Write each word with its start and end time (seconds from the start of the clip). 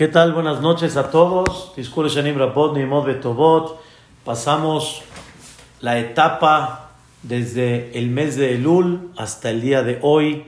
¿Qué 0.00 0.08
tal? 0.08 0.32
Buenas 0.32 0.62
noches 0.62 0.96
a 0.96 1.10
todos. 1.10 1.74
Pasamos 4.24 5.02
la 5.82 5.98
etapa 5.98 6.92
desde 7.22 7.98
el 7.98 8.08
mes 8.08 8.34
de 8.36 8.54
Elul 8.54 9.12
hasta 9.18 9.50
el 9.50 9.60
día 9.60 9.82
de 9.82 9.98
hoy, 10.00 10.46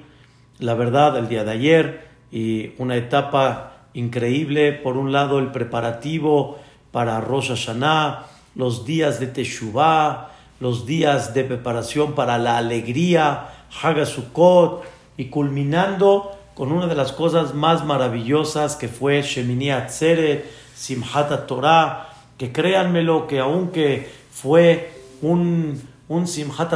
la 0.58 0.72
verdad, 0.72 1.18
el 1.18 1.28
día 1.28 1.44
de 1.44 1.50
ayer, 1.50 2.08
y 2.30 2.72
una 2.78 2.96
etapa 2.96 3.74
increíble. 3.92 4.72
Por 4.72 4.96
un 4.96 5.12
lado, 5.12 5.38
el 5.38 5.52
preparativo 5.52 6.58
para 6.90 7.20
Rosh 7.20 7.48
Hashanah, 7.48 8.24
los 8.54 8.86
días 8.86 9.20
de 9.20 9.26
Teshuvah, 9.26 10.30
los 10.60 10.86
días 10.86 11.34
de 11.34 11.44
preparación 11.44 12.14
para 12.14 12.38
la 12.38 12.56
alegría, 12.56 13.48
Hagasukot, 13.82 14.82
y 15.18 15.26
culminando 15.26 16.38
con 16.54 16.72
una 16.72 16.86
de 16.86 16.94
las 16.94 17.12
cosas 17.12 17.54
más 17.54 17.84
maravillosas 17.84 18.76
que 18.76 18.88
fue 18.88 19.22
Shemini 19.22 19.70
Atzeret, 19.70 20.44
Simhat 20.74 21.46
Torah, 21.46 22.08
que 22.36 22.52
créanmelo 22.52 23.26
que 23.26 23.40
aunque 23.40 24.10
fue 24.30 24.92
un, 25.22 25.80
un 26.08 26.26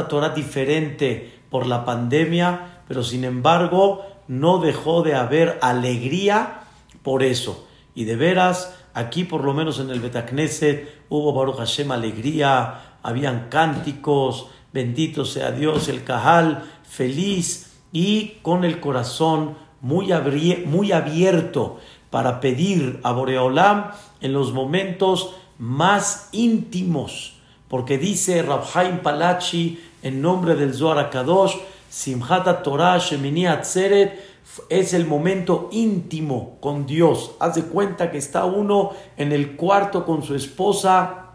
Torah 0.09 0.29
diferente 0.29 1.39
por 1.49 1.67
la 1.67 1.85
pandemia, 1.85 2.81
pero 2.87 3.03
sin 3.03 3.23
embargo 3.23 4.05
no 4.27 4.59
dejó 4.59 5.03
de 5.03 5.15
haber 5.15 5.57
alegría 5.61 6.61
por 7.03 7.23
eso. 7.23 7.67
Y 7.95 8.05
de 8.05 8.15
veras, 8.15 8.75
aquí 8.93 9.23
por 9.23 9.43
lo 9.43 9.53
menos 9.53 9.79
en 9.79 9.89
el 9.89 9.99
Betacneset 9.99 11.03
hubo 11.09 11.33
Baruch 11.33 11.57
Hashem 11.57 11.91
alegría, 11.91 12.97
habían 13.03 13.47
cánticos, 13.49 14.47
bendito 14.73 15.25
sea 15.25 15.51
Dios, 15.51 15.87
el 15.87 16.03
Cajal, 16.03 16.63
feliz 16.83 17.79
y 17.91 18.37
con 18.41 18.63
el 18.63 18.79
corazón 18.79 19.55
muy, 19.81 20.11
abierto 20.91 21.79
para 22.09 22.39
pedir 22.39 22.99
a 23.03 23.11
Boreolam 23.11 23.91
en 24.21 24.33
los 24.33 24.53
momentos 24.53 25.35
más 25.57 26.29
íntimos, 26.31 27.37
porque 27.67 27.97
dice 27.97 28.41
Rabhaim 28.41 28.99
Palachi 28.99 29.79
en 30.01 30.21
nombre 30.21 30.55
del 30.55 30.73
Zohar 30.73 30.99
Akadosh, 30.99 31.55
Simhata 31.89 32.61
Torah 32.63 32.97
Shemini 32.97 33.47
Atzeret, 33.47 34.19
es 34.69 34.93
el 34.93 35.05
momento 35.05 35.69
íntimo 35.71 36.57
con 36.59 36.85
Dios. 36.85 37.31
Haz 37.39 37.55
de 37.55 37.63
cuenta 37.63 38.11
que 38.11 38.17
está 38.17 38.45
uno 38.45 38.91
en 39.17 39.31
el 39.31 39.55
cuarto 39.55 40.05
con 40.05 40.23
su 40.23 40.35
esposa, 40.35 41.33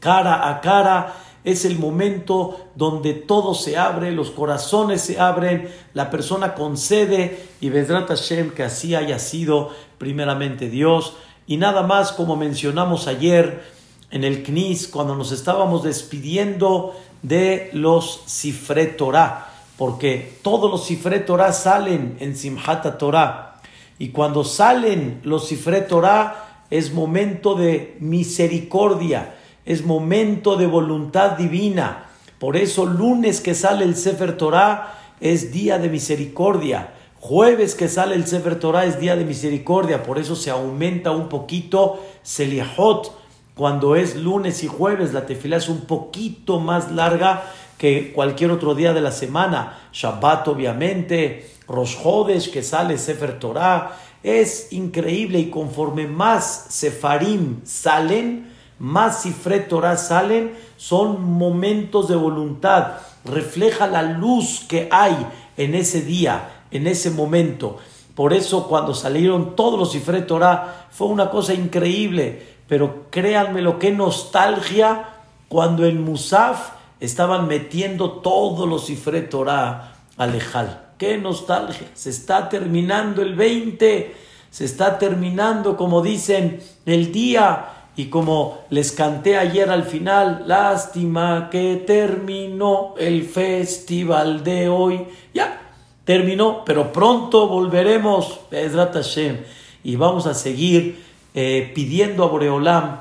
cara 0.00 0.48
a 0.48 0.60
cara, 0.60 1.14
es 1.44 1.66
el 1.66 1.78
momento 1.78 2.68
donde 2.74 3.12
todo 3.12 3.54
se 3.54 3.76
abre, 3.76 4.10
los 4.12 4.30
corazones 4.30 5.02
se 5.02 5.20
abren, 5.20 5.68
la 5.92 6.10
persona 6.10 6.54
concede 6.54 7.48
y 7.60 7.68
Vedrat 7.68 8.08
Hashem 8.08 8.50
que 8.50 8.62
así 8.62 8.94
haya 8.94 9.18
sido 9.18 9.70
primeramente 9.98 10.70
Dios. 10.70 11.16
Y 11.46 11.58
nada 11.58 11.82
más 11.82 12.12
como 12.12 12.36
mencionamos 12.36 13.06
ayer 13.06 13.62
en 14.10 14.24
el 14.24 14.42
CNIS 14.42 14.88
cuando 14.88 15.14
nos 15.14 15.32
estábamos 15.32 15.82
despidiendo 15.82 16.94
de 17.22 17.68
los 17.74 18.22
Sifre 18.24 18.86
Torah, 18.86 19.48
porque 19.76 20.38
todos 20.42 20.70
los 20.70 20.84
Sifre 20.86 21.20
Torah 21.20 21.52
salen 21.52 22.16
en 22.20 22.36
Simhata 22.36 22.96
Torah. 22.96 23.60
Y 23.98 24.08
cuando 24.08 24.44
salen 24.44 25.20
los 25.24 25.46
Sifre 25.46 25.82
Torah 25.82 26.64
es 26.70 26.92
momento 26.92 27.54
de 27.54 27.96
misericordia 28.00 29.34
es 29.66 29.84
momento 29.84 30.56
de 30.56 30.66
voluntad 30.66 31.32
divina. 31.32 32.06
Por 32.38 32.56
eso 32.56 32.84
lunes 32.86 33.40
que 33.40 33.54
sale 33.54 33.84
el 33.84 33.96
Sefer 33.96 34.36
Torah 34.36 34.94
es 35.20 35.52
día 35.52 35.78
de 35.78 35.88
misericordia. 35.88 36.92
Jueves 37.20 37.74
que 37.74 37.88
sale 37.88 38.14
el 38.14 38.26
Sefer 38.26 38.58
Torah 38.58 38.84
es 38.84 39.00
día 39.00 39.16
de 39.16 39.24
misericordia. 39.24 40.02
Por 40.02 40.18
eso 40.18 40.36
se 40.36 40.50
aumenta 40.50 41.10
un 41.10 41.28
poquito 41.28 42.04
Seliahot. 42.22 43.12
Cuando 43.54 43.96
es 43.96 44.16
lunes 44.16 44.62
y 44.64 44.66
jueves, 44.66 45.14
la 45.14 45.26
tefila 45.26 45.56
es 45.56 45.68
un 45.68 45.82
poquito 45.82 46.60
más 46.60 46.90
larga 46.90 47.44
que 47.78 48.12
cualquier 48.12 48.50
otro 48.50 48.74
día 48.74 48.92
de 48.92 49.00
la 49.00 49.12
semana. 49.12 49.78
Shabbat, 49.92 50.48
obviamente, 50.48 51.50
Rosh 51.68 51.96
Hodesh, 52.02 52.50
que 52.50 52.62
sale 52.62 52.98
Sefer 52.98 53.38
Torah. 53.38 53.96
Es 54.22 54.72
increíble 54.72 55.38
y 55.38 55.50
conforme 55.50 56.06
más 56.06 56.66
Sefarim 56.70 57.60
salen, 57.64 58.52
más 58.78 59.22
Sifre 59.22 59.60
Torah 59.60 59.96
salen, 59.96 60.54
son 60.76 61.22
momentos 61.22 62.08
de 62.08 62.16
voluntad, 62.16 62.94
refleja 63.24 63.86
la 63.86 64.02
luz 64.02 64.64
que 64.68 64.88
hay 64.90 65.16
en 65.56 65.74
ese 65.74 66.02
día, 66.02 66.64
en 66.70 66.86
ese 66.86 67.10
momento. 67.10 67.78
Por 68.14 68.32
eso 68.32 68.68
cuando 68.68 68.94
salieron 68.94 69.56
todos 69.56 69.78
los 69.78 69.92
Sifre 69.92 70.22
Torah 70.22 70.86
fue 70.90 71.08
una 71.08 71.30
cosa 71.30 71.54
increíble, 71.54 72.54
pero 72.68 73.06
créanme 73.10 73.62
lo 73.62 73.78
que 73.78 73.90
nostalgia 73.90 75.08
cuando 75.48 75.84
en 75.86 76.02
Musaf 76.02 76.70
estaban 77.00 77.46
metiendo 77.46 78.12
todos 78.12 78.68
los 78.68 78.86
Sifre 78.86 79.22
Torah 79.22 79.94
al 80.16 80.34
Ejal. 80.34 80.80
Qué 80.98 81.18
nostalgia, 81.18 81.88
se 81.94 82.10
está 82.10 82.48
terminando 82.48 83.22
el 83.22 83.34
20, 83.34 84.14
se 84.50 84.64
está 84.64 84.98
terminando, 84.98 85.76
como 85.76 86.02
dicen, 86.02 86.60
el 86.86 87.12
día 87.12 87.83
y 87.96 88.06
como 88.06 88.58
les 88.70 88.92
canté 88.92 89.36
ayer 89.38 89.70
al 89.70 89.84
final, 89.84 90.44
lástima 90.46 91.48
que 91.50 91.76
terminó 91.86 92.94
el 92.98 93.22
festival 93.22 94.42
de 94.42 94.68
hoy. 94.68 95.06
Ya, 95.32 95.60
terminó, 96.04 96.64
pero 96.64 96.92
pronto 96.92 97.46
volveremos, 97.46 98.40
Hashem, 98.50 99.38
y 99.84 99.96
vamos 99.96 100.26
a 100.26 100.34
seguir 100.34 101.04
eh, 101.34 101.70
pidiendo 101.74 102.24
a 102.24 102.28
Boreolam 102.28 103.00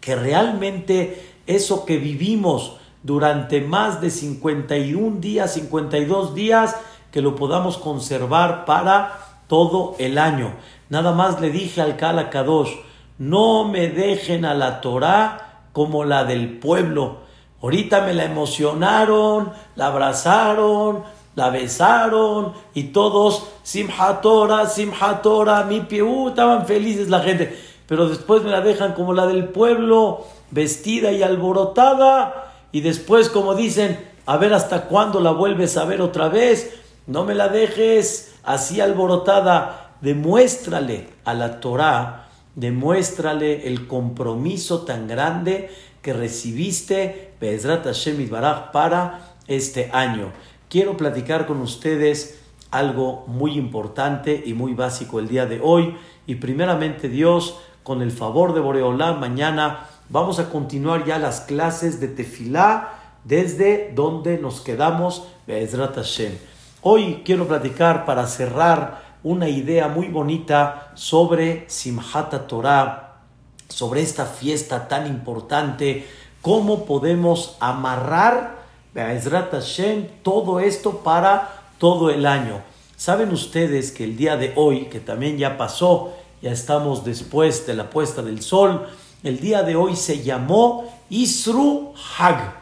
que 0.00 0.14
realmente 0.14 1.32
eso 1.46 1.84
que 1.84 1.96
vivimos 1.96 2.76
durante 3.02 3.60
más 3.60 4.00
de 4.00 4.10
51 4.10 5.20
días, 5.20 5.54
52 5.54 6.34
días, 6.34 6.76
que 7.10 7.22
lo 7.22 7.34
podamos 7.34 7.76
conservar 7.78 8.64
para 8.64 9.18
todo 9.48 9.96
el 9.98 10.18
año. 10.18 10.54
Nada 10.88 11.12
más 11.12 11.40
le 11.40 11.50
dije 11.50 11.80
al 11.80 11.96
Kala 11.96 12.30
Kadosh, 12.30 12.70
no 13.18 13.64
me 13.64 13.88
dejen 13.88 14.44
a 14.44 14.54
la 14.54 14.80
Torah 14.80 15.64
como 15.72 16.04
la 16.04 16.24
del 16.24 16.58
pueblo. 16.58 17.18
Ahorita 17.62 18.00
me 18.02 18.14
la 18.14 18.24
emocionaron, 18.24 19.52
la 19.76 19.86
abrazaron, 19.86 21.04
la 21.34 21.50
besaron 21.50 22.52
y 22.74 22.84
todos, 22.84 23.46
Simhat 23.62 24.20
Torah, 24.20 24.66
Simhat 24.66 25.22
Torah, 25.22 25.64
mi 25.64 25.80
piú, 25.80 26.28
estaban 26.28 26.66
felices 26.66 27.08
la 27.08 27.20
gente. 27.20 27.56
Pero 27.86 28.08
después 28.08 28.42
me 28.42 28.50
la 28.50 28.60
dejan 28.60 28.94
como 28.94 29.12
la 29.12 29.26
del 29.26 29.48
pueblo, 29.48 30.26
vestida 30.50 31.12
y 31.12 31.22
alborotada. 31.22 32.52
Y 32.72 32.80
después, 32.80 33.28
como 33.28 33.54
dicen, 33.54 33.98
a 34.26 34.36
ver 34.36 34.54
hasta 34.54 34.84
cuándo 34.84 35.20
la 35.20 35.30
vuelves 35.30 35.76
a 35.76 35.84
ver 35.84 36.00
otra 36.00 36.28
vez. 36.28 36.80
No 37.06 37.24
me 37.24 37.34
la 37.34 37.48
dejes 37.48 38.34
así 38.44 38.80
alborotada. 38.80 39.90
Demuéstrale 40.00 41.08
a 41.24 41.34
la 41.34 41.60
Torah 41.60 42.21
demuéstrale 42.54 43.66
el 43.68 43.86
compromiso 43.86 44.82
tan 44.82 45.08
grande 45.08 45.70
que 46.02 46.12
recibiste 46.12 47.32
Bezrat 47.40 47.84
Hashem 47.84 48.28
Baraj 48.28 48.72
para 48.72 49.34
este 49.46 49.90
año. 49.92 50.32
Quiero 50.68 50.96
platicar 50.96 51.46
con 51.46 51.60
ustedes 51.60 52.40
algo 52.70 53.24
muy 53.26 53.52
importante 53.52 54.42
y 54.44 54.54
muy 54.54 54.74
básico 54.74 55.18
el 55.18 55.28
día 55.28 55.46
de 55.46 55.60
hoy. 55.62 55.96
Y 56.26 56.36
primeramente 56.36 57.08
Dios, 57.08 57.58
con 57.82 58.02
el 58.02 58.10
favor 58.10 58.54
de 58.54 58.60
Boreolá, 58.60 59.12
mañana 59.12 59.88
vamos 60.08 60.38
a 60.38 60.50
continuar 60.50 61.04
ya 61.04 61.18
las 61.18 61.42
clases 61.42 62.00
de 62.00 62.08
Tefilá 62.08 62.98
desde 63.24 63.92
donde 63.94 64.38
nos 64.38 64.60
quedamos 64.60 65.24
Bezrat 65.46 65.94
Hashem. 65.94 66.32
Hoy 66.80 67.22
quiero 67.24 67.46
platicar 67.46 68.04
para 68.04 68.26
cerrar 68.26 69.01
una 69.24 69.48
idea 69.48 69.88
muy 69.88 70.08
bonita 70.08 70.92
sobre 70.94 71.64
Simhat 71.68 72.46
Torah, 72.46 73.20
sobre 73.68 74.02
esta 74.02 74.26
fiesta 74.26 74.88
tan 74.88 75.06
importante, 75.06 76.06
cómo 76.40 76.84
podemos 76.84 77.56
amarrar 77.60 78.62
Hashem 78.94 80.08
todo 80.22 80.60
esto 80.60 80.98
para 80.98 81.62
todo 81.78 82.10
el 82.10 82.26
año. 82.26 82.60
Saben 82.96 83.32
ustedes 83.32 83.90
que 83.90 84.04
el 84.04 84.16
día 84.16 84.36
de 84.36 84.52
hoy, 84.56 84.86
que 84.86 85.00
también 85.00 85.38
ya 85.38 85.56
pasó, 85.56 86.12
ya 86.42 86.52
estamos 86.52 87.04
después 87.04 87.66
de 87.66 87.74
la 87.74 87.90
puesta 87.90 88.22
del 88.22 88.42
sol, 88.42 88.86
el 89.22 89.40
día 89.40 89.62
de 89.62 89.76
hoy 89.76 89.96
se 89.96 90.22
llamó 90.22 90.84
Isru 91.08 91.94
Hag. 92.18 92.54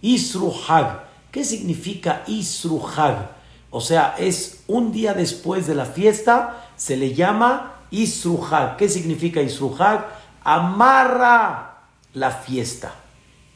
Isru 0.00 0.52
Hag. 0.66 1.04
¿Qué 1.30 1.44
significa 1.44 2.22
Isru 2.26 2.82
Hag? 2.96 3.41
O 3.72 3.80
sea, 3.80 4.14
es 4.18 4.64
un 4.68 4.92
día 4.92 5.14
después 5.14 5.66
de 5.66 5.74
la 5.74 5.86
fiesta, 5.86 6.68
se 6.76 6.94
le 6.94 7.14
llama 7.14 7.76
Isruhag. 7.90 8.76
¿Qué 8.76 8.86
significa 8.86 9.40
Isruhag? 9.40 10.06
Amarra 10.44 11.78
la 12.12 12.30
fiesta. 12.30 12.92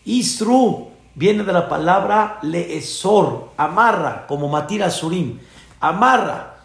Isru 0.07 0.89
viene 1.15 1.45
de 1.45 1.53
la 1.53 1.69
palabra 1.69 2.39
leesor, 2.41 3.51
amarra, 3.59 4.27
como 4.27 4.49
matira 4.49 4.91
surim, 4.91 5.39
amarra, 5.81 6.61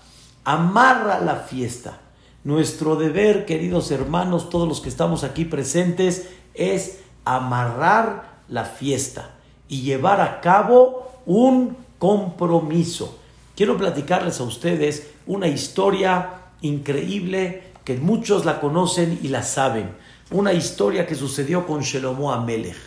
amarra 0.46 1.20
la 1.20 1.36
fiesta. 1.36 2.00
Nuestro 2.46 2.96
deber, 2.96 3.46
queridos 3.46 3.92
hermanos, 3.92 4.50
todos 4.50 4.66
los 4.66 4.80
que 4.80 4.88
estamos 4.88 5.26
aquí 5.26 5.44
presentes, 5.44 6.30
es 6.54 7.00
amarrar 7.26 8.32
la 8.48 8.64
fiesta 8.64 9.32
y 9.68 9.82
llevar 9.82 10.22
a 10.22 10.40
cabo 10.40 11.12
un 11.26 11.76
compromiso. 12.00 13.18
Quiero 13.56 13.78
platicarles 13.78 14.40
a 14.40 14.44
ustedes 14.44 15.12
una 15.28 15.48
historia 15.48 16.42
increíble 16.62 17.64
que 17.84 17.98
muchos 17.98 18.46
la 18.46 18.62
conocen 18.62 19.20
y 19.22 19.28
la 19.28 19.44
saben. 19.44 19.92
Una 20.32 20.54
historia 20.54 21.06
que 21.06 21.16
sucedió 21.16 21.68
con 21.68 21.82
Shelomo 21.82 22.32
Amelech. 22.32 22.78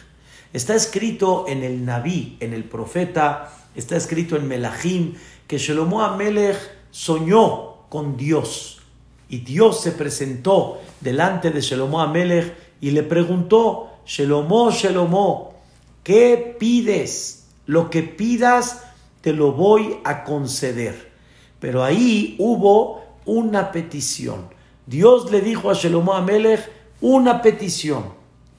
Está 0.53 0.75
escrito 0.75 1.45
en 1.49 1.63
el 1.63 1.85
Naví, 1.85 2.37
en 2.41 2.55
el 2.55 2.65
profeta, 2.65 3.53
está 3.75 3.97
escrito 3.97 4.37
en 4.37 4.49
Melahim, 4.49 5.15
que 5.47 5.59
Shelomo 5.59 6.01
Amelech 6.01 6.57
soñó 6.91 7.89
con 7.89 8.17
Dios. 8.17 8.81
Y 9.29 9.39
Dios 9.39 9.83
se 9.83 9.93
presentó 9.93 10.81
delante 11.01 11.51
de 11.51 11.61
Shelomo 11.61 12.01
Amelech 12.01 12.55
y 12.81 12.93
le 12.93 13.03
preguntó, 13.03 13.91
Shelomo, 14.07 14.71
Shelomo, 14.71 15.55
¿qué 16.03 16.57
pides? 16.59 17.47
Lo 17.67 17.91
que 17.91 18.03
pidas 18.03 18.83
te 19.25 19.33
lo 19.33 19.53
voy 19.53 20.01
a 20.05 20.23
conceder. 20.23 21.11
Pero 21.59 21.83
ahí 21.83 22.37
hubo 22.39 23.03
una 23.25 23.73
petición. 23.73 24.49
Dios 24.85 25.31
le 25.31 25.41
dijo 25.41 25.71
a 25.71 25.73
Shelomo 25.73 26.13
Amelech 26.13 26.71
una 27.01 27.41
petición. 27.41 28.13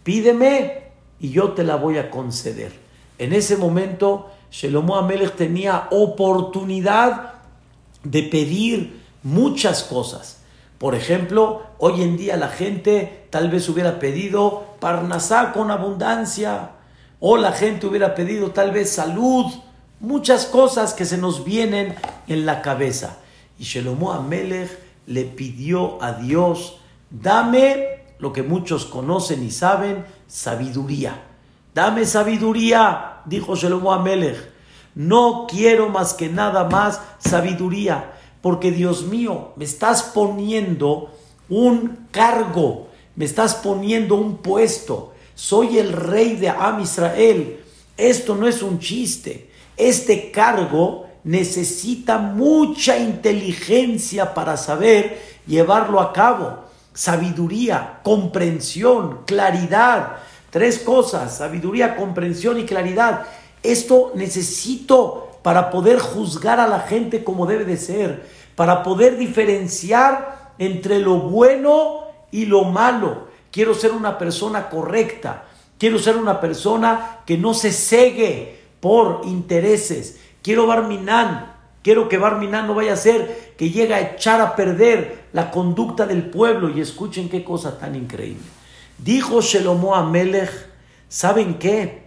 Pídeme 0.04 0.86
y 1.20 1.30
yo 1.30 1.52
te 1.52 1.64
la 1.64 1.76
voy 1.76 2.00
a 2.00 2.10
conceder. 2.10 2.74
En 3.20 3.32
ese 3.32 3.58
momento, 3.58 4.32
Shelomo 4.50 4.96
Amelech 4.96 5.36
tenía 5.36 5.88
oportunidad 5.92 7.34
de 8.04 8.24
pedir 8.24 9.02
muchas 9.22 9.84
cosas. 9.84 10.42
Por 10.80 10.96
ejemplo, 10.96 11.62
hoy 11.78 12.02
en 12.02 12.18
día 12.18 12.38
la 12.38 12.50
gente 12.50 13.28
tal 13.30 13.52
vez 13.52 13.70
hubiera 13.70 14.00
pedido 14.00 14.66
parnasá 14.80 15.52
con 15.54 15.70
abundancia, 15.70 16.72
o 17.20 17.38
la 17.38 17.52
gente 17.52 17.86
hubiera 17.86 18.16
pedido 18.16 18.50
tal 18.50 18.72
vez 18.72 18.90
salud, 18.90 19.46
muchas 20.06 20.46
cosas 20.46 20.94
que 20.94 21.04
se 21.04 21.18
nos 21.18 21.44
vienen 21.44 21.96
en 22.28 22.46
la 22.46 22.62
cabeza. 22.62 23.18
Y 23.58 23.64
Shelomo 23.64 24.12
Amelech 24.14 24.70
le 25.08 25.26
pidió 25.26 26.02
a 26.02 26.14
Dios, 26.14 26.78
dame 27.10 28.04
lo 28.20 28.32
que 28.32 28.44
muchos 28.44 28.86
conocen 28.86 29.44
y 29.44 29.52
saben, 29.52 30.06
sabiduría. 30.28 31.24
Dame 31.74 32.06
sabiduría, 32.06 33.22
dijo 33.26 33.56
Shelomo 33.56 33.92
Amelech. 33.92 34.38
No 34.94 35.48
quiero 35.50 35.90
más 35.90 36.14
que 36.14 36.30
nada 36.30 36.66
más 36.66 37.02
sabiduría, 37.20 38.14
porque 38.42 38.72
Dios 38.72 39.04
mío, 39.04 39.54
me 39.56 39.66
estás 39.66 40.04
poniendo 40.04 41.14
un 41.50 42.08
cargo, 42.12 42.90
me 43.16 43.26
estás 43.26 43.56
poniendo 43.56 44.16
un 44.16 44.38
puesto. 44.38 45.14
Soy 45.34 45.80
el 45.80 45.92
rey 45.92 46.36
de 46.36 46.50
Am 46.50 46.80
Israel. 46.80 47.60
Esto 47.98 48.36
no 48.36 48.48
es 48.48 48.62
un 48.62 48.80
chiste. 48.80 49.55
Este 49.78 50.32
cargo 50.32 51.08
necesita 51.24 52.18
mucha 52.18 52.98
inteligencia 52.98 54.34
para 54.34 54.58
saber 54.58 55.22
llevarlo 55.48 56.00
a 56.00 56.14
cabo. 56.14 56.66
Sabiduría, 56.94 58.00
comprensión, 58.04 59.24
claridad. 59.26 60.18
Tres 60.50 60.80
cosas, 60.80 61.38
sabiduría, 61.38 61.98
comprensión 61.98 62.60
y 62.60 62.64
claridad. 62.64 63.24
Esto 63.64 64.14
necesito 64.16 65.40
para 65.42 65.70
poder 65.70 66.00
juzgar 66.00 66.60
a 66.60 66.68
la 66.68 66.80
gente 66.80 67.24
como 67.24 67.46
debe 67.46 67.66
de 67.66 67.78
ser, 67.78 68.26
para 68.56 68.84
poder 68.84 69.18
diferenciar 69.18 70.54
entre 70.58 71.00
lo 71.00 71.18
bueno 71.18 72.06
y 72.32 72.46
lo 72.46 72.64
malo. 72.64 73.28
Quiero 73.52 73.74
ser 73.74 73.92
una 73.92 74.18
persona 74.18 74.70
correcta, 74.70 75.46
quiero 75.78 76.00
ser 76.00 76.18
una 76.18 76.40
persona 76.40 77.20
que 77.26 77.38
no 77.38 77.54
se 77.54 77.72
cegue 77.72 78.55
por 78.86 79.22
intereses. 79.26 80.20
Quiero 80.44 80.68
Barminan, 80.68 81.56
quiero 81.82 82.08
que 82.08 82.20
Barminan 82.20 82.68
no 82.68 82.76
vaya 82.76 82.94
a 82.94 82.98
ser 82.98 83.56
que 83.58 83.72
llegue 83.72 83.96
a 83.96 84.14
echar 84.14 84.40
a 84.42 84.56
perder 84.56 85.24
la 85.34 85.50
conducta 85.50 86.06
del 86.06 86.30
pueblo. 86.30 86.70
Y 86.70 86.82
escuchen 86.82 87.28
qué 87.28 87.44
cosa 87.44 87.80
tan 87.80 87.96
increíble. 87.96 88.44
Dijo 89.00 89.42
Shelomo 89.42 89.96
Amelech, 89.96 90.52
¿saben 91.10 91.56
qué? 91.56 92.04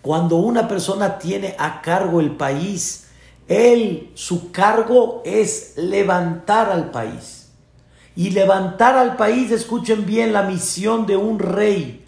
Cuando 0.00 0.36
una 0.36 0.68
persona 0.68 1.18
tiene 1.18 1.56
a 1.58 1.82
cargo 1.82 2.20
el 2.20 2.36
país, 2.36 3.08
él, 3.48 4.12
su 4.14 4.52
cargo 4.52 5.22
es 5.24 5.72
levantar 5.76 6.70
al 6.70 6.92
país. 6.92 7.50
Y 8.14 8.30
levantar 8.30 8.96
al 8.96 9.16
país, 9.16 9.50
escuchen 9.50 10.06
bien 10.06 10.32
la 10.32 10.44
misión 10.44 11.04
de 11.06 11.16
un 11.16 11.40
rey. 11.40 11.99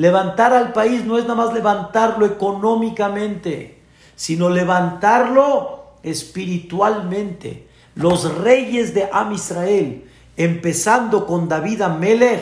Levantar 0.00 0.54
al 0.54 0.72
país 0.72 1.04
no 1.04 1.18
es 1.18 1.24
nada 1.24 1.34
más 1.34 1.52
levantarlo 1.52 2.24
económicamente, 2.24 3.82
sino 4.16 4.48
levantarlo 4.48 5.90
espiritualmente. 6.02 7.68
Los 7.96 8.34
reyes 8.38 8.94
de 8.94 9.10
Am 9.12 9.30
Israel, 9.34 10.08
empezando 10.38 11.26
con 11.26 11.50
David 11.50 11.82
Amelech, 11.82 12.40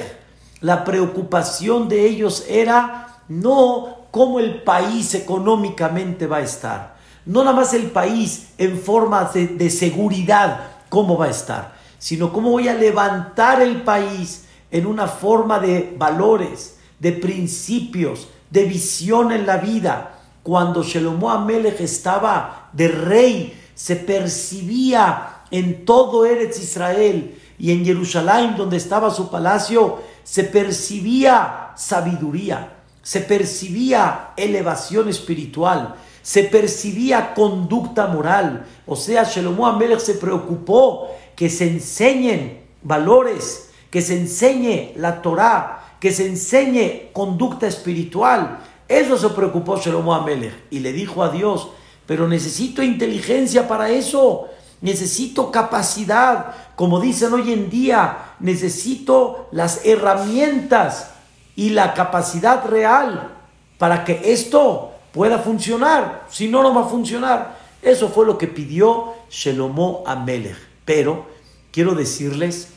la 0.61 0.85
preocupación 0.85 1.89
de 1.89 2.07
ellos 2.07 2.47
era 2.49 3.23
no 3.27 4.07
cómo 4.13 4.39
el 4.39 4.63
país 4.63 5.13
económicamente 5.17 6.29
va 6.29 6.37
a 6.37 6.43
estar, 6.43 6.95
no 7.27 7.43
nada 7.43 7.57
más 7.57 7.75
el 7.75 7.91
país 7.91 8.51
en 8.57 8.79
forma 8.79 9.25
de, 9.35 9.49
de 9.49 9.71
seguridad, 9.71 10.61
cómo 10.89 11.19
va 11.19 11.25
a 11.25 11.31
estar, 11.31 11.75
sino 11.99 12.33
cómo 12.33 12.51
voy 12.53 12.69
a 12.69 12.75
levantar 12.75 13.61
el 13.61 13.83
país 13.83 14.47
en 14.71 14.87
una 14.87 15.09
forma 15.09 15.59
de 15.59 15.93
valores, 15.99 16.78
de 16.99 17.13
principios, 17.13 18.29
de 18.51 18.65
visión 18.65 19.33
en 19.33 19.47
la 19.47 19.59
vida. 19.59 20.21
Cuando 20.43 20.83
Shelomo 20.83 21.31
Amelech 21.31 21.81
estaba 21.81 22.71
de 22.73 22.89
rey, 22.89 23.61
se 23.75 23.97
percibía 23.97 25.43
en 25.51 25.85
todo 25.85 26.27
Eretz 26.27 26.59
Israel 26.59 27.39
y 27.59 27.73
en 27.73 27.85
Jerusalén, 27.85 28.57
donde 28.57 28.77
estaba 28.77 29.11
su 29.11 29.31
palacio, 29.31 30.03
se 30.25 30.45
percibía 30.45 31.73
sabiduría, 31.77 32.75
se 33.03 33.21
percibía 33.21 34.31
elevación 34.37 35.09
espiritual, 35.09 35.95
se 36.23 36.45
percibía 36.45 37.35
conducta 37.35 38.07
moral. 38.07 38.67
O 38.87 38.97
sea, 38.97 39.25
Shelomo 39.25 39.67
Amelech 39.67 40.01
se 40.01 40.15
preocupó 40.15 41.09
que 41.35 41.49
se 41.49 41.69
enseñen 41.69 42.61
valores, 42.83 43.71
que 43.91 44.03
se 44.03 44.19
enseñe 44.19 44.93
la 44.97 45.23
Torah, 45.23 45.78
que 46.01 46.13
se 46.13 46.27
enseñe 46.27 47.11
conducta 47.13 47.67
espiritual. 47.67 48.61
Eso 48.89 49.19
se 49.19 49.29
preocupó 49.31 49.77
Shelomo 49.77 50.15
Amelech 50.15 50.55
y 50.71 50.79
le 50.81 50.93
dijo 50.93 51.23
a 51.23 51.31
Dios, 51.31 51.69
pero 52.07 52.27
necesito 52.27 52.83
inteligencia 52.83 53.69
para 53.69 53.91
eso, 53.91 54.49
necesito 54.81 55.51
capacidad, 55.51 56.55
como 56.77 57.01
dicen 57.01 57.33
hoy 57.35 57.53
en 57.53 57.69
día, 57.69 58.35
necesito 58.41 59.49
las 59.53 59.85
herramientas 59.85 61.11
y 61.57 61.71
la 61.71 61.93
capacidad 61.93 62.65
real 62.65 63.35
para 63.77 64.05
que 64.05 64.33
esto 64.33 64.93
pueda 65.13 65.39
funcionar, 65.39 66.27
si 66.31 66.49
no, 66.49 66.63
no 66.63 66.75
va 66.75 66.83
a 66.83 66.89
funcionar. 66.89 67.59
Eso 67.83 68.09
fue 68.09 68.27
lo 68.27 68.39
que 68.39 68.47
pidió 68.47 69.15
Shelomo 69.31 70.03
Amelech. 70.07 70.57
Pero 70.85 71.27
quiero 71.71 71.95
decirles 71.95 72.69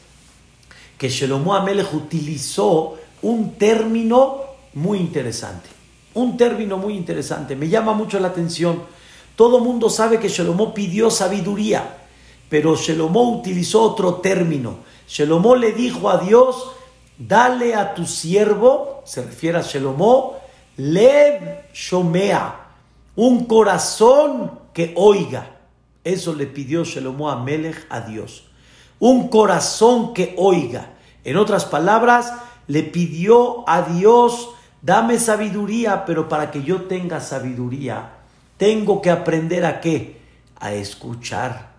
que 0.97 1.09
Shelomo 1.09 1.55
Amelech 1.55 1.93
utilizó 1.93 2.97
un 3.21 3.55
término 3.55 4.41
muy 4.73 4.99
interesante. 4.99 5.69
Un 6.13 6.37
término 6.37 6.77
muy 6.77 6.95
interesante. 6.95 7.55
Me 7.55 7.69
llama 7.69 7.93
mucho 7.93 8.19
la 8.19 8.29
atención. 8.29 8.83
Todo 9.35 9.59
mundo 9.59 9.89
sabe 9.89 10.19
que 10.19 10.29
Shelomó 10.29 10.73
pidió 10.73 11.09
sabiduría, 11.09 11.97
pero 12.49 12.75
Shelomó 12.75 13.37
utilizó 13.37 13.81
otro 13.81 14.15
término. 14.15 14.77
Shelomó 15.07 15.55
le 15.55 15.71
dijo 15.71 16.09
a 16.09 16.17
Dios, 16.17 16.71
dale 17.17 17.75
a 17.75 17.93
tu 17.93 18.05
siervo, 18.05 19.01
se 19.05 19.23
refiere 19.23 19.57
a 19.57 19.61
Shelomó, 19.61 20.37
lev 20.77 21.71
shomea, 21.73 22.55
un 23.15 23.45
corazón 23.45 24.59
que 24.73 24.93
oiga. 24.95 25.57
Eso 26.03 26.33
le 26.33 26.47
pidió 26.47 26.83
Shelomó 26.83 27.29
a 27.29 27.41
Melech 27.41 27.85
a 27.89 28.01
Dios. 28.01 28.45
Un 28.99 29.29
corazón 29.29 30.13
que 30.13 30.35
oiga. 30.37 30.93
En 31.23 31.37
otras 31.37 31.65
palabras, 31.65 32.33
le 32.71 32.83
pidió 32.83 33.67
a 33.67 33.81
Dios, 33.81 34.51
dame 34.81 35.19
sabiduría, 35.19 36.05
pero 36.05 36.29
para 36.29 36.51
que 36.51 36.63
yo 36.63 36.83
tenga 36.83 37.19
sabiduría, 37.19 38.13
tengo 38.55 39.01
que 39.01 39.11
aprender 39.11 39.65
a 39.65 39.81
qué? 39.81 40.21
A 40.57 40.71
escuchar. 40.71 41.73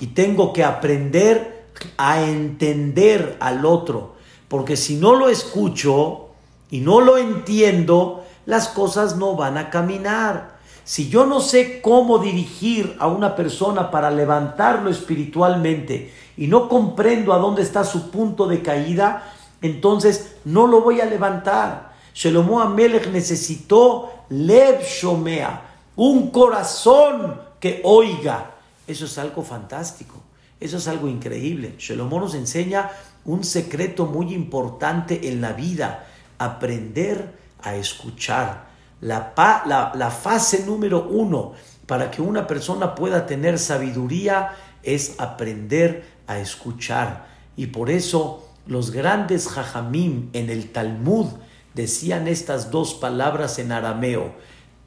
Y 0.00 0.08
tengo 0.08 0.52
que 0.52 0.62
aprender 0.62 1.68
a 1.96 2.20
entender 2.20 3.38
al 3.40 3.64
otro. 3.64 4.16
Porque 4.48 4.76
si 4.76 4.96
no 4.96 5.14
lo 5.14 5.30
escucho 5.30 6.28
y 6.70 6.80
no 6.80 7.00
lo 7.00 7.16
entiendo, 7.16 8.22
las 8.44 8.68
cosas 8.68 9.16
no 9.16 9.36
van 9.36 9.56
a 9.56 9.70
caminar. 9.70 10.58
Si 10.84 11.08
yo 11.08 11.24
no 11.24 11.40
sé 11.40 11.80
cómo 11.80 12.18
dirigir 12.18 12.96
a 12.98 13.06
una 13.06 13.34
persona 13.34 13.90
para 13.90 14.10
levantarlo 14.10 14.90
espiritualmente 14.90 16.12
y 16.36 16.48
no 16.48 16.68
comprendo 16.68 17.32
a 17.32 17.38
dónde 17.38 17.62
está 17.62 17.82
su 17.82 18.10
punto 18.10 18.46
de 18.46 18.60
caída, 18.60 19.33
entonces 19.64 20.34
no 20.44 20.66
lo 20.66 20.82
voy 20.82 21.00
a 21.00 21.06
levantar. 21.06 21.94
Shelomo 22.14 22.60
Amelech 22.60 23.08
necesitó 23.08 24.26
Lev 24.28 24.82
Shomea, 24.82 25.62
un 25.96 26.30
corazón 26.30 27.40
que 27.58 27.80
oiga. 27.82 28.50
Eso 28.86 29.06
es 29.06 29.16
algo 29.16 29.42
fantástico, 29.42 30.16
eso 30.60 30.76
es 30.76 30.86
algo 30.86 31.08
increíble. 31.08 31.76
Shelomo 31.78 32.20
nos 32.20 32.34
enseña 32.34 32.90
un 33.24 33.42
secreto 33.42 34.04
muy 34.04 34.34
importante 34.34 35.28
en 35.28 35.40
la 35.40 35.54
vida, 35.54 36.08
aprender 36.36 37.32
a 37.62 37.74
escuchar. 37.74 38.66
La, 39.00 39.32
la, 39.66 40.10
fase 40.10 40.64
número 40.66 41.08
uno 41.08 41.52
para 41.86 42.10
que 42.10 42.20
una 42.20 42.46
persona 42.46 42.94
pueda 42.94 43.24
tener 43.24 43.58
sabiduría 43.58 44.56
es 44.82 45.14
aprender 45.18 46.04
a 46.26 46.38
escuchar. 46.38 47.26
Y 47.56 47.68
por 47.68 47.88
eso 47.88 48.53
los 48.66 48.90
grandes 48.90 49.48
jajamim 49.48 50.30
en 50.32 50.50
el 50.50 50.70
Talmud 50.70 51.26
decían 51.74 52.28
estas 52.28 52.70
dos 52.70 52.94
palabras 52.94 53.58
en 53.58 53.72
arameo. 53.72 54.32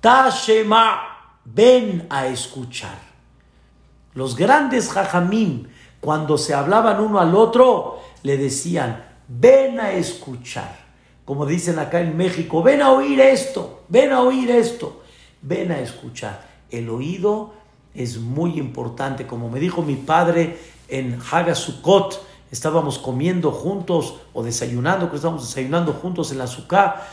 Tashema, 0.01 1.01
ven 1.46 2.07
a 2.10 2.27
escuchar. 2.27 2.98
Los 4.13 4.36
grandes 4.36 4.89
jajamim, 4.89 5.67
cuando 6.00 6.38
se 6.38 6.53
hablaban 6.53 7.01
uno 7.01 7.19
al 7.19 7.36
otro, 7.36 8.00
le 8.24 8.38
decían, 8.38 9.05
ven 9.27 9.79
a 9.79 9.91
escuchar 9.91 10.88
como 11.27 11.46
dicen 11.46 11.77
acá 11.77 12.00
en 12.00 12.15
México, 12.15 12.63
ven 12.63 12.81
a 12.81 12.93
oír 12.93 13.19
esto, 13.19 13.84
ven 13.89 14.13
a 14.13 14.22
oír 14.22 14.50
esto, 14.50 15.03
ven 15.41 15.74
a 15.74 15.79
escuchar. 15.81 16.48
El 16.72 16.89
oído 16.89 17.53
es 17.93 18.17
muy 18.17 18.57
importante, 18.57 19.27
como 19.27 19.50
me 19.50 19.60
dijo 19.60 19.81
mi 19.81 19.96
padre 19.96 20.57
en 20.88 21.19
Hagasukot, 21.19 22.25
estábamos 22.51 23.00
comiendo 23.00 23.51
juntos 23.51 24.16
o 24.34 24.44
desayunando, 24.44 25.10
que 25.10 25.18
estábamos 25.18 25.48
desayunando 25.48 25.94
juntos 25.94 26.32
en 26.32 26.38
la 26.38 26.46
azúcar, 26.46 27.08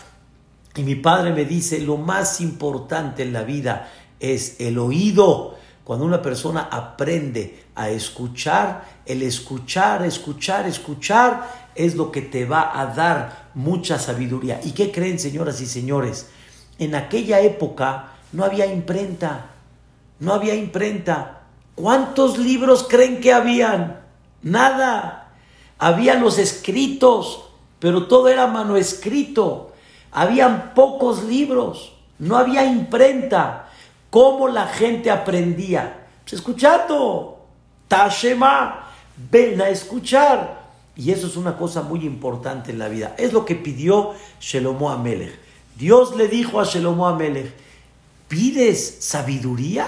y 0.77 0.83
mi 0.83 0.97
padre 0.97 1.33
me 1.33 1.45
dice, 1.45 1.81
lo 1.81 1.97
más 1.97 2.41
importante 2.41 3.23
en 3.23 3.33
la 3.33 3.43
vida 3.43 3.91
es 4.19 4.61
el 4.61 4.79
oído. 4.79 5.55
Cuando 5.85 6.05
una 6.07 6.23
persona 6.23 6.69
aprende 6.71 7.65
a 7.75 7.91
escuchar, 7.91 8.85
el 9.05 9.23
escuchar, 9.23 10.05
escuchar, 10.05 10.67
escuchar, 10.67 11.71
es 11.75 11.95
lo 11.95 12.11
que 12.11 12.23
te 12.23 12.45
va 12.45 12.81
a 12.81 12.87
dar 12.87 13.51
mucha 13.55 13.99
sabiduría. 13.99 14.61
¿Y 14.65 14.73
qué 14.73 14.91
creen, 14.91 15.19
señoras 15.19 15.61
y 15.61 15.67
señores? 15.67 16.29
En 16.79 16.95
aquella 16.95 17.41
época 17.41 18.13
no 18.33 18.45
había 18.45 18.67
imprenta, 18.67 19.51
no 20.19 20.33
había 20.33 20.55
imprenta. 20.55 21.43
¿Cuántos 21.75 22.39
libros 22.39 22.87
creen 22.89 23.21
que 23.21 23.33
habían? 23.33 24.01
Nada. 24.43 25.24
Habían 25.85 26.23
los 26.23 26.39
escritos, 26.39 27.45
pero 27.79 28.07
todo 28.07 28.29
era 28.29 28.47
manuscrito. 28.47 29.73
Habían 30.13 30.73
pocos 30.73 31.25
libros, 31.25 31.93
no 32.19 32.39
había 32.39 32.65
imprenta. 32.65 33.69
¿Cómo 34.09 34.49
la 34.49 34.67
gente 34.67 35.11
aprendía? 35.11 36.07
Pues 36.23 36.41
escuchando. 36.41 37.45
Tashema, 37.87 38.93
ven 39.31 39.61
a 39.61 39.69
escuchar. 39.69 40.59
Y 40.97 41.11
eso 41.11 41.27
es 41.27 41.37
una 41.37 41.59
cosa 41.59 41.83
muy 41.83 42.01
importante 42.07 42.73
en 42.73 42.79
la 42.79 42.89
vida. 42.89 43.15
Es 43.19 43.35
lo 43.35 43.45
que 43.45 43.55
pidió 43.55 44.15
Shelomo 44.41 44.91
Amelech. 44.91 45.39
Dios 45.77 46.17
le 46.17 46.29
dijo 46.29 46.61
a 46.61 46.65
Shelomo 46.65 47.07
Amelech, 47.07 47.53
¿pides 48.29 49.05
sabiduría? 49.05 49.87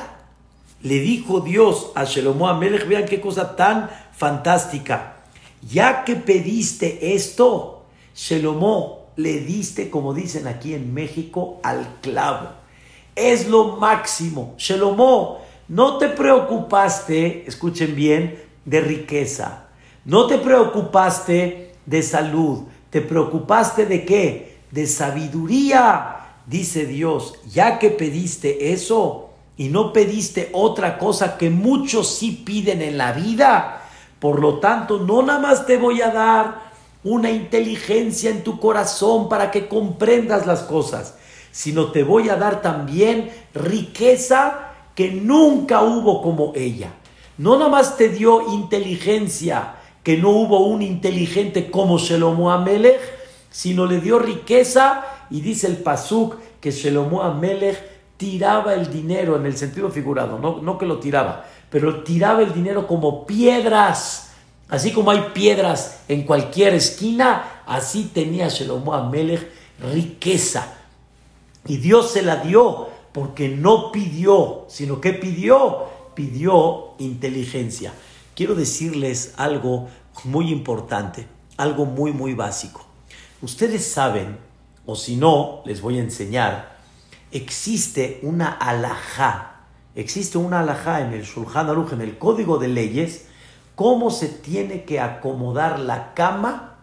Le 0.83 1.01
dijo 1.01 1.41
Dios 1.41 1.93
a 1.95 2.05
Shelomo 2.05 2.51
Amelech, 2.51 2.87
vean 2.87 3.07
qué 3.07 3.19
cosa 3.19 3.57
tan 3.57 3.89
fantástica. 4.13 5.16
Ya 5.69 6.05
que 6.05 6.17
pediste 6.17 7.15
esto, 7.15 7.85
Shelomo 8.15 9.07
le 9.17 9.41
diste, 9.41 9.91
como 9.91 10.15
dicen 10.15 10.47
aquí 10.47 10.75
en 10.75 10.93
México, 10.95 11.61
al 11.63 12.01
clavo. 12.01 12.51
Es 13.15 13.49
lo 13.49 13.77
máximo. 13.77 14.55
Shelomo, 14.59 15.41
no 15.69 15.99
te 15.99 16.09
preocupaste, 16.09 17.45
escuchen 17.47 17.97
bien, 17.97 18.43
de 18.65 18.81
riqueza 18.81 19.67
no 20.07 20.29
te 20.29 20.39
preocupaste 20.39 21.73
de 21.85 22.03
salud, 22.03 22.63
te 22.91 23.01
preocupaste 23.01 23.87
de 23.87 24.05
qué? 24.05 24.59
De 24.71 24.87
sabiduría, 24.87 26.29
dice 26.47 26.87
Dios, 26.87 27.35
ya 27.53 27.81
que 27.81 27.91
pediste 27.91 28.73
eso 28.73 29.31
y 29.57 29.69
no 29.69 29.93
pediste 29.93 30.51
otra 30.53 30.99
cosa 30.99 31.37
que 31.37 31.51
muchos 31.51 32.09
sí 32.09 32.43
piden 32.47 32.83
en 32.83 32.99
la 32.99 33.13
vida. 33.13 33.86
Por 34.21 34.41
lo 34.41 34.59
tanto, 34.59 34.99
no 34.99 35.23
nada 35.23 35.41
más 35.41 35.67
te 35.67 35.77
voy 35.77 36.01
a 36.03 36.11
dar 36.11 36.67
una 37.05 37.31
inteligencia 37.31 38.31
en 38.31 38.43
tu 38.43 38.59
corazón 38.59 39.29
para 39.29 39.51
que 39.51 39.69
comprendas 39.69 40.47
las 40.47 40.63
cosas, 40.63 41.17
sino 41.53 41.93
te 41.93 42.03
voy 42.03 42.29
a 42.29 42.37
dar 42.37 42.63
también 42.63 43.31
riqueza 43.55 44.73
que 44.95 45.13
nunca 45.13 45.83
hubo 45.83 46.23
como 46.23 46.53
ella. 46.55 46.95
No 47.39 47.59
nada 47.59 47.71
más 47.71 47.97
te 47.97 48.09
dio 48.09 48.53
inteligencia, 48.53 49.75
que 50.03 50.17
no 50.17 50.31
hubo 50.31 50.67
un 50.67 50.83
inteligente 50.83 51.71
como 51.71 51.99
Shelomo 51.99 52.51
Amelech, 52.51 53.01
sino 53.51 53.87
le 53.87 54.01
dio 54.01 54.19
riqueza 54.19 55.05
y 55.31 55.41
dice 55.41 55.67
el 55.67 55.79
Pasuk 55.79 56.37
que 56.61 56.71
Shelomo 56.71 57.23
Amelech 57.23 57.77
tiraba 58.17 58.75
el 58.75 58.91
dinero 58.91 59.37
en 59.37 59.47
el 59.47 59.57
sentido 59.57 59.91
figurado, 59.91 60.39
no, 60.39 60.63
no 60.63 60.79
que 60.79 60.87
lo 60.87 60.99
tiraba, 60.99 61.45
pero 61.77 62.03
tiraba 62.03 62.41
el 62.41 62.55
dinero 62.55 62.87
como 62.87 63.27
piedras. 63.27 64.31
Así 64.71 64.93
como 64.93 65.11
hay 65.11 65.27
piedras 65.35 66.01
en 66.09 66.23
cualquier 66.23 66.73
esquina, 66.73 67.63
así 67.67 68.11
tenía 68.15 68.49
Shelomo 68.49 68.95
Amelech 68.95 69.47
riqueza. 69.93 70.73
Y 71.67 71.77
Dios 71.77 72.13
se 72.13 72.23
la 72.23 72.37
dio 72.37 72.89
porque 73.13 73.51
no 73.51 73.93
pidió, 73.93 74.65
sino 74.69 75.03
que 75.03 75.13
pidió, 75.13 75.85
pidió 76.15 76.95
inteligencia 76.99 77.93
quiero 78.37 78.55
decirles 78.55 79.33
algo 79.37 79.89
muy 80.25 80.53
importante, 80.53 81.27
algo 81.57 81.87
muy, 81.87 82.13
muy 82.13 82.35
básico. 82.35 82.85
Ustedes 83.43 83.91
saben, 83.91 84.39
o 84.85 84.95
si 84.95 85.17
no, 85.17 85.63
les 85.65 85.81
voy 85.81 85.99
a 85.99 86.03
enseñar, 86.03 86.77
existe 87.33 88.21
una 88.23 88.53
alajá, 88.53 89.56
existe 89.97 90.39
una 90.39 90.61
alajá 90.61 91.01
en 91.01 91.13
el 91.13 91.25
Shulchan 91.25 91.69
Aruch, 91.69 91.93
en 91.93 92.03
el 92.03 92.19
Código 92.19 92.59
de 92.59 92.69
Leyes, 92.69 93.27
cómo 93.75 94.11
se 94.11 94.29
tiene 94.29 94.85
que 94.85 95.01
acomodar 95.01 95.81
la 95.81 96.15
cama 96.15 96.77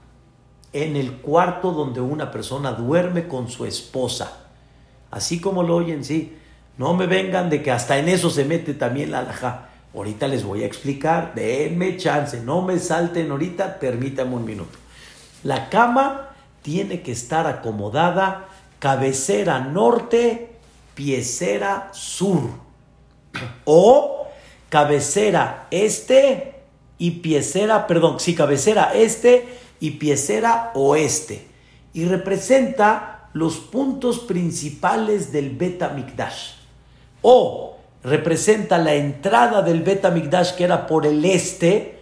en 0.74 0.96
el 0.96 1.18
cuarto 1.18 1.72
donde 1.72 2.02
una 2.02 2.32
persona 2.32 2.74
duerme 2.74 3.28
con 3.28 3.50
su 3.50 3.66
esposa. 3.66 4.40
Así 5.12 5.40
como 5.40 5.64
lo 5.64 5.76
oyen, 5.76 6.04
sí. 6.04 6.38
No 6.78 6.96
me 6.96 7.06
vengan 7.06 7.52
de 7.52 7.62
que 7.62 7.72
hasta 7.72 8.00
en 8.00 8.10
eso 8.10 8.32
se 8.32 8.46
mete 8.46 8.74
también 8.74 9.12
la 9.12 9.20
alajá. 9.20 9.70
Ahorita 9.94 10.28
les 10.28 10.44
voy 10.44 10.64
a 10.64 10.66
explicar, 10.66 11.34
denme 11.36 11.98
chance, 11.98 12.42
no 12.42 12.64
me 12.64 12.80
salten 12.80 13.30
ahorita, 13.30 13.80
permítame 13.80 14.36
un 14.36 14.44
minuto. 14.44 14.80
La 15.44 15.70
cama 15.70 16.30
tiene 16.64 17.04
que 17.04 17.12
estar 17.12 17.46
acomodada 17.46 18.48
cabecera 18.80 19.60
norte, 19.60 20.58
piecera 20.96 21.90
sur. 21.94 22.63
O 23.66 24.28
cabecera 24.70 25.68
este 25.72 26.56
y 26.98 27.12
piecera, 27.12 27.88
perdón, 27.88 28.20
sí, 28.20 28.36
cabecera 28.36 28.94
este 28.94 29.48
y 29.80 29.92
piecera 29.92 30.72
oeste. 30.76 31.48
Y 31.94 32.06
representa 32.06 33.30
los 33.34 33.58
puntos 33.58 34.20
principales 34.20 35.32
del 35.32 35.52
Beta 35.52 35.90
Mikdash. 35.90 36.54
O 37.22 37.74
representa 38.04 38.78
la 38.78 38.94
entrada 38.96 39.62
del 39.62 39.82
Bet 39.82 40.06
que 40.56 40.64
era 40.64 40.88
por 40.88 41.06
el 41.06 41.24
este 41.26 42.00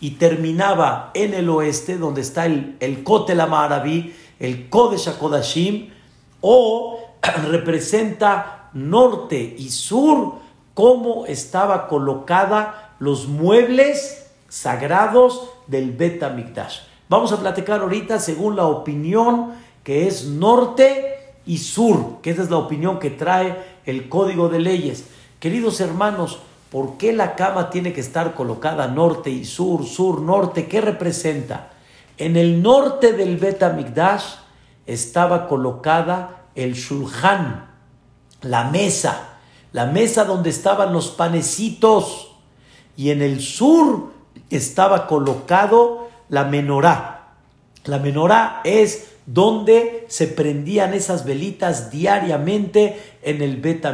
y 0.00 0.12
terminaba 0.12 1.10
en 1.12 1.34
el 1.34 1.48
oeste, 1.48 1.98
donde 1.98 2.22
está 2.22 2.46
el, 2.46 2.76
el 2.80 3.02
Kotel 3.02 3.40
Amarabi, 3.40 4.14
el 4.38 4.70
Kodesh 4.70 5.08
HaKodashim, 5.08 5.90
o 6.40 6.98
representa 7.48 8.70
norte 8.72 9.56
y 9.58 9.68
sur, 9.68 10.39
cómo 10.74 11.26
estaba 11.26 11.88
colocada 11.88 12.94
los 12.98 13.28
muebles 13.28 14.30
sagrados 14.48 15.50
del 15.66 15.92
Bet 15.92 16.22
Vamos 17.08 17.32
a 17.32 17.40
platicar 17.40 17.80
ahorita 17.80 18.18
según 18.18 18.56
la 18.56 18.66
opinión 18.66 19.52
que 19.82 20.06
es 20.06 20.26
norte 20.26 21.34
y 21.46 21.58
sur, 21.58 22.20
que 22.22 22.30
esa 22.30 22.42
es 22.42 22.50
la 22.50 22.58
opinión 22.58 22.98
que 22.98 23.10
trae 23.10 23.56
el 23.86 24.08
Código 24.08 24.48
de 24.48 24.60
Leyes. 24.60 25.06
Queridos 25.40 25.80
hermanos, 25.80 26.40
¿por 26.70 26.98
qué 26.98 27.12
la 27.12 27.34
cama 27.34 27.70
tiene 27.70 27.92
que 27.92 28.00
estar 28.00 28.34
colocada 28.34 28.88
norte 28.88 29.30
y 29.30 29.44
sur, 29.44 29.86
sur, 29.86 30.20
norte? 30.20 30.68
¿Qué 30.68 30.80
representa? 30.80 31.70
En 32.18 32.36
el 32.36 32.62
norte 32.62 33.14
del 33.14 33.38
Bet 33.38 33.62
estaba 34.86 35.48
colocada 35.48 36.44
el 36.54 36.74
shulchan, 36.74 37.70
la 38.42 38.64
mesa. 38.64 39.29
La 39.72 39.86
mesa 39.86 40.24
donde 40.24 40.50
estaban 40.50 40.92
los 40.92 41.08
panecitos. 41.08 42.32
Y 42.96 43.10
en 43.10 43.22
el 43.22 43.40
sur 43.40 44.12
estaba 44.50 45.06
colocado 45.06 46.08
la 46.28 46.44
menorá. 46.44 47.34
La 47.84 47.98
menorá 47.98 48.60
es 48.64 49.10
donde 49.26 50.06
se 50.08 50.26
prendían 50.26 50.92
esas 50.92 51.24
velitas 51.24 51.90
diariamente 51.90 53.00
en 53.22 53.42
el 53.42 53.56
Bet 53.56 53.86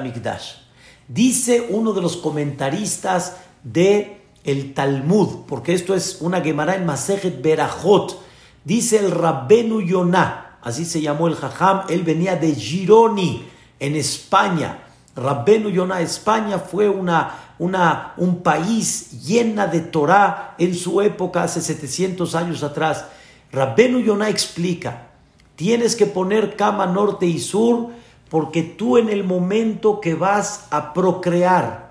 Dice 1.08 1.68
uno 1.70 1.92
de 1.92 2.02
los 2.02 2.16
comentaristas 2.16 3.36
de 3.62 4.22
el 4.44 4.74
Talmud, 4.74 5.44
porque 5.46 5.74
esto 5.74 5.94
es 5.94 6.18
una 6.20 6.40
Gemara 6.40 6.76
en 6.76 6.86
Masejet 6.86 7.42
Berajot, 7.42 8.22
dice 8.64 8.98
el 8.98 9.10
Rabbenu 9.10 9.80
Yonah, 9.80 10.58
así 10.62 10.84
se 10.84 11.00
llamó 11.00 11.26
el 11.26 11.34
Jajam, 11.34 11.82
él 11.88 12.02
venía 12.02 12.36
de 12.36 12.54
Gironi, 12.54 13.44
en 13.78 13.96
España. 13.96 14.85
Rabbenu 15.16 15.70
Yonah, 15.70 16.02
España 16.02 16.58
fue 16.58 16.88
una, 16.88 17.54
una, 17.58 18.12
un 18.18 18.42
país 18.42 19.26
llena 19.26 19.66
de 19.66 19.80
Torah 19.80 20.54
en 20.58 20.74
su 20.74 21.00
época, 21.00 21.42
hace 21.42 21.60
700 21.60 22.34
años 22.34 22.62
atrás. 22.62 23.06
Rabbenu 23.50 24.00
Yonah 24.00 24.28
explica, 24.28 25.08
tienes 25.56 25.96
que 25.96 26.06
poner 26.06 26.54
cama 26.54 26.86
norte 26.86 27.26
y 27.26 27.38
sur, 27.38 27.88
porque 28.28 28.62
tú 28.62 28.98
en 28.98 29.08
el 29.08 29.24
momento 29.24 30.00
que 30.00 30.14
vas 30.14 30.66
a 30.70 30.92
procrear, 30.92 31.86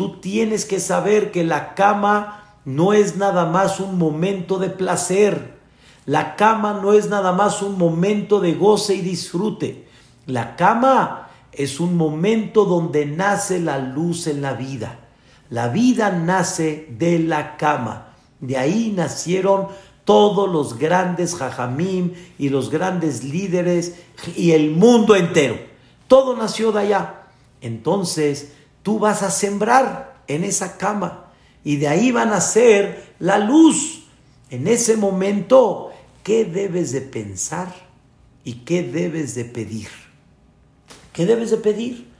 Tú 0.00 0.18
tienes 0.18 0.64
que 0.64 0.80
saber 0.80 1.30
que 1.30 1.44
la 1.44 1.74
cama 1.74 2.54
no 2.64 2.94
es 2.94 3.16
nada 3.16 3.44
más 3.44 3.80
un 3.80 3.98
momento 3.98 4.58
de 4.58 4.70
placer. 4.70 5.58
La 6.06 6.36
cama 6.36 6.80
no 6.82 6.94
es 6.94 7.10
nada 7.10 7.32
más 7.32 7.60
un 7.60 7.76
momento 7.76 8.40
de 8.40 8.54
goce 8.54 8.94
y 8.94 9.02
disfrute. 9.02 9.86
La 10.24 10.56
cama 10.56 11.28
es 11.52 11.80
un 11.80 11.96
momento 11.96 12.64
donde 12.64 13.06
nace 13.06 13.60
la 13.60 13.78
luz 13.78 14.26
en 14.26 14.42
la 14.42 14.54
vida. 14.54 15.00
La 15.48 15.68
vida 15.68 16.10
nace 16.10 16.86
de 16.98 17.18
la 17.18 17.56
cama. 17.56 18.14
De 18.40 18.56
ahí 18.56 18.92
nacieron 18.94 19.68
todos 20.04 20.50
los 20.50 20.78
grandes 20.78 21.34
jajamim 21.34 22.14
y 22.38 22.48
los 22.48 22.70
grandes 22.70 23.24
líderes 23.24 23.96
y 24.36 24.52
el 24.52 24.70
mundo 24.70 25.16
entero. 25.16 25.58
Todo 26.08 26.36
nació 26.36 26.72
de 26.72 26.80
allá. 26.80 27.22
Entonces, 27.60 28.52
tú 28.82 28.98
vas 28.98 29.22
a 29.22 29.30
sembrar 29.30 30.22
en 30.28 30.44
esa 30.44 30.76
cama 30.78 31.26
y 31.64 31.76
de 31.76 31.88
ahí 31.88 32.12
van 32.12 32.32
a 32.32 32.40
ser 32.40 33.14
la 33.18 33.38
luz. 33.38 34.04
En 34.50 34.66
ese 34.66 34.96
momento, 34.96 35.90
¿qué 36.22 36.44
debes 36.44 36.92
de 36.92 37.02
pensar 37.02 37.72
y 38.44 38.64
qué 38.64 38.82
debes 38.82 39.34
de 39.34 39.44
pedir? 39.44 39.88
¿Qué 41.12 41.26
debes 41.26 41.50
de 41.50 41.56
pedir? 41.58 42.10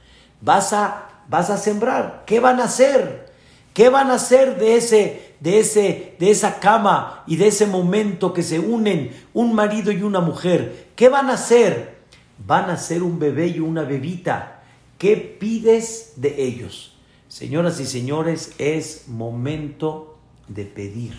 Vas 0.41 0.73
a, 0.73 1.25
vas 1.29 1.51
a 1.51 1.57
sembrar. 1.57 2.25
¿Qué 2.27 2.41
van 2.41 2.61
a 2.61 2.65
hacer? 2.65 3.31
¿Qué 3.75 3.89
van 3.89 4.11
a 4.11 4.15
hacer 4.15 4.59
de 4.59 4.77
ese, 4.77 5.35
de 5.41 5.61
ese, 5.61 6.17
de 6.19 6.31
esa 6.31 6.59
cama 6.61 7.23
y 7.27 7.37
de 7.37 7.49
ese 7.49 7.67
momento 7.67 8.33
que 8.33 8.43
se 8.43 8.59
unen 8.59 9.13
un 9.33 9.55
marido 9.55 9.93
y 9.93 10.03
una 10.03 10.21
mujer? 10.21 10.89
¿Qué 10.97 11.09
van 11.09 11.31
a 11.31 11.35
hacer? 11.35 12.01
Van 12.47 12.71
a 12.71 12.77
ser 12.77 13.03
un 13.03 13.19
bebé 13.19 13.49
y 13.49 13.61
una 13.61 13.83
bebita 13.83 14.61
¿Qué 15.01 15.17
pides 15.17 16.13
de 16.17 16.45
ellos? 16.45 16.93
Señoras 17.27 17.81
y 17.81 17.87
señores, 17.87 18.53
es 18.59 19.09
momento 19.09 20.19
de 20.47 20.67
pedir. 20.67 21.15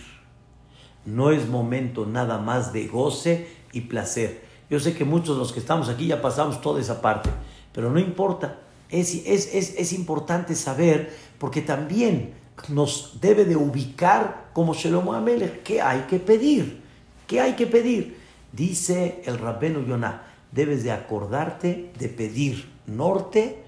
No 1.04 1.32
es 1.32 1.50
momento 1.50 2.06
nada 2.06 2.38
más 2.38 2.74
de 2.74 2.86
goce 2.86 3.48
y 3.74 3.82
placer. 3.82 4.44
Yo 4.70 4.80
sé 4.80 4.94
que 4.94 5.04
muchos 5.04 5.36
de 5.36 5.40
los 5.40 5.52
que 5.52 5.60
estamos 5.60 5.90
aquí 5.90 6.06
ya 6.06 6.22
pasamos 6.22 6.62
toda 6.62 6.80
esa 6.80 7.02
parte, 7.02 7.32
pero 7.72 7.92
no 7.92 8.00
importa. 8.00 8.60
Es, 8.90 9.14
es, 9.16 9.94
importante 9.94 10.54
saber 10.54 11.16
porque 11.38 11.62
también 11.62 12.34
nos 12.68 13.20
debe 13.22 13.46
de 13.46 13.56
ubicar 13.56 14.50
como 14.54 14.74
Shalom 14.74 15.10
Amelech. 15.12 15.64
¿Qué 15.64 15.82
hay 15.82 16.02
que 16.02 16.20
pedir? 16.20 16.82
¿Qué 17.26 17.40
hay 17.40 17.54
que 17.54 17.68
pedir? 17.68 18.18
Dice 18.52 19.22
el 19.26 19.38
Rabbeno 19.38 19.82
Yonah, 19.86 20.24
debes 20.52 20.84
de 20.84 20.92
acordarte 20.92 21.94
de 21.98 22.10
pedir 22.10 22.70
norte, 22.86 23.62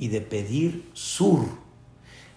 y 0.00 0.08
de 0.08 0.22
pedir 0.22 0.90
sur, 0.94 1.44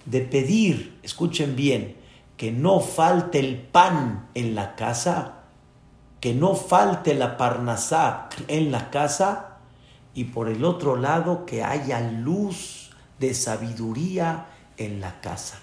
de 0.05 0.19
pedir, 0.19 0.99
escuchen 1.01 1.55
bien, 1.55 1.95
que 2.35 2.51
no 2.51 2.81
falte 2.81 3.39
el 3.39 3.57
pan 3.57 4.27
en 4.33 4.53
la 4.53 4.75
casa, 4.75 5.45
que 6.19 6.33
no 6.33 6.55
falte 6.55 7.15
la 7.15 7.37
parnasá 7.37 8.27
en 8.49 8.69
la 8.69 8.89
casa 8.89 9.52
y 10.15 10.25
por 10.25 10.49
el 10.49 10.63
otro 10.63 10.95
lado 10.95 11.45
que 11.45 11.63
haya 11.63 11.99
luz 12.01 12.91
de 13.19 13.33
sabiduría 13.33 14.47
en 14.77 15.01
la 15.01 15.21
casa. 15.21 15.59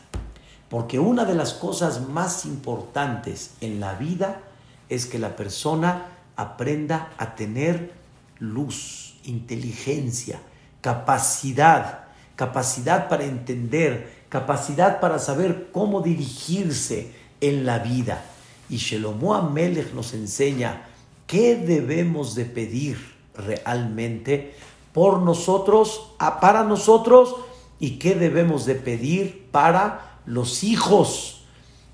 Porque 0.68 0.98
una 0.98 1.24
de 1.24 1.34
las 1.34 1.52
cosas 1.52 2.08
más 2.08 2.44
importantes 2.44 3.52
en 3.60 3.80
la 3.80 3.94
vida 3.94 4.40
es 4.88 5.06
que 5.06 5.18
la 5.18 5.36
persona 5.36 6.06
aprenda 6.36 7.12
a 7.18 7.34
tener 7.34 7.92
luz, 8.38 9.16
inteligencia, 9.24 10.40
capacidad, 10.80 12.04
capacidad 12.36 13.08
para 13.08 13.24
entender, 13.24 14.24
capacidad 14.28 15.00
para 15.00 15.18
saber 15.18 15.70
cómo 15.72 16.00
dirigirse 16.00 17.12
en 17.40 17.66
la 17.66 17.80
vida. 17.80 18.22
Y 18.68 18.76
Shelomo 18.76 19.34
Amelech 19.34 19.92
nos 19.92 20.14
enseña 20.14 20.86
qué 21.26 21.56
debemos 21.56 22.34
de 22.34 22.44
pedir 22.44 23.19
realmente 23.40 24.54
por 24.92 25.20
nosotros, 25.20 26.12
para 26.40 26.64
nosotros, 26.64 27.36
y 27.78 27.98
qué 27.98 28.14
debemos 28.14 28.66
de 28.66 28.74
pedir 28.74 29.48
para 29.50 30.18
los 30.26 30.64
hijos. 30.64 31.44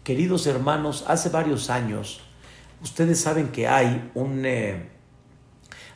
Queridos 0.03 0.47
hermanos, 0.47 1.05
hace 1.07 1.29
varios 1.29 1.71
años, 1.71 2.21
ustedes 2.83 3.21
saben 3.21 3.49
que 3.49 3.69
hay 3.69 4.11
un... 4.15 4.45
Eh, 4.45 4.97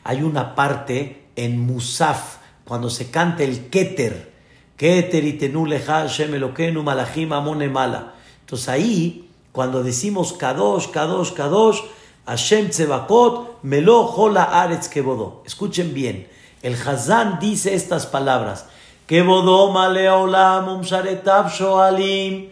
hay 0.03 0.23
una 0.23 0.55
parte 0.55 1.27
en 1.35 1.59
Musaf, 1.59 2.37
cuando 2.65 2.89
se 2.89 3.11
canta 3.11 3.43
el 3.43 3.69
Keter, 3.69 4.31
Keter 4.77 5.23
y 5.23 5.33
Tenuleja, 5.33 6.07
Shem 6.07 6.33
Eloquenu, 6.33 6.83
Malachim, 6.83 7.31
Amone 7.33 7.69
Mala. 7.69 8.15
Entonces 8.39 8.69
ahí, 8.69 9.29
cuando 9.51 9.83
decimos 9.83 10.33
Kadosh, 10.33 10.89
Kadosh, 10.89 11.33
Kadosh, 11.33 11.81
Hashem 12.25 12.69
Tzebakot, 12.69 13.63
Melo 13.63 14.05
Hola 14.05 14.43
Aretz 14.43 14.87
Kebodó. 14.87 15.41
Escuchen 15.45 15.93
bien, 15.93 16.27
el 16.61 16.75
Hazán 16.75 17.39
dice 17.39 17.73
estas 17.73 18.05
palabras, 18.05 18.67
Kebodó 19.07 19.71
Maleolam 19.71 20.67
Umsharetav 20.69 21.51
Shoalim, 21.51 22.49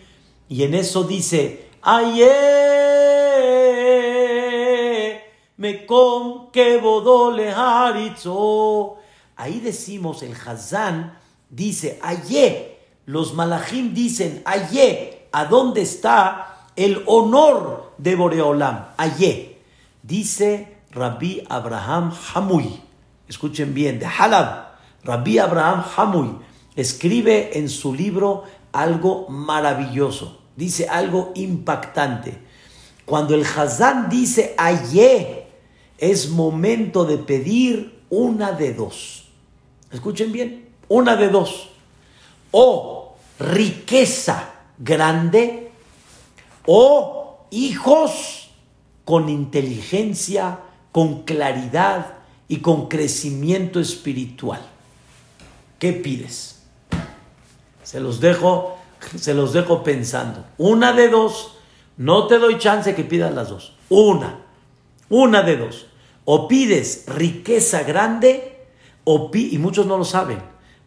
y 0.48 0.64
en 0.64 0.74
eso 0.74 1.04
dice, 1.04 1.70
Aye, 1.82 2.30
Mekom 5.58 6.52
Kebodó 6.52 7.32
Leharitzo. 7.32 8.98
Ahí 9.36 9.60
decimos, 9.60 10.24
el 10.24 10.34
Hazán 10.34 11.18
dice, 11.50 12.00
aye, 12.02 12.78
los 13.06 13.34
malachim 13.34 13.94
dicen, 13.94 14.42
aye, 14.46 15.28
¿a 15.32 15.46
dónde 15.46 15.82
está 15.82 16.68
el 16.76 17.04
honor 17.08 17.94
de 17.98 18.16
Boreolam? 18.16 18.90
Aye. 18.98 19.49
Dice 20.04 20.78
Rabbi 20.92 21.44
Abraham 21.50 22.14
Hamuy, 22.34 22.82
escuchen 23.28 23.74
bien, 23.74 24.00
de 24.00 24.06
Halab, 24.06 24.70
Rabbi 25.04 25.38
Abraham 25.38 25.84
Hamuy 25.96 26.38
escribe 26.76 27.58
en 27.58 27.70
su 27.70 27.94
libro 27.94 28.44
algo 28.72 29.28
maravilloso, 29.30 30.40
dice 30.56 30.88
algo 30.88 31.32
impactante. 31.36 32.38
Cuando 33.06 33.34
el 33.36 33.44
Hazán 33.44 34.10
dice 34.10 34.56
aye, 34.58 35.48
es 35.98 36.30
momento 36.30 37.06
de 37.06 37.18
pedir 37.18 38.04
una 38.10 38.52
de 38.52 38.74
dos 38.74 39.20
Escuchen 39.92 40.32
bien, 40.32 40.70
una 40.88 41.16
de 41.16 41.30
dos. 41.30 41.70
O 42.52 43.16
riqueza 43.40 44.52
grande 44.78 45.72
o 46.66 47.46
hijos 47.52 48.49
con 49.10 49.28
inteligencia, 49.28 50.60
con 50.91 51.24
claridad 51.24 52.13
y 52.48 52.58
con 52.58 52.88
crecimiento 52.88 53.80
espiritual. 53.80 54.62
¿Qué 55.80 55.93
pides? 55.93 56.62
Se 57.82 58.00
los 58.00 58.19
dejo, 58.19 58.78
se 59.15 59.34
los 59.34 59.52
dejo 59.52 59.82
pensando. 59.82 60.45
Una 60.60 60.93
de 60.93 61.10
dos. 61.10 61.56
No 61.98 62.28
te 62.28 62.38
doy 62.38 62.60
chance 62.60 62.93
que 62.93 63.04
pidas 63.04 63.34
las 63.34 63.50
dos. 63.50 63.74
Una. 63.89 64.41
Una 65.10 65.41
de 65.41 65.58
dos. 65.58 65.88
O 66.24 66.48
pides 66.48 67.06
riqueza 67.08 67.82
grande 67.82 68.67
y 69.34 69.58
muchos 69.58 69.88
no 69.88 69.98
lo 69.98 70.06
saben. 70.06 70.38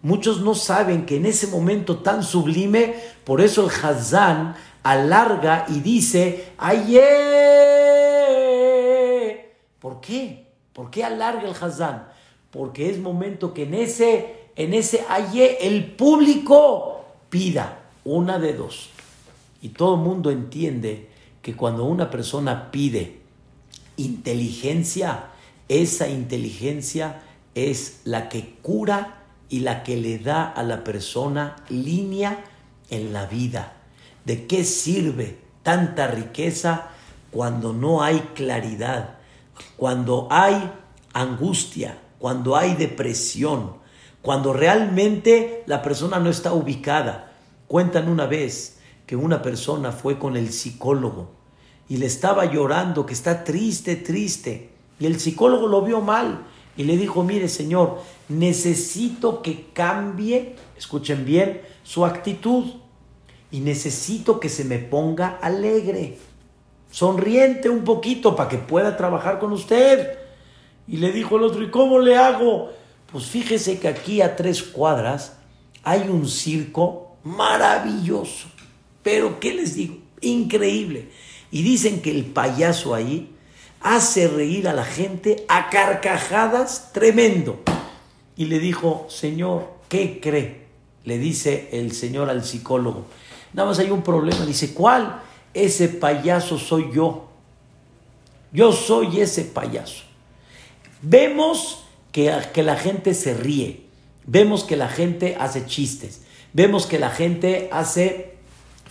Muchos 0.01 0.43
no 0.43 0.55
saben 0.55 1.07
que 1.07 1.17
en 1.17 1.27
ese 1.27 1.49
momento 1.49 1.99
tan 1.99 2.23
sublime, 2.23 2.95
por 3.25 3.41
eso 3.41 3.65
el 3.65 3.71
Hazán 3.85 4.55
alarga 4.83 5.67
y 5.69 5.81
dice, 5.81 6.53
¡Aye! 6.59 7.03
¿Por 9.79 10.01
qué? 10.01 10.47
¿Por 10.73 10.91
qué 10.91 11.05
alarga 11.05 11.49
el 11.49 11.55
Hazán? 11.61 12.09
Porque 12.51 12.89
es 12.91 12.99
momento 12.99 13.53
que 13.53 13.65
en 13.65 13.75
ese, 13.75 14.49
en 14.57 14.75
ese 14.75 15.05
aye 15.09 15.67
el 15.67 15.93
público 15.93 17.05
pida 17.31 17.81
una 18.05 18.39
de 18.39 18.55
dos. 18.55 18.91
Y 19.61 19.71
todo 19.71 19.97
el 19.97 20.01
mundo 20.01 20.31
entiende 20.31 21.09
que 21.41 21.57
cuando 21.57 21.85
una 21.85 22.11
persona 22.11 22.71
pide 22.71 23.19
inteligencia, 23.97 25.31
esa 25.69 26.09
inteligencia 26.09 27.23
es 27.55 28.01
la 28.05 28.29
que 28.29 28.57
cura 28.63 29.23
y 29.49 29.61
la 29.61 29.83
que 29.83 29.97
le 29.97 30.19
da 30.19 30.45
a 30.49 30.63
la 30.63 30.85
persona 30.85 31.57
línea 31.69 32.45
en 32.91 33.13
la 33.13 33.27
vida. 33.27 33.82
¿De 34.25 34.47
qué 34.47 34.65
sirve 34.65 35.39
tanta 35.63 36.07
riqueza 36.07 36.91
cuando 37.31 37.73
no 37.73 38.03
hay 38.03 38.21
claridad, 38.35 39.19
cuando 39.77 40.29
hay 40.31 40.73
angustia, 41.13 41.99
cuando 42.19 42.57
hay 42.57 42.75
depresión, 42.75 43.75
cuando 44.21 44.53
realmente 44.53 45.65
la 45.67 45.83
persona 45.83 46.19
no 46.19 46.31
está 46.31 46.53
ubicada? 46.53 47.33
Cuentan 47.67 48.09
una 48.09 48.27
vez 48.27 48.79
que 49.07 49.17
una 49.17 49.43
persona 49.43 49.93
fue 49.93 50.19
con 50.19 50.37
el 50.37 50.53
psicólogo 50.53 51.31
y 51.89 51.97
le 51.97 52.07
estaba 52.07 52.45
llorando, 52.45 53.05
que 53.05 53.13
está 53.13 53.45
triste, 53.45 53.97
triste. 53.97 54.71
Y 55.01 55.07
el 55.07 55.19
psicólogo 55.19 55.67
lo 55.67 55.83
vio 55.83 56.01
mal 56.01 56.47
y 56.77 56.85
le 56.85 56.97
dijo, 56.97 57.25
mire 57.25 57.49
señor, 57.49 57.99
necesito 58.29 59.43
que 59.43 59.71
cambie, 59.73 60.57
escuchen 60.77 61.25
bien, 61.25 61.61
su 61.83 62.07
actitud 62.07 62.82
y 63.53 63.61
necesito 63.61 64.41
que 64.41 64.49
se 64.49 64.65
me 64.65 64.79
ponga 64.79 65.39
alegre, 65.41 66.17
sonriente 66.91 67.69
un 67.69 67.85
poquito 67.85 68.35
para 68.35 68.49
que 68.49 68.57
pueda 68.57 68.97
trabajar 68.97 69.39
con 69.39 69.53
usted. 69.53 70.19
Y 70.89 70.97
le 70.97 71.13
dijo 71.13 71.37
el 71.37 71.45
otro, 71.45 71.63
¿y 71.63 71.71
cómo 71.71 71.99
le 72.01 72.17
hago? 72.17 72.71
Pues 73.13 73.27
fíjese 73.27 73.79
que 73.79 73.89
aquí 73.89 74.23
a 74.23 74.37
tres 74.37 74.63
cuadras 74.63 75.37
hay 75.85 76.09
un 76.09 76.27
circo 76.27 77.17
maravilloso. 77.25 78.49
Pero, 79.03 79.39
¿qué 79.39 79.53
les 79.53 79.75
digo? 79.75 79.99
Increíble. 80.23 81.11
Y 81.51 81.63
dicen 81.63 82.01
que 82.01 82.11
el 82.11 82.25
payaso 82.25 82.95
ahí 82.95 83.37
hace 83.81 84.29
reír 84.29 84.67
a 84.67 84.73
la 84.73 84.85
gente 84.85 85.45
a 85.49 85.69
carcajadas 85.69 86.91
tremendo. 86.93 87.61
Y 88.35 88.47
le 88.47 88.59
dijo, 88.59 89.07
Señor, 89.11 89.69
¿qué 89.91 90.21
cree? 90.21 90.63
Le 91.05 91.19
dice 91.19 91.69
el 91.73 91.93
Señor 91.93 92.31
al 92.31 92.45
psicólogo. 92.45 93.05
Nada 93.53 93.69
más 93.69 93.79
hay 93.79 93.91
un 93.91 94.03
problema. 94.03 94.45
Dice, 94.45 94.75
¿cuál? 94.75 95.21
Ese 95.55 95.89
payaso 95.89 96.59
soy 96.59 96.91
yo. 96.93 97.29
Yo 98.53 98.73
soy 98.73 99.21
ese 99.21 99.45
payaso. 99.45 100.05
Vemos 101.01 101.85
que, 102.13 102.35
que 102.53 102.63
la 102.63 102.77
gente 102.77 103.15
se 103.15 103.35
ríe. 103.35 103.87
Vemos 104.27 104.65
que 104.65 104.77
la 104.77 104.89
gente 104.89 105.37
hace 105.39 105.67
chistes. 105.67 106.23
Vemos 106.53 106.87
que 106.87 106.99
la 106.99 107.11
gente 107.11 107.69
hace 107.73 108.35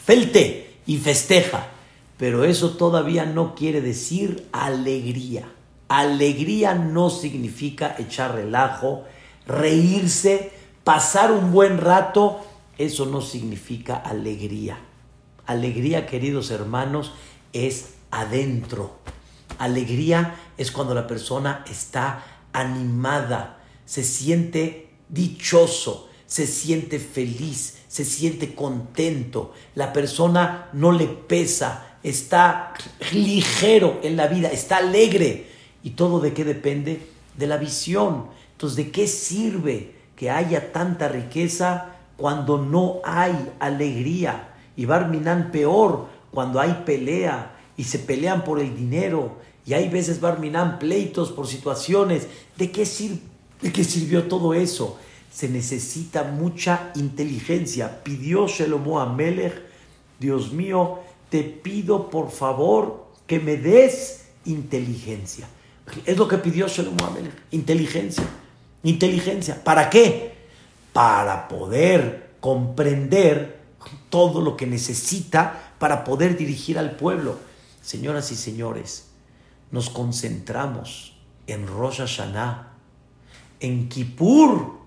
felte 0.03 0.75
y 0.85 0.97
festeja. 0.97 1.67
Pero 2.17 2.43
eso 2.43 2.71
todavía 2.71 3.25
no 3.25 3.55
quiere 3.55 3.81
decir 3.81 4.47
alegría. 4.51 5.51
Alegría 5.87 6.75
no 6.75 7.09
significa 7.09 7.95
echar 7.97 8.35
relajo, 8.35 9.03
reírse, 9.47 10.51
pasar 10.83 11.31
un 11.31 11.51
buen 11.51 11.77
rato. 11.77 12.39
Eso 12.77 13.05
no 13.05 13.21
significa 13.21 13.95
alegría. 13.95 14.79
Alegría, 15.45 16.05
queridos 16.05 16.51
hermanos, 16.51 17.13
es 17.53 17.95
adentro. 18.11 18.99
Alegría 19.57 20.35
es 20.57 20.71
cuando 20.71 20.93
la 20.95 21.07
persona 21.07 21.63
está 21.69 22.23
animada, 22.53 23.59
se 23.85 24.03
siente 24.03 24.89
dichoso, 25.09 26.09
se 26.25 26.47
siente 26.47 26.99
feliz, 26.99 27.79
se 27.87 28.05
siente 28.05 28.55
contento. 28.55 29.53
La 29.75 29.93
persona 29.93 30.69
no 30.73 30.91
le 30.91 31.07
pesa, 31.07 31.97
está 32.03 32.73
ligero 33.11 33.99
en 34.03 34.15
la 34.15 34.27
vida, 34.27 34.49
está 34.49 34.77
alegre. 34.77 35.47
¿Y 35.83 35.91
todo 35.91 36.19
de 36.19 36.33
qué 36.33 36.45
depende? 36.45 37.07
De 37.37 37.47
la 37.47 37.57
visión. 37.57 38.27
Entonces, 38.53 38.77
¿de 38.77 38.91
qué 38.91 39.07
sirve 39.07 39.95
que 40.15 40.29
haya 40.29 40.71
tanta 40.71 41.07
riqueza 41.07 41.90
cuando 42.21 42.59
no 42.59 43.01
hay 43.03 43.51
alegría? 43.59 44.53
Y 44.77 44.85
Barminan 44.85 45.51
peor 45.51 46.07
cuando 46.31 46.61
hay 46.61 46.83
pelea 46.85 47.57
y 47.75 47.83
se 47.83 47.97
pelean 47.97 48.43
por 48.43 48.59
el 48.59 48.75
dinero. 48.77 49.37
Y 49.65 49.73
hay 49.73 49.89
veces 49.89 50.21
Barminan 50.21 50.77
pleitos 50.77 51.31
por 51.31 51.47
situaciones. 51.47 52.27
¿De 52.57 52.71
qué, 52.71 52.87
¿De 53.61 53.71
qué 53.73 53.83
sirvió 53.83 54.27
todo 54.27 54.53
eso? 54.53 54.99
Se 55.31 55.49
necesita 55.49 56.23
mucha 56.23 56.91
inteligencia. 56.93 58.03
Pidió 58.03 58.47
Shelomo 58.47 58.99
a 58.99 59.11
Melech, 59.11 59.59
Dios 60.19 60.53
mío, 60.53 60.99
te 61.31 61.41
pido 61.41 62.11
por 62.11 62.29
favor 62.29 63.07
que 63.25 63.39
me 63.39 63.57
des 63.57 64.25
inteligencia. 64.45 65.47
Es 66.05 66.17
lo 66.17 66.27
que 66.27 66.37
pidió 66.37 66.67
Shlomo 66.67 67.03
Amelech, 67.03 67.33
inteligencia. 67.49 68.25
Inteligencia. 68.83 69.63
¿Para 69.63 69.89
qué? 69.89 70.30
Para 70.93 71.47
poder 71.47 72.35
comprender 72.39 73.61
todo 74.09 74.41
lo 74.41 74.57
que 74.57 74.67
necesita 74.67 75.73
para 75.79 76.03
poder 76.03 76.37
dirigir 76.37 76.77
al 76.77 76.91
pueblo. 76.91 77.37
Señoras 77.81 78.31
y 78.31 78.35
señores, 78.35 79.07
nos 79.71 79.89
concentramos 79.89 81.17
en 81.47 81.65
Rosh 81.65 81.97
Hashanah, 81.97 82.73
en 83.59 83.89
Kippur, 83.89 84.79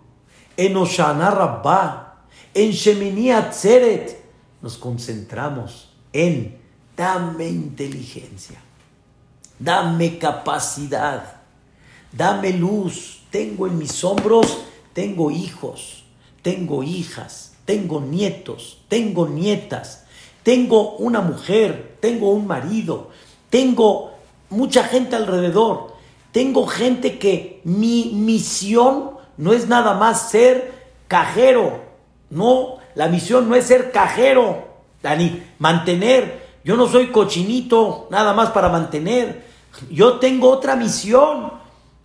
en 0.57 0.77
Oshana 0.77 1.31
Rabbah, 1.31 2.25
en 2.55 2.71
Shemini 2.71 3.33
Atzeret. 3.33 4.23
Nos 4.63 4.77
concentramos 4.77 5.91
en 6.13 6.59
dame 6.97 7.49
inteligencia, 7.49 8.61
dame 9.59 10.19
capacidad, 10.19 11.41
dame 12.13 12.53
luz. 12.53 13.23
Tengo 13.31 13.67
en 13.67 13.79
mis 13.79 14.05
hombros, 14.05 14.65
tengo 14.95 15.31
hijos, 15.31 16.05
tengo 16.41 16.83
hijas, 16.83 17.53
tengo 17.67 18.01
nietos, 18.01 18.79
tengo 18.89 19.29
nietas, 19.29 20.07
tengo 20.43 20.97
una 20.97 21.21
mujer, 21.21 21.97
tengo 22.01 22.31
un 22.31 22.47
marido, 22.47 23.11
tengo 23.51 24.15
mucha 24.49 24.85
gente 24.85 25.17
alrededor, 25.17 25.95
tengo 26.33 26.67
gente 26.67 27.19
que 27.19 27.61
mi 27.65 28.13
misión 28.15 29.11
no 29.37 29.53
es 29.53 29.69
nada 29.69 29.95
más 29.95 30.31
ser 30.31 30.73
cajero, 31.09 31.83
no, 32.31 32.79
la 32.95 33.09
misión 33.09 33.49
no 33.49 33.55
es 33.55 33.67
ser 33.67 33.93
cajero, 33.93 34.75
Dani, 35.05 35.43
mantener. 35.59 36.43
Yo 36.65 36.77
no 36.77 36.89
soy 36.89 37.09
cochinito, 37.09 38.09
nada 38.11 38.33
más 38.33 38.51
para 38.51 38.71
mantener. 38.71 39.45
Yo 39.91 40.15
tengo 40.19 40.51
otra 40.51 40.77
misión. 40.77 41.53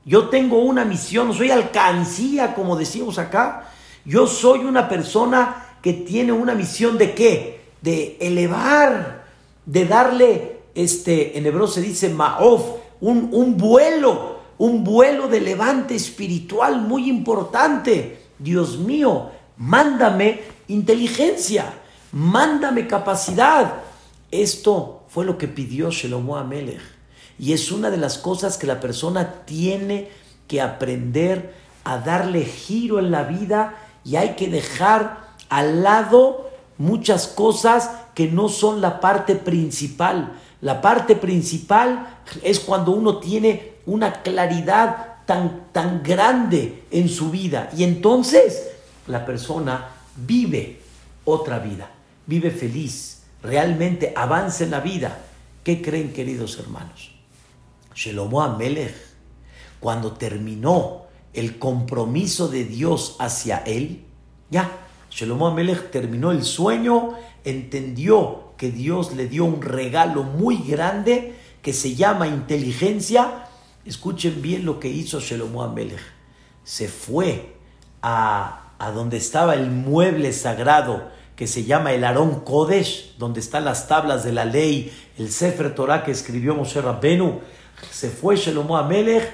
Yo 0.10 0.30
tengo 0.30 0.58
una 0.58 0.86
misión, 0.86 1.32
soy 1.36 1.52
alcancía, 1.52 2.56
como 2.56 2.76
decimos 2.76 3.20
acá. 3.20 3.70
Yo 4.06 4.26
soy 4.26 4.62
una 4.62 4.90
persona 4.90 5.78
que 5.84 5.94
tiene 5.94 6.32
una 6.32 6.56
misión 6.56 6.98
de 6.98 7.14
qué? 7.14 7.62
De 7.84 8.18
elevar, 8.20 9.26
de 9.68 9.86
darle, 9.86 10.62
este, 10.74 11.38
en 11.38 11.46
hebreo 11.46 11.68
se 11.68 11.82
dice 11.82 12.10
ma'of, 12.10 12.64
un, 13.02 13.30
un 13.32 13.56
vuelo, 13.56 14.40
un 14.58 14.84
vuelo 14.84 15.28
de 15.28 15.42
levante 15.42 15.94
espiritual 15.94 16.82
muy 16.82 17.08
importante. 17.08 18.24
Dios 18.40 18.80
mío, 18.80 19.30
mándame 19.58 20.42
inteligencia 20.70 21.72
mándame 22.12 22.88
capacidad. 22.88 23.82
Esto 24.32 25.04
fue 25.10 25.26
lo 25.26 25.38
que 25.38 25.48
pidió 25.48 25.92
Shelomo 25.92 26.38
Amelech. 26.38 26.82
Y 27.40 27.54
es 27.54 27.72
una 27.72 27.90
de 27.90 27.98
las 27.98 28.18
cosas 28.18 28.58
que 28.58 28.68
la 28.68 28.80
persona 28.80 29.46
tiene 29.46 30.10
que 30.48 30.62
aprender 30.62 31.56
a 31.84 31.98
darle 31.98 32.44
giro 32.44 33.00
en 33.00 33.12
la 33.12 33.24
vida 33.24 33.76
y 34.04 34.18
hay 34.18 34.36
que 34.36 34.50
dejar 34.50 35.30
al 35.50 35.82
lado 35.82 36.50
muchas 36.78 37.28
cosas 37.28 37.90
que 38.14 38.28
no 38.28 38.50
son 38.50 38.82
la 38.82 39.00
parte 39.00 39.36
principal. 39.36 40.34
La 40.62 40.82
parte 40.82 41.16
principal 41.16 42.20
es 42.44 42.60
cuando 42.60 42.92
uno 42.92 43.18
tiene 43.18 43.76
una 43.86 44.22
claridad 44.22 45.16
tan, 45.26 45.68
tan 45.72 46.04
grande 46.04 46.84
en 46.92 47.08
su 47.08 47.32
vida 47.32 47.70
y 47.76 47.84
entonces 47.84 48.70
la 49.08 49.26
persona 49.26 49.88
vive 50.16 50.82
otra 51.24 51.60
vida 51.60 51.90
vive 52.30 52.52
feliz, 52.52 53.24
realmente 53.42 54.14
avanza 54.16 54.64
en 54.64 54.72
la 54.72 54.80
vida. 54.80 55.18
¿Qué 55.64 55.82
creen, 55.82 56.14
queridos 56.14 56.60
hermanos? 56.60 57.09
Shelomo 57.94 58.42
Amelech, 58.42 58.96
cuando 59.80 60.14
terminó 60.14 61.06
el 61.34 61.60
compromiso 61.60 62.48
de 62.48 62.66
Dios 62.66 63.16
hacia 63.20 63.58
él, 63.60 64.04
ya, 64.50 64.70
Shelomo 65.10 65.48
Amelech 65.48 65.92
terminó 65.92 66.32
el 66.32 66.44
sueño, 66.44 67.14
entendió 67.44 68.54
que 68.58 68.72
Dios 68.72 69.16
le 69.16 69.28
dio 69.28 69.46
un 69.46 69.62
regalo 69.62 70.24
muy 70.24 70.58
grande 70.58 71.36
que 71.62 71.74
se 71.74 71.96
llama 71.96 72.28
inteligencia. 72.28 73.46
Escuchen 73.86 74.42
bien 74.42 74.66
lo 74.66 74.80
que 74.80 74.90
hizo 74.90 75.20
Shelomo 75.20 75.64
Amelech. 75.64 76.02
Se 76.64 76.88
fue 76.88 77.56
a, 78.02 78.74
a 78.78 78.92
donde 78.92 79.18
estaba 79.18 79.56
el 79.56 79.72
mueble 79.72 80.34
sagrado 80.34 81.10
que 81.40 81.48
se 81.48 81.64
llama 81.64 81.94
el 81.94 82.04
Aarón 82.04 82.42
Kodesh, 82.42 83.16
donde 83.18 83.40
están 83.40 83.64
las 83.64 83.88
tablas 83.88 84.26
de 84.26 84.34
la 84.34 84.44
ley, 84.44 84.92
el 85.18 85.32
Sefer 85.32 85.74
Torah 85.74 86.04
que 86.04 86.12
escribió 86.12 86.54
Moshe 86.54 86.82
Rabbenu, 86.82 87.40
se 87.92 88.10
fue 88.10 88.36
Shelomo 88.36 88.78
Amelech, 88.78 89.30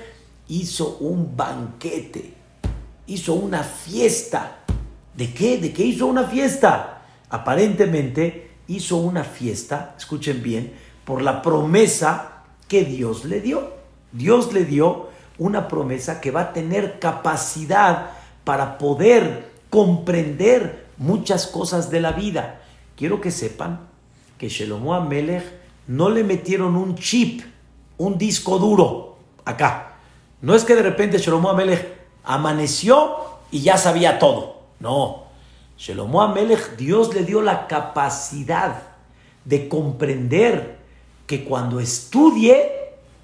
hizo 0.47 0.97
un 0.99 1.35
banquete, 1.35 2.33
hizo 3.07 3.33
una 3.33 3.63
fiesta. 3.63 4.59
¿De 5.15 5.33
qué? 5.33 5.57
¿De 5.57 5.71
qué 5.73 5.83
hizo 5.83 6.07
una 6.07 6.25
fiesta? 6.25 7.01
Aparentemente 7.29 8.51
hizo 8.67 8.97
una 8.97 9.23
fiesta, 9.23 9.95
escuchen 9.97 10.41
bien, 10.41 10.73
por 11.05 11.21
la 11.21 11.41
promesa 11.41 12.43
que 12.67 12.83
Dios 12.83 13.25
le 13.25 13.41
dio. 13.41 13.73
Dios 14.11 14.53
le 14.53 14.65
dio 14.65 15.09
una 15.37 15.67
promesa 15.67 16.21
que 16.21 16.31
va 16.31 16.41
a 16.41 16.53
tener 16.53 16.99
capacidad 16.99 18.11
para 18.43 18.77
poder 18.77 19.51
comprender 19.69 20.85
muchas 20.97 21.47
cosas 21.47 21.91
de 21.91 21.99
la 21.99 22.11
vida. 22.11 22.61
Quiero 22.95 23.19
que 23.19 23.31
sepan 23.31 23.81
que 24.37 24.49
Shelomo 24.49 24.93
Amelech 24.93 25.43
no 25.87 26.09
le 26.09 26.23
metieron 26.23 26.75
un 26.75 26.95
chip, 26.95 27.41
un 27.97 28.17
disco 28.17 28.59
duro 28.59 29.17
acá. 29.45 29.93
No 30.41 30.55
es 30.55 30.63
que 30.63 30.75
de 30.75 30.83
repente 30.83 31.17
Shelomo 31.17 31.49
Amelech 31.49 31.93
amaneció 32.23 33.15
y 33.51 33.61
ya 33.61 33.77
sabía 33.77 34.19
todo. 34.19 34.61
No. 34.79 35.23
Shelomo 35.77 36.21
Amelech, 36.21 36.75
Dios 36.77 37.13
le 37.13 37.23
dio 37.23 37.41
la 37.41 37.67
capacidad 37.67 38.83
de 39.43 39.67
comprender 39.67 40.79
que 41.27 41.43
cuando 41.43 41.79
estudie 41.79 42.71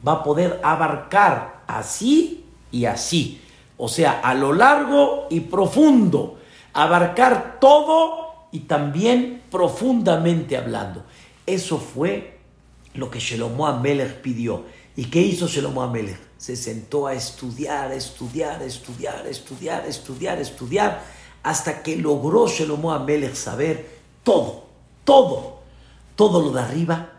va 0.06 0.14
a 0.14 0.24
poder 0.24 0.60
abarcar 0.64 1.62
así 1.68 2.46
y 2.72 2.86
así. 2.86 3.42
O 3.78 3.88
sea, 3.88 4.20
a 4.24 4.34
lo 4.34 4.54
largo 4.54 5.28
y 5.30 5.42
profundo. 5.42 6.38
Abarcar 6.74 7.58
todo 7.60 8.48
y 8.52 8.62
también 8.62 9.42
profundamente 9.50 10.58
hablando. 10.58 11.04
Eso 11.46 11.78
fue 11.78 12.31
lo 12.94 13.10
que 13.10 13.20
Shelomo 13.20 13.68
Amelech 13.68 14.22
pidió. 14.22 14.66
¿Y 14.96 15.06
qué 15.06 15.22
hizo 15.22 15.48
Shelomo 15.48 15.82
Amelech? 15.82 16.20
Se 16.38 16.56
sentó 16.56 17.08
a 17.08 17.14
estudiar, 17.14 17.92
estudiar, 17.92 18.62
estudiar, 18.62 19.26
estudiar, 19.28 19.86
estudiar, 19.86 20.40
estudiar, 20.40 21.04
hasta 21.44 21.82
que 21.82 21.96
logró 21.96 22.48
Shelomo 22.48 22.92
Amelech 22.92 23.36
saber 23.36 24.00
todo, 24.24 24.66
todo, 25.04 25.60
todo 26.16 26.42
lo 26.42 26.52
de 26.52 26.62
arriba, 26.62 27.14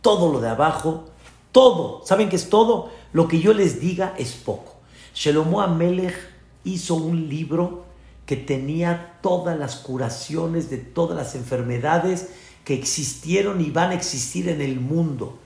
todo 0.00 0.32
lo 0.32 0.40
de 0.40 0.48
abajo, 0.48 1.04
todo. 1.52 2.02
¿Saben 2.04 2.28
qué 2.28 2.36
es 2.36 2.48
todo? 2.48 2.90
Lo 3.12 3.28
que 3.28 3.40
yo 3.40 3.52
les 3.52 3.80
diga 3.80 4.14
es 4.18 4.32
poco. 4.32 4.76
Shelomo 5.14 5.60
Amelech 5.60 6.16
hizo 6.64 6.94
un 6.94 7.28
libro 7.28 7.84
que 8.26 8.36
tenía 8.36 9.18
todas 9.20 9.58
las 9.58 9.76
curaciones 9.76 10.70
de 10.70 10.78
todas 10.78 11.16
las 11.16 11.34
enfermedades 11.34 12.30
que 12.64 12.74
existieron 12.74 13.60
y 13.60 13.70
van 13.70 13.90
a 13.90 13.94
existir 13.94 14.48
en 14.48 14.60
el 14.60 14.80
mundo. 14.80 15.38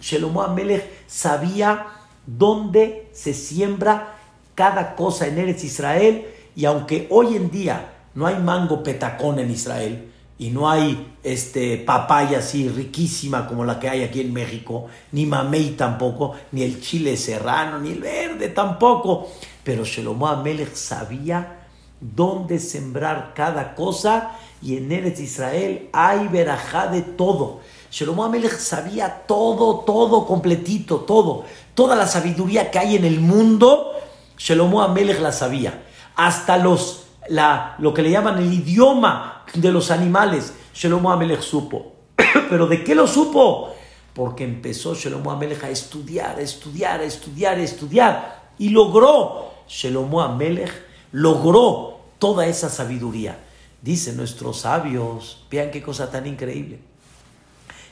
Shelomo 0.00 0.42
Amelech 0.42 0.84
sabía 1.06 1.86
dónde 2.26 3.08
se 3.12 3.34
siembra 3.34 4.16
cada 4.54 4.94
cosa 4.94 5.26
en 5.26 5.38
Eretz 5.38 5.64
Israel 5.64 6.26
y 6.54 6.64
aunque 6.66 7.06
hoy 7.10 7.36
en 7.36 7.50
día 7.50 7.92
no 8.14 8.26
hay 8.26 8.36
mango 8.36 8.82
petacón 8.82 9.38
en 9.38 9.50
Israel 9.50 10.10
y 10.38 10.50
no 10.50 10.70
hay 10.70 11.14
este 11.22 11.76
papaya 11.78 12.38
así 12.38 12.68
riquísima 12.68 13.46
como 13.46 13.64
la 13.64 13.78
que 13.78 13.88
hay 13.88 14.02
aquí 14.02 14.20
en 14.20 14.32
México, 14.32 14.86
ni 15.12 15.26
mamey 15.26 15.70
tampoco, 15.76 16.34
ni 16.52 16.62
el 16.62 16.80
chile 16.80 17.16
serrano, 17.16 17.78
ni 17.78 17.90
el 17.90 18.00
verde 18.00 18.48
tampoco, 18.48 19.30
pero 19.62 19.84
Shelomo 19.84 20.26
Amelech 20.26 20.74
sabía 20.74 21.59
dónde 22.00 22.58
sembrar 22.58 23.32
cada 23.34 23.74
cosa 23.74 24.32
y 24.62 24.76
en 24.76 24.90
Eretz 24.90 25.20
Israel 25.20 25.88
hay 25.92 26.28
verajá 26.28 26.86
de 26.86 27.02
todo. 27.02 27.60
Shelomo 27.90 28.24
Amelech 28.24 28.56
sabía 28.56 29.22
todo, 29.26 29.80
todo 29.80 30.26
completito, 30.26 31.00
todo. 31.00 31.44
Toda 31.74 31.96
la 31.96 32.06
sabiduría 32.06 32.70
que 32.70 32.78
hay 32.78 32.96
en 32.96 33.04
el 33.04 33.20
mundo, 33.20 33.92
Shelomo 34.38 34.82
Amelech 34.82 35.20
la 35.20 35.32
sabía. 35.32 35.82
Hasta 36.14 36.56
los, 36.56 37.06
la, 37.28 37.74
lo 37.78 37.92
que 37.92 38.02
le 38.02 38.10
llaman 38.10 38.38
el 38.38 38.52
idioma 38.52 39.44
de 39.54 39.72
los 39.72 39.90
animales, 39.90 40.54
Shelomo 40.74 41.10
Amelech 41.10 41.40
supo. 41.40 41.92
¿Pero 42.50 42.66
de 42.66 42.84
qué 42.84 42.94
lo 42.94 43.06
supo? 43.06 43.74
Porque 44.14 44.44
empezó 44.44 44.94
Shelomo 44.94 45.30
Amelech 45.30 45.64
a 45.64 45.70
estudiar, 45.70 46.38
a 46.38 46.42
estudiar, 46.42 47.00
a 47.00 47.04
estudiar, 47.04 47.58
a 47.58 47.62
estudiar. 47.62 48.50
Y 48.58 48.68
logró, 48.68 49.50
Shelomo 49.66 50.20
Amelech 50.20 50.72
logró 51.12 51.89
toda 52.20 52.46
esa 52.46 52.68
sabiduría. 52.68 53.40
Dicen 53.82 54.16
nuestros 54.16 54.60
sabios, 54.60 55.44
vean 55.50 55.72
qué 55.72 55.82
cosa 55.82 56.12
tan 56.12 56.28
increíble. 56.28 56.78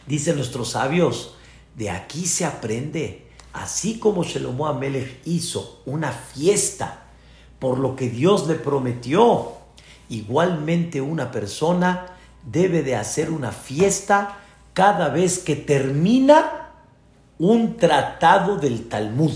Dicen 0.06 0.36
nuestros 0.36 0.70
sabios, 0.70 1.34
de 1.74 1.90
aquí 1.90 2.26
se 2.26 2.44
aprende, 2.44 3.26
así 3.52 3.98
como 3.98 4.22
Shelomo 4.22 4.68
Amelech 4.68 5.20
hizo 5.24 5.82
una 5.86 6.12
fiesta 6.12 7.06
por 7.58 7.78
lo 7.78 7.96
que 7.96 8.08
Dios 8.08 8.46
le 8.46 8.54
prometió, 8.54 9.54
igualmente 10.08 11.00
una 11.00 11.30
persona 11.30 12.06
debe 12.44 12.82
de 12.82 12.94
hacer 12.96 13.30
una 13.30 13.50
fiesta 13.50 14.38
cada 14.74 15.08
vez 15.08 15.40
que 15.40 15.56
termina 15.56 16.70
un 17.38 17.76
tratado 17.76 18.56
del 18.56 18.88
Talmud. 18.88 19.32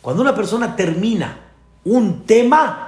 Cuando 0.00 0.22
una 0.22 0.34
persona 0.34 0.76
termina 0.76 1.38
un 1.84 2.24
tema, 2.24 2.87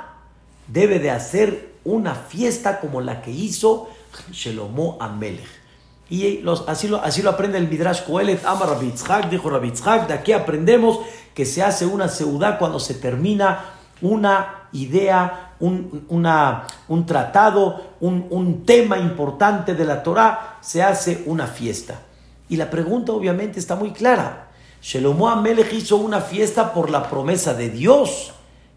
debe 0.72 0.98
de 0.98 1.10
hacer 1.10 1.70
una 1.84 2.14
fiesta 2.14 2.80
como 2.80 3.00
la 3.00 3.22
que 3.22 3.30
hizo 3.30 3.88
Shelomo 4.30 4.96
Amelech. 5.00 5.60
Y 6.08 6.42
así, 6.66 6.88
lo, 6.88 7.00
así 7.02 7.24
aprende 7.26 7.56
el 7.56 7.68
Midrash 7.68 8.02
Kohelet, 8.02 8.44
Amar 8.44 8.70
Rabitzhak, 8.70 9.30
dijo 9.30 9.48
Rabitzhak, 9.48 10.08
de 10.08 10.14
aquí 10.14 10.32
aprendemos 10.32 10.98
que 11.34 11.46
se 11.46 11.62
hace 11.62 11.86
una 11.86 12.08
seudá 12.08 12.58
cuando 12.58 12.80
se 12.80 12.94
termina 12.94 13.76
una 14.00 14.68
idea, 14.72 15.54
un, 15.60 16.06
un 16.88 17.06
tratado, 17.06 17.94
un, 18.00 18.26
un, 18.30 18.64
tema 18.64 18.98
importante 18.98 19.74
de 19.74 19.84
la 19.84 20.02
Torah, 20.02 20.58
se 20.60 20.82
hace 20.82 21.22
una 21.26 21.46
fiesta. 21.46 22.00
Y 22.48 22.56
la 22.56 22.70
pregunta 22.70 23.12
obviamente 23.12 23.60
está 23.60 23.76
muy 23.76 23.92
clara. 23.92 24.48
Shelomo 24.82 25.28
Amelech 25.28 25.72
hizo 25.72 25.96
una 25.96 26.20
fiesta 26.20 26.72
por 26.72 26.90
la 26.90 27.08
promesa 27.08 27.54
de 27.54 27.68
Dios, 27.68 28.32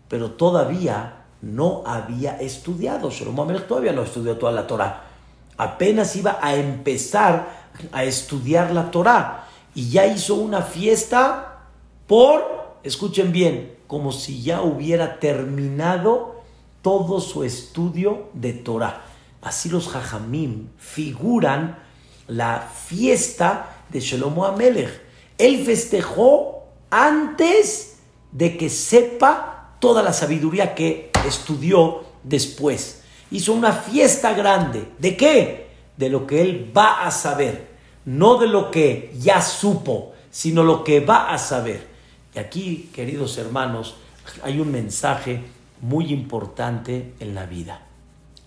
pero 0.08 0.32
todavía 0.32 1.23
no 1.44 1.84
había 1.86 2.38
estudiado. 2.38 3.12
Shelomo 3.12 3.44
Amelech 3.44 3.68
todavía 3.68 3.92
no 3.94 4.02
estudió 4.02 4.38
toda 4.38 4.52
la 4.52 4.66
Torah 4.66 5.14
apenas 5.58 6.16
iba 6.16 6.40
a 6.42 6.56
empezar 6.56 7.64
a 7.92 8.04
estudiar 8.04 8.72
la 8.72 8.92
Torah 8.92 9.48
y 9.76 9.90
ya 9.90 10.06
hizo 10.06 10.36
una 10.36 10.62
fiesta 10.62 11.68
por, 12.08 12.78
escuchen 12.84 13.32
bien, 13.32 13.76
como 13.88 14.12
si 14.12 14.42
ya 14.42 14.62
hubiera 14.62 15.20
terminado 15.20 16.44
todo 16.82 17.22
su 17.22 17.44
estudio 17.44 18.30
de 18.34 18.54
Torah. 18.54 19.06
Así 19.42 19.70
los 19.70 19.88
jajamim 19.88 20.70
figuran 20.78 21.80
la 22.28 22.60
fiesta 22.60 23.84
de 23.90 24.00
Shelomo 24.00 24.46
Amelech. 24.46 25.02
Él 25.38 25.64
festejó 25.66 26.64
antes 26.90 27.98
de 28.32 28.58
que 28.58 28.70
sepa 28.70 29.76
toda 29.80 30.02
la 30.02 30.14
sabiduría 30.14 30.76
que 30.76 31.13
estudió 31.28 32.04
después 32.24 33.04
hizo 33.34 33.54
una 33.54 33.74
fiesta 33.74 34.34
grande. 34.34 34.92
¿De 35.00 35.18
qué? 35.18 35.68
De 35.98 36.10
lo 36.10 36.26
que 36.26 36.42
él 36.42 36.72
va 36.76 37.06
a 37.06 37.12
saber. 37.12 37.74
No 38.06 38.38
de 38.38 38.48
lo 38.48 38.72
que 38.72 39.14
ya 39.18 39.42
supo, 39.42 40.14
sino 40.30 40.64
lo 40.64 40.84
que 40.84 41.00
va 41.00 41.34
a 41.34 41.38
saber. 41.38 41.88
Y 42.36 42.40
aquí, 42.40 42.90
queridos 42.94 43.38
hermanos, 43.38 43.96
hay 44.44 44.60
un 44.60 44.72
mensaje 44.72 45.44
muy 45.82 46.14
importante 46.14 47.14
en 47.20 47.34
la 47.34 47.46
vida. 47.46 47.88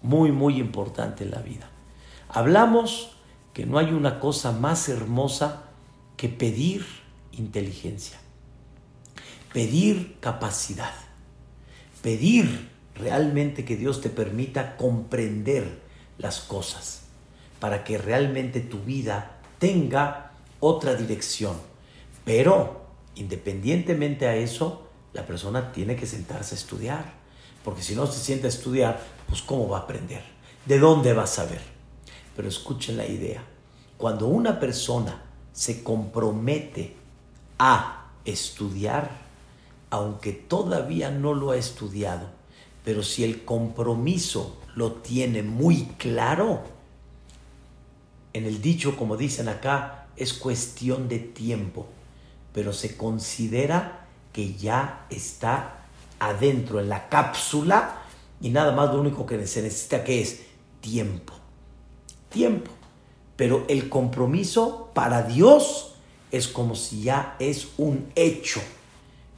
Muy, 0.02 0.30
muy 0.30 0.58
importante 0.58 1.24
en 1.24 1.32
la 1.32 1.40
vida. 1.40 1.68
Hablamos 2.28 3.16
que 3.52 3.66
no 3.66 3.78
hay 3.78 3.92
una 3.92 4.20
cosa 4.20 4.52
más 4.52 4.88
hermosa 4.88 5.64
que 6.16 6.28
pedir 6.28 6.86
inteligencia, 7.32 8.18
pedir 9.52 10.16
capacidad, 10.20 10.92
pedir 12.06 12.70
realmente 12.94 13.64
que 13.64 13.76
Dios 13.76 14.00
te 14.00 14.10
permita 14.10 14.76
comprender 14.76 15.80
las 16.18 16.38
cosas 16.38 17.00
para 17.58 17.82
que 17.82 17.98
realmente 17.98 18.60
tu 18.60 18.78
vida 18.78 19.40
tenga 19.58 20.30
otra 20.60 20.94
dirección. 20.94 21.56
Pero, 22.24 22.86
independientemente 23.16 24.28
a 24.28 24.36
eso, 24.36 24.86
la 25.14 25.26
persona 25.26 25.72
tiene 25.72 25.96
que 25.96 26.06
sentarse 26.06 26.54
a 26.54 26.58
estudiar. 26.58 27.12
Porque 27.64 27.82
si 27.82 27.96
no 27.96 28.06
se 28.06 28.20
sienta 28.20 28.46
a 28.46 28.50
estudiar, 28.50 29.02
pues 29.28 29.42
¿cómo 29.42 29.68
va 29.68 29.78
a 29.78 29.80
aprender? 29.80 30.22
¿De 30.64 30.78
dónde 30.78 31.12
va 31.12 31.24
a 31.24 31.26
saber? 31.26 31.60
Pero 32.36 32.46
escuchen 32.46 32.98
la 32.98 33.06
idea. 33.08 33.42
Cuando 33.96 34.28
una 34.28 34.60
persona 34.60 35.24
se 35.52 35.82
compromete 35.82 36.94
a 37.58 38.12
estudiar, 38.24 39.25
aunque 39.90 40.32
todavía 40.32 41.10
no 41.10 41.34
lo 41.34 41.50
ha 41.50 41.56
estudiado, 41.56 42.34
Pero 42.84 43.02
si 43.02 43.24
el 43.24 43.44
compromiso 43.44 44.58
lo 44.76 44.92
tiene 44.92 45.42
muy 45.42 45.86
claro, 45.98 46.62
en 48.32 48.46
el 48.46 48.62
dicho, 48.62 48.96
como 48.96 49.16
dicen 49.16 49.48
acá, 49.48 50.06
es 50.16 50.32
cuestión 50.32 51.08
de 51.08 51.18
tiempo, 51.18 51.88
pero 52.52 52.72
se 52.72 52.96
considera 52.96 54.06
que 54.32 54.54
ya 54.54 55.04
está 55.10 55.86
adentro, 56.20 56.78
en 56.78 56.88
la 56.88 57.08
cápsula, 57.08 58.02
y 58.40 58.50
nada 58.50 58.70
más 58.70 58.94
lo 58.94 59.00
único 59.00 59.26
que 59.26 59.44
se 59.48 59.62
necesita 59.62 60.04
que 60.04 60.20
es 60.20 60.42
tiempo. 60.80 61.32
Tiempo. 62.28 62.70
Pero 63.34 63.64
el 63.68 63.88
compromiso 63.88 64.90
para 64.94 65.22
Dios 65.22 65.94
es 66.30 66.46
como 66.46 66.76
si 66.76 67.02
ya 67.02 67.34
es 67.40 67.68
un 67.78 68.12
hecho 68.14 68.60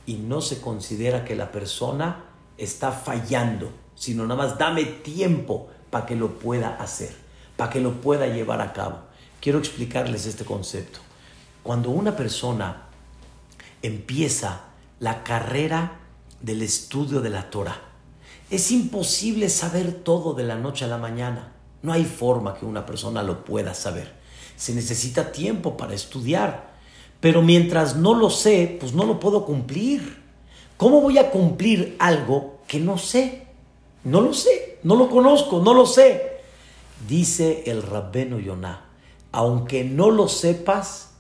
y 0.09 0.14
no 0.14 0.40
se 0.40 0.62
considera 0.62 1.23
que 1.23 1.37
la 1.37 1.53
persona 1.53 2.25
está 2.57 2.92
fallando, 2.92 3.71
sino 3.94 4.27
nada 4.27 4.42
más 4.42 4.57
dame 4.57 4.87
tiempo 4.87 5.68
para 5.90 6.07
que 6.07 6.16
lo 6.16 6.38
pueda 6.38 6.77
hacer, 6.77 7.14
para 7.59 7.68
que 7.68 7.81
lo 7.81 8.01
pueda 8.01 8.27
llevar 8.27 8.62
a 8.62 8.73
cabo. 8.73 9.01
Quiero 9.38 9.59
explicarles 9.59 10.25
este 10.25 10.47
concepto. 10.47 11.01
Cuando 11.62 11.90
una 11.90 12.16
persona 12.16 12.85
empieza 13.83 14.62
la 14.99 15.23
carrera 15.25 16.01
del 16.40 16.62
estudio 16.62 17.21
de 17.21 17.29
la 17.29 17.51
Torah, 17.51 17.79
es 18.49 18.71
imposible 18.71 19.51
saber 19.51 19.92
todo 19.92 20.33
de 20.33 20.44
la 20.44 20.57
noche 20.57 20.87
a 20.87 20.88
la 20.88 20.97
mañana. 20.97 21.53
No 21.83 21.92
hay 21.92 22.07
forma 22.07 22.55
que 22.55 22.64
una 22.64 22.87
persona 22.87 23.23
lo 23.23 23.44
pueda 23.44 23.75
saber. 23.75 24.14
Se 24.57 24.73
necesita 24.73 25.33
tiempo 25.33 25.77
para 25.77 25.92
estudiar. 25.92 26.67
Pero 27.20 27.42
mientras 27.42 27.96
no 27.96 28.14
lo 28.14 28.31
sé, 28.31 28.76
pues 28.78 28.92
no 28.92 29.04
lo 29.04 29.18
puedo 29.18 29.44
cumplir. 29.44 30.22
¿Cómo 30.76 31.00
voy 31.00 31.18
a 31.18 31.31
cumplir 31.31 31.96
algo 31.98 32.59
que 32.68 32.78
no 32.78 32.98
sé? 32.98 33.46
No 34.04 34.20
lo 34.20 34.33
sé, 34.33 34.78
no 34.85 34.94
lo 34.94 35.11
conozco, 35.11 35.61
no 35.61 35.74
lo 35.74 35.87
sé. 35.87 36.38
Dice 37.09 37.64
el 37.66 37.83
rabbeno 37.83 38.38
Yonah, 38.38 38.85
aunque 39.33 39.85
no 39.85 40.11
lo 40.11 40.28
sepas, 40.28 41.11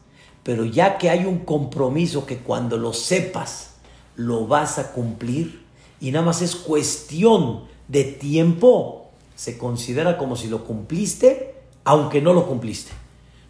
pero 0.42 0.64
ya 0.64 0.98
que 0.98 1.10
hay 1.10 1.24
un 1.24 1.40
compromiso 1.40 2.24
que 2.24 2.38
cuando 2.38 2.76
lo 2.76 2.92
sepas, 2.92 3.74
lo 4.16 4.46
vas 4.46 4.78
a 4.78 4.92
cumplir, 4.92 5.64
y 6.00 6.12
nada 6.12 6.24
más 6.24 6.42
es 6.42 6.54
cuestión 6.56 7.64
de 7.88 8.04
tiempo, 8.04 9.10
se 9.34 9.58
considera 9.58 10.18
como 10.18 10.36
si 10.36 10.48
lo 10.48 10.64
cumpliste, 10.64 11.54
aunque 11.84 12.20
no 12.20 12.32
lo 12.32 12.46
cumpliste. 12.46 12.92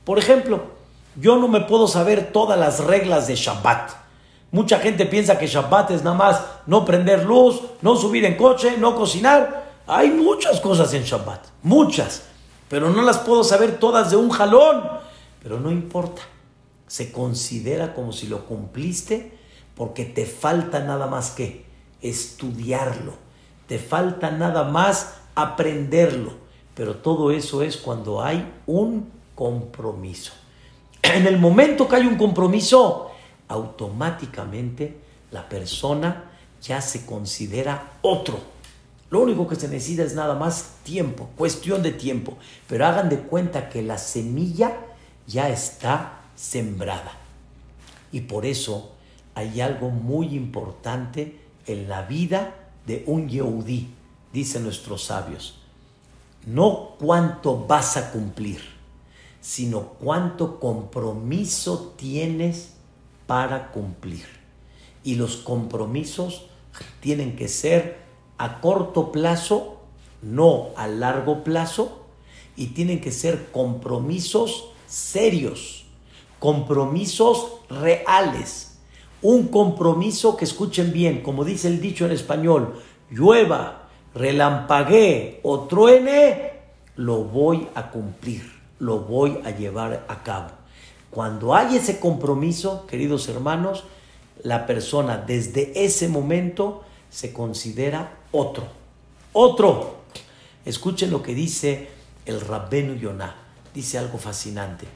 Por 0.05 0.19
ejemplo, 0.19 0.78
yo 1.21 1.37
no 1.37 1.49
me 1.49 1.63
puedo 1.63 1.89
saber 1.89 2.33
todas 2.33 2.59
las 2.59 2.81
reglas 2.81 3.27
de 3.27 3.35
Shabbat. 3.35 3.91
Mucha 4.53 4.79
gente 4.79 5.05
piensa 5.05 5.39
que 5.39 5.47
Shabbat 5.47 5.91
es 5.91 6.05
nada 6.05 6.17
más 6.17 6.43
no 6.67 6.85
prender 6.85 7.25
luz, 7.25 7.61
no 7.83 7.97
subir 7.97 8.25
en 8.25 8.37
coche, 8.37 8.77
no 8.79 8.95
cocinar. 8.95 9.69
Hay 9.87 10.11
muchas 10.11 10.61
cosas 10.61 10.95
en 10.95 11.03
Shabbat, 11.03 11.47
muchas, 11.63 12.23
pero 12.69 12.91
no 12.91 13.03
las 13.03 13.19
puedo 13.19 13.43
saber 13.43 13.79
todas 13.79 14.11
de 14.11 14.17
un 14.17 14.31
jalón. 14.31 14.85
Pero 15.43 15.59
no 15.59 15.71
importa, 15.71 16.23
se 16.87 17.11
considera 17.11 17.95
como 17.95 18.13
si 18.13 18.29
lo 18.29 18.45
cumpliste 18.45 19.37
porque 19.75 20.05
te 20.05 20.25
falta 20.25 20.81
nada 20.81 21.07
más 21.07 21.31
que 21.31 21.65
estudiarlo, 22.01 23.15
te 23.67 23.79
falta 23.79 24.31
nada 24.31 24.65
más 24.65 25.15
aprenderlo, 25.35 26.33
pero 26.75 26.97
todo 26.97 27.31
eso 27.31 27.63
es 27.63 27.77
cuando 27.77 28.23
hay 28.23 28.53
un 28.67 29.11
compromiso. 29.35 30.33
En 31.15 31.27
el 31.27 31.39
momento 31.39 31.89
que 31.89 31.97
hay 31.97 32.07
un 32.07 32.17
compromiso, 32.17 33.11
automáticamente 33.49 34.99
la 35.31 35.49
persona 35.49 36.31
ya 36.61 36.83
se 36.83 37.07
considera 37.07 37.93
otro. 38.03 38.39
Lo 39.09 39.21
único 39.21 39.49
que 39.49 39.57
se 39.57 39.69
necesita 39.69 40.03
es 40.03 40.15
nada 40.15 40.35
más 40.35 40.75
tiempo, 40.83 41.31
cuestión 41.35 41.83
de 41.83 41.93
tiempo. 41.93 42.37
Pero 42.67 42.87
hagan 42.87 43.09
de 43.09 43.21
cuenta 43.21 43.71
que 43.71 43.81
la 43.81 43.97
semilla 43.97 44.77
ya 45.27 45.49
está 45.49 46.21
sembrada. 46.37 47.13
Y 48.13 48.21
por 48.21 48.45
eso 48.45 48.93
hay 49.35 49.63
algo 49.63 49.89
muy 49.89 50.35
importante 50.35 51.41
en 51.67 51.89
la 51.89 52.03
vida 52.03 52.55
de 52.87 53.05
un 53.07 53.31
Yehudí, 53.31 53.89
dicen 54.33 54.63
nuestros 54.63 55.05
sabios. 55.05 55.59
No 56.45 56.97
cuánto 56.99 57.65
vas 57.67 57.97
a 57.97 58.11
cumplir, 58.11 58.78
sino 59.49 59.95
cuánto 59.99 60.61
compromiso 60.61 61.95
tienes 61.97 62.75
para 63.27 63.73
cumplir. 63.73 64.27
Y 65.03 65.15
los 65.15 65.39
compromisos 65.39 66.51
tienen 67.01 67.35
que 67.35 67.49
ser 67.49 67.97
a 68.37 68.61
corto 68.61 69.11
plazo, 69.11 69.79
no 70.21 70.67
a 70.77 70.87
largo 70.87 71.45
plazo, 71.45 72.03
y 72.57 72.67
tienen 72.67 73.01
que 73.01 73.11
ser 73.11 73.51
compromisos 73.51 74.67
serios, 74.87 75.87
compromisos 76.39 77.53
reales. 77.71 78.79
Un 79.23 79.49
compromiso 79.49 80.37
que 80.37 80.45
escuchen 80.45 80.93
bien, 80.93 81.23
como 81.23 81.47
dice 81.47 81.69
el 81.69 81.81
dicho 81.81 82.05
en 82.05 82.13
español, 82.13 82.83
llueva, 83.11 83.89
relampaguee 84.15 85.41
o 85.43 85.61
truene, 85.61 86.53
lo 86.97 87.25
voy 87.25 87.67
a 87.75 87.91
cumplir, 87.91 88.58
lo 88.79 89.01
voy 89.01 89.41
a 89.45 89.51
llevar 89.51 90.05
a 90.09 90.23
cabo. 90.23 90.51
Cuando 91.11 91.55
hay 91.55 91.77
ese 91.77 91.99
compromiso, 91.99 92.87
queridos 92.87 93.29
hermanos, 93.29 93.85
la 94.43 94.67
persona 94.67 95.17
desde 95.17 95.85
ese 95.85 96.09
momento 96.09 96.85
se 97.11 97.33
considera 97.33 98.19
otro. 98.31 98.65
Otro. 99.33 99.99
Escuchen 100.65 101.11
lo 101.11 101.23
que 101.23 101.35
dice 101.35 101.89
el 102.27 102.41
Rabbenu 102.41 102.95
Yonah. 102.95 103.37
Dice 103.75 103.99
algo 103.99 104.19
fascinante. 104.19 104.87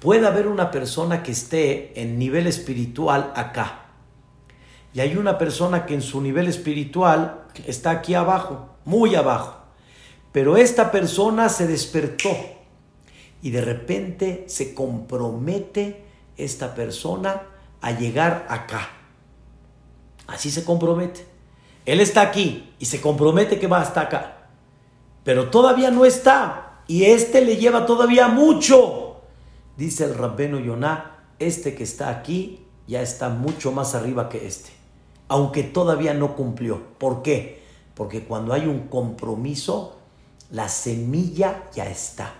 Puede 0.00 0.26
haber 0.26 0.46
una 0.46 0.70
persona 0.70 1.22
que 1.22 1.32
esté 1.32 2.00
en 2.00 2.18
nivel 2.18 2.46
espiritual 2.46 3.32
acá. 3.34 3.86
Y 4.94 5.00
hay 5.00 5.16
una 5.16 5.36
persona 5.38 5.86
que 5.86 5.94
en 5.94 6.02
su 6.02 6.20
nivel 6.20 6.48
espiritual 6.48 7.44
está 7.66 7.90
aquí 7.90 8.14
abajo, 8.14 8.70
muy 8.84 9.14
abajo. 9.14 9.56
Pero 10.32 10.56
esta 10.56 10.90
persona 10.90 11.48
se 11.48 11.66
despertó 11.66 12.30
y 13.42 13.50
de 13.50 13.60
repente 13.60 14.44
se 14.48 14.74
compromete 14.74 16.04
esta 16.36 16.74
persona 16.74 17.42
a 17.80 17.92
llegar 17.92 18.46
acá. 18.48 18.88
Así 20.26 20.50
se 20.50 20.64
compromete. 20.64 21.26
Él 21.86 22.00
está 22.00 22.22
aquí 22.22 22.74
y 22.78 22.86
se 22.86 23.00
compromete 23.00 23.58
que 23.58 23.66
va 23.66 23.80
hasta 23.80 24.02
acá. 24.02 24.48
Pero 25.24 25.50
todavía 25.50 25.90
no 25.90 26.04
está. 26.04 26.82
Y 26.86 27.04
este 27.04 27.40
le 27.40 27.56
lleva 27.56 27.86
todavía 27.86 28.28
mucho. 28.28 29.22
Dice 29.76 30.04
el 30.04 30.14
rabbeno 30.14 30.58
Yonah, 30.58 31.24
este 31.38 31.74
que 31.74 31.84
está 31.84 32.10
aquí 32.10 32.66
ya 32.86 33.02
está 33.02 33.28
mucho 33.28 33.70
más 33.70 33.94
arriba 33.94 34.28
que 34.28 34.46
este. 34.46 34.70
Aunque 35.28 35.62
todavía 35.62 36.14
no 36.14 36.34
cumplió. 36.34 36.82
¿Por 36.98 37.22
qué? 37.22 37.62
Porque 37.94 38.24
cuando 38.24 38.52
hay 38.54 38.66
un 38.66 38.88
compromiso, 38.88 39.96
la 40.50 40.68
semilla 40.68 41.64
ya 41.74 41.86
está. 41.86 42.34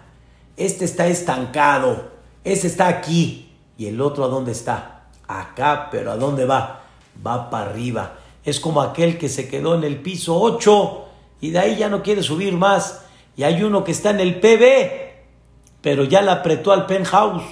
Este 0.59 0.85
está 0.85 1.07
estancado, 1.07 2.11
este 2.43 2.67
está 2.67 2.89
aquí. 2.89 3.55
¿Y 3.79 3.87
el 3.87 4.01
otro 4.01 4.25
a 4.25 4.29
dónde 4.29 4.51
está? 4.51 5.07
Acá, 5.29 5.89
pero 5.93 6.11
¿a 6.11 6.17
dónde 6.17 6.47
va? 6.47 6.83
Va 7.25 7.49
para 7.49 7.71
arriba. 7.71 8.15
Es 8.45 8.59
como 8.59 8.83
aquel 8.83 9.19
que 9.19 9.29
se 9.29 9.49
quedó 9.49 9.77
en 9.77 9.85
el 9.85 10.03
piso 10.03 10.37
8 10.37 11.05
y 11.41 11.51
de 11.51 11.61
ahí 11.61 11.77
ya 11.77 11.89
no 11.89 12.03
quiere 12.03 12.25
subir 12.25 12.55
más. 12.55 13.05
Y 13.37 13.45
hay 13.45 13.63
uno 13.63 13.85
que 13.85 13.93
está 13.93 14.11
en 14.11 14.19
el 14.19 14.41
PB, 14.41 15.81
pero 15.81 16.03
ya 16.03 16.23
le 16.23 16.33
apretó 16.33 16.73
al 16.73 16.87
penthouse. 16.87 17.45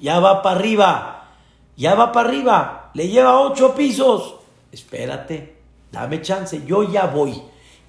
Ya 0.00 0.18
va 0.18 0.42
para 0.42 0.56
arriba. 0.58 1.28
Ya 1.76 1.94
va 1.94 2.10
para 2.10 2.28
arriba. 2.28 2.90
Le 2.94 3.06
lleva 3.06 3.40
8 3.40 3.72
pisos. 3.76 4.34
Espérate, 4.72 5.58
dame 5.92 6.20
chance. 6.22 6.60
Yo 6.66 6.82
ya 6.82 7.06
voy. 7.06 7.40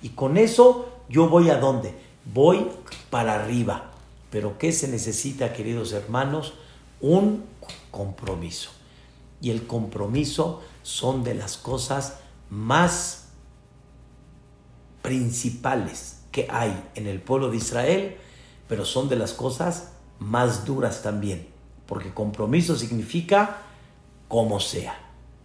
Y 0.04 0.10
con 0.10 0.38
eso 0.38 0.90
yo 1.10 1.28
voy 1.28 1.50
a 1.50 1.58
dónde? 1.58 1.96
Voy 2.32 2.68
para 3.10 3.34
arriba. 3.34 3.89
Pero 4.30 4.58
¿qué 4.58 4.72
se 4.72 4.88
necesita, 4.88 5.54
queridos 5.54 5.92
hermanos? 5.94 6.54
Un 7.02 7.44
compromiso. 7.92 8.72
Y 9.42 9.52
el 9.52 9.66
compromiso 9.66 10.62
son 10.84 11.24
de 11.24 11.34
las 11.34 11.58
cosas 11.58 12.20
más 12.50 13.30
principales 15.02 16.22
que 16.32 16.48
hay 16.50 16.84
en 16.96 17.08
el 17.08 17.22
pueblo 17.22 17.50
de 17.50 17.58
Israel, 17.58 18.18
pero 18.68 18.86
son 18.86 19.10
de 19.10 19.16
las 19.16 19.34
cosas 19.34 19.94
más 20.20 20.66
duras 20.66 21.02
también. 21.02 21.48
Porque 21.86 22.14
compromiso 22.14 22.76
significa 22.76 23.62
como 24.28 24.60
sea. 24.60 24.96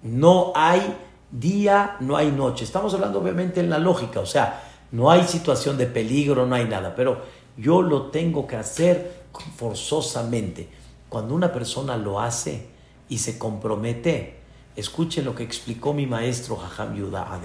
No 0.02 0.52
hay 0.54 0.94
día, 1.30 1.96
no 2.00 2.16
hay 2.16 2.30
noche. 2.30 2.64
Estamos 2.64 2.92
hablando 2.94 3.20
obviamente 3.20 3.60
en 3.60 3.70
la 3.70 3.78
lógica, 3.78 4.20
o 4.20 4.26
sea, 4.26 4.62
no 4.92 5.10
hay 5.10 5.24
situación 5.24 5.78
de 5.78 5.86
peligro, 5.86 6.46
no 6.46 6.54
hay 6.54 6.66
nada, 6.66 6.94
pero 6.94 7.22
yo 7.56 7.82
lo 7.82 8.10
tengo 8.10 8.46
que 8.46 8.56
hacer 8.56 9.24
forzosamente. 9.56 10.68
Cuando 11.08 11.34
una 11.34 11.52
persona 11.52 11.96
lo 11.96 12.20
hace 12.20 12.66
y 13.08 13.18
se 13.18 13.38
compromete, 13.38 14.40
escuchen 14.76 15.24
lo 15.24 15.34
que 15.34 15.44
explicó 15.44 15.92
mi 15.92 16.06
maestro 16.06 16.56
Jajam 16.56 16.96
Yudá 16.96 17.40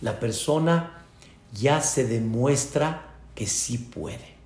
La 0.00 0.20
persona 0.20 1.04
ya 1.52 1.80
se 1.80 2.06
demuestra 2.06 3.14
que 3.34 3.46
sí 3.46 3.78
puede. 3.78 4.36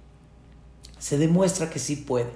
Se 0.99 1.19
demuestra 1.19 1.71
que 1.71 1.79
sí 1.79 1.97
puede. 1.97 2.33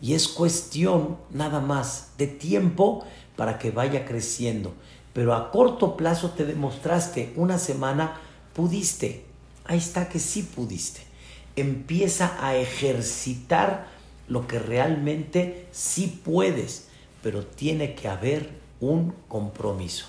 Y 0.00 0.14
es 0.14 0.28
cuestión 0.28 1.18
nada 1.30 1.60
más 1.60 2.12
de 2.18 2.26
tiempo 2.26 3.04
para 3.36 3.58
que 3.58 3.70
vaya 3.70 4.04
creciendo. 4.04 4.74
Pero 5.12 5.34
a 5.34 5.50
corto 5.50 5.96
plazo 5.96 6.30
te 6.30 6.44
demostraste, 6.44 7.32
una 7.36 7.58
semana 7.58 8.20
pudiste. 8.52 9.24
Ahí 9.64 9.78
está 9.78 10.08
que 10.08 10.18
sí 10.18 10.42
pudiste. 10.42 11.13
Empieza 11.56 12.36
a 12.44 12.56
ejercitar 12.56 13.86
lo 14.28 14.46
que 14.46 14.58
realmente 14.58 15.66
sí 15.70 16.20
puedes, 16.24 16.88
pero 17.22 17.44
tiene 17.44 17.94
que 17.94 18.08
haber 18.08 18.50
un 18.80 19.14
compromiso. 19.28 20.06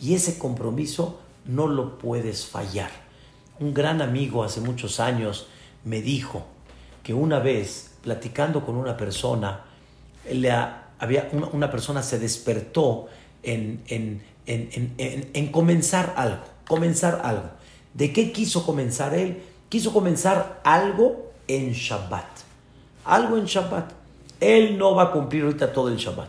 Y 0.00 0.14
ese 0.14 0.38
compromiso 0.38 1.20
no 1.46 1.66
lo 1.66 1.98
puedes 1.98 2.46
fallar. 2.46 2.90
Un 3.60 3.74
gran 3.74 4.02
amigo 4.02 4.42
hace 4.42 4.60
muchos 4.60 5.00
años 5.00 5.46
me 5.84 6.00
dijo 6.02 6.44
que 7.02 7.14
una 7.14 7.38
vez, 7.38 7.92
platicando 8.02 8.64
con 8.64 8.76
una 8.76 8.96
persona, 8.96 9.64
le 10.30 10.50
había 10.50 11.28
una, 11.52 11.70
persona 11.70 12.02
se 12.02 12.18
despertó 12.18 13.06
en, 13.42 13.82
en, 13.86 14.22
en, 14.46 14.94
en, 14.98 15.46
comenzar 15.48 16.14
algo, 16.16 16.42
comenzar 16.66 17.20
algo. 17.24 17.50
¿De 17.92 18.12
qué 18.12 18.32
quiso 18.32 18.64
comenzar 18.64 19.14
él? 19.14 19.42
Quiso 19.74 19.92
comenzar 19.92 20.60
algo 20.62 21.32
en 21.48 21.72
Shabbat. 21.72 22.28
Algo 23.06 23.36
en 23.36 23.46
Shabbat. 23.46 23.90
Él 24.38 24.78
no 24.78 24.94
va 24.94 25.02
a 25.02 25.10
cumplir 25.10 25.42
ahorita 25.42 25.72
todo 25.72 25.88
el 25.88 25.96
Shabbat. 25.96 26.28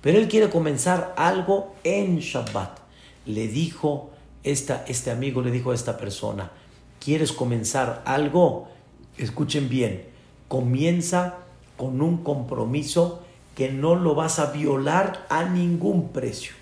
Pero 0.00 0.18
él 0.18 0.26
quiere 0.26 0.50
comenzar 0.50 1.14
algo 1.16 1.76
en 1.84 2.18
Shabbat. 2.18 2.80
Le 3.26 3.46
dijo, 3.46 4.10
esta, 4.42 4.84
este 4.88 5.12
amigo 5.12 5.40
le 5.40 5.52
dijo 5.52 5.70
a 5.70 5.76
esta 5.76 5.98
persona, 5.98 6.50
¿quieres 6.98 7.30
comenzar 7.30 8.02
algo? 8.06 8.66
Escuchen 9.16 9.68
bien, 9.68 10.08
comienza 10.48 11.36
con 11.76 12.02
un 12.02 12.24
compromiso 12.24 13.22
que 13.54 13.70
no 13.70 13.94
lo 13.94 14.16
vas 14.16 14.40
a 14.40 14.50
violar 14.50 15.26
a 15.28 15.44
ningún 15.44 16.08
precio. 16.08 16.54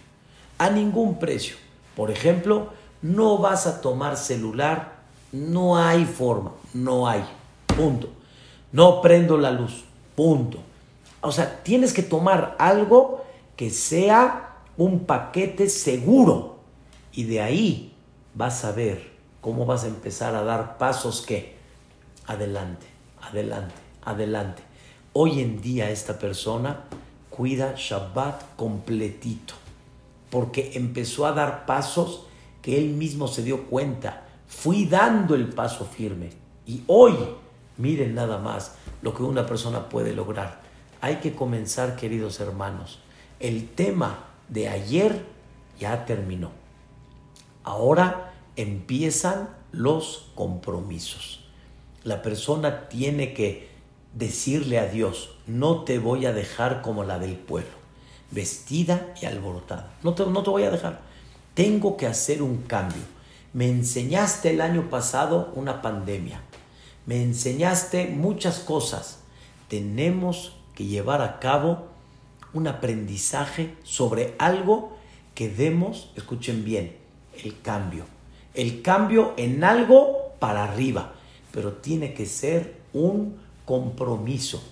A 0.59 0.68
ningún 0.68 1.18
precio. 1.18 1.57
Por 1.97 2.11
ejemplo, 2.11 2.68
no 3.01 3.39
vas 3.39 3.66
a 3.66 3.81
tomar 3.81 4.18
celular, 4.18 4.97
no 5.33 5.76
hay 5.76 6.05
forma, 6.05 6.53
no 6.74 7.09
hay. 7.09 7.24
Punto. 7.66 8.09
No 8.72 9.01
prendo 9.01 9.37
la 9.37 9.51
luz. 9.51 9.85
Punto. 10.14 10.59
O 11.20 11.33
sea, 11.33 11.62
tienes 11.62 11.93
que 11.93 12.03
tomar 12.03 12.57
algo 12.59 13.24
que 13.57 13.70
sea 13.70 14.57
un 14.76 15.01
paquete 15.01 15.68
seguro. 15.68 16.59
Y 17.12 17.24
de 17.24 17.41
ahí 17.41 17.95
vas 18.35 18.64
a 18.64 18.72
ver 18.72 19.11
cómo 19.41 19.66
vas 19.66 19.85
a 19.85 19.89
empezar 19.89 20.35
a 20.35 20.43
dar 20.43 20.79
pasos 20.79 21.22
que 21.22 21.57
adelante, 22.26 22.87
adelante, 23.20 23.74
adelante. 24.05 24.62
Hoy 25.12 25.41
en 25.41 25.61
día 25.61 25.91
esta 25.91 26.18
persona 26.18 26.85
cuida 27.31 27.74
Shabbat 27.76 28.57
completito 28.57 29.55
porque 30.31 30.72
empezó 30.74 31.26
a 31.26 31.33
dar 31.33 31.66
pasos 31.66 32.24
que 32.62 32.79
él 32.79 32.91
mismo 32.91 33.29
se 33.29 33.43
dio 33.43 33.66
cuenta. 33.66 34.28
Fui 34.49 34.86
dando 34.86 35.34
el 35.34 35.49
paso 35.49 35.84
firme. 35.84 36.30
Y 36.66 36.82
hoy, 36.86 37.14
miren 37.76 38.14
nada 38.14 38.38
más 38.38 38.74
lo 39.03 39.14
que 39.14 39.22
una 39.22 39.46
persona 39.46 39.88
puede 39.88 40.14
lograr. 40.14 40.61
Hay 41.01 41.16
que 41.16 41.34
comenzar, 41.34 41.96
queridos 41.96 42.40
hermanos. 42.40 42.99
El 43.38 43.68
tema 43.68 44.24
de 44.49 44.68
ayer 44.68 45.24
ya 45.78 46.05
terminó. 46.05 46.51
Ahora 47.62 48.32
empiezan 48.57 49.51
los 49.70 50.30
compromisos. 50.34 51.44
La 52.03 52.22
persona 52.22 52.88
tiene 52.88 53.34
que 53.34 53.68
decirle 54.14 54.78
a 54.78 54.86
Dios, 54.86 55.30
no 55.46 55.84
te 55.84 55.99
voy 55.99 56.26
a 56.26 56.32
dejar 56.32 56.82
como 56.82 57.05
la 57.05 57.18
del 57.18 57.36
pueblo, 57.36 57.70
vestida 58.30 59.14
y 59.20 59.26
alborotada. 59.26 59.92
No 60.03 60.14
te, 60.14 60.24
no 60.26 60.42
te 60.42 60.51
voy 60.51 60.64
a 60.64 60.70
dejar. 60.70 61.01
Tengo 61.55 61.96
que 61.96 62.07
hacer 62.07 62.42
un 62.42 62.62
cambio. 62.62 63.03
Me 63.59 63.68
enseñaste 63.68 64.50
el 64.50 64.61
año 64.61 64.88
pasado 64.88 65.50
una 65.56 65.82
pandemia. 65.82 66.40
Me 67.06 67.24
enseñaste 67.24 68.06
muchas 68.06 68.61
cosas. 68.61 69.18
Tenemos 69.66 70.52
que 70.76 70.84
llevar 70.84 71.22
a 71.22 71.40
cabo 71.40 71.88
un 72.52 72.68
aprendizaje 72.68 73.74
sobre 73.82 74.36
algo 74.38 74.96
que 75.34 75.48
demos, 75.48 76.12
escuchen 76.14 76.64
bien, 76.64 76.98
el 77.42 77.61
cambio. 77.61 78.04
El 78.54 78.80
cambio 78.80 79.34
en 79.36 79.64
algo 79.64 80.34
para 80.38 80.62
arriba, 80.62 81.14
pero 81.50 81.72
tiene 81.72 82.14
que 82.14 82.26
ser 82.26 82.76
un 82.92 83.38
compromiso. 83.64 84.62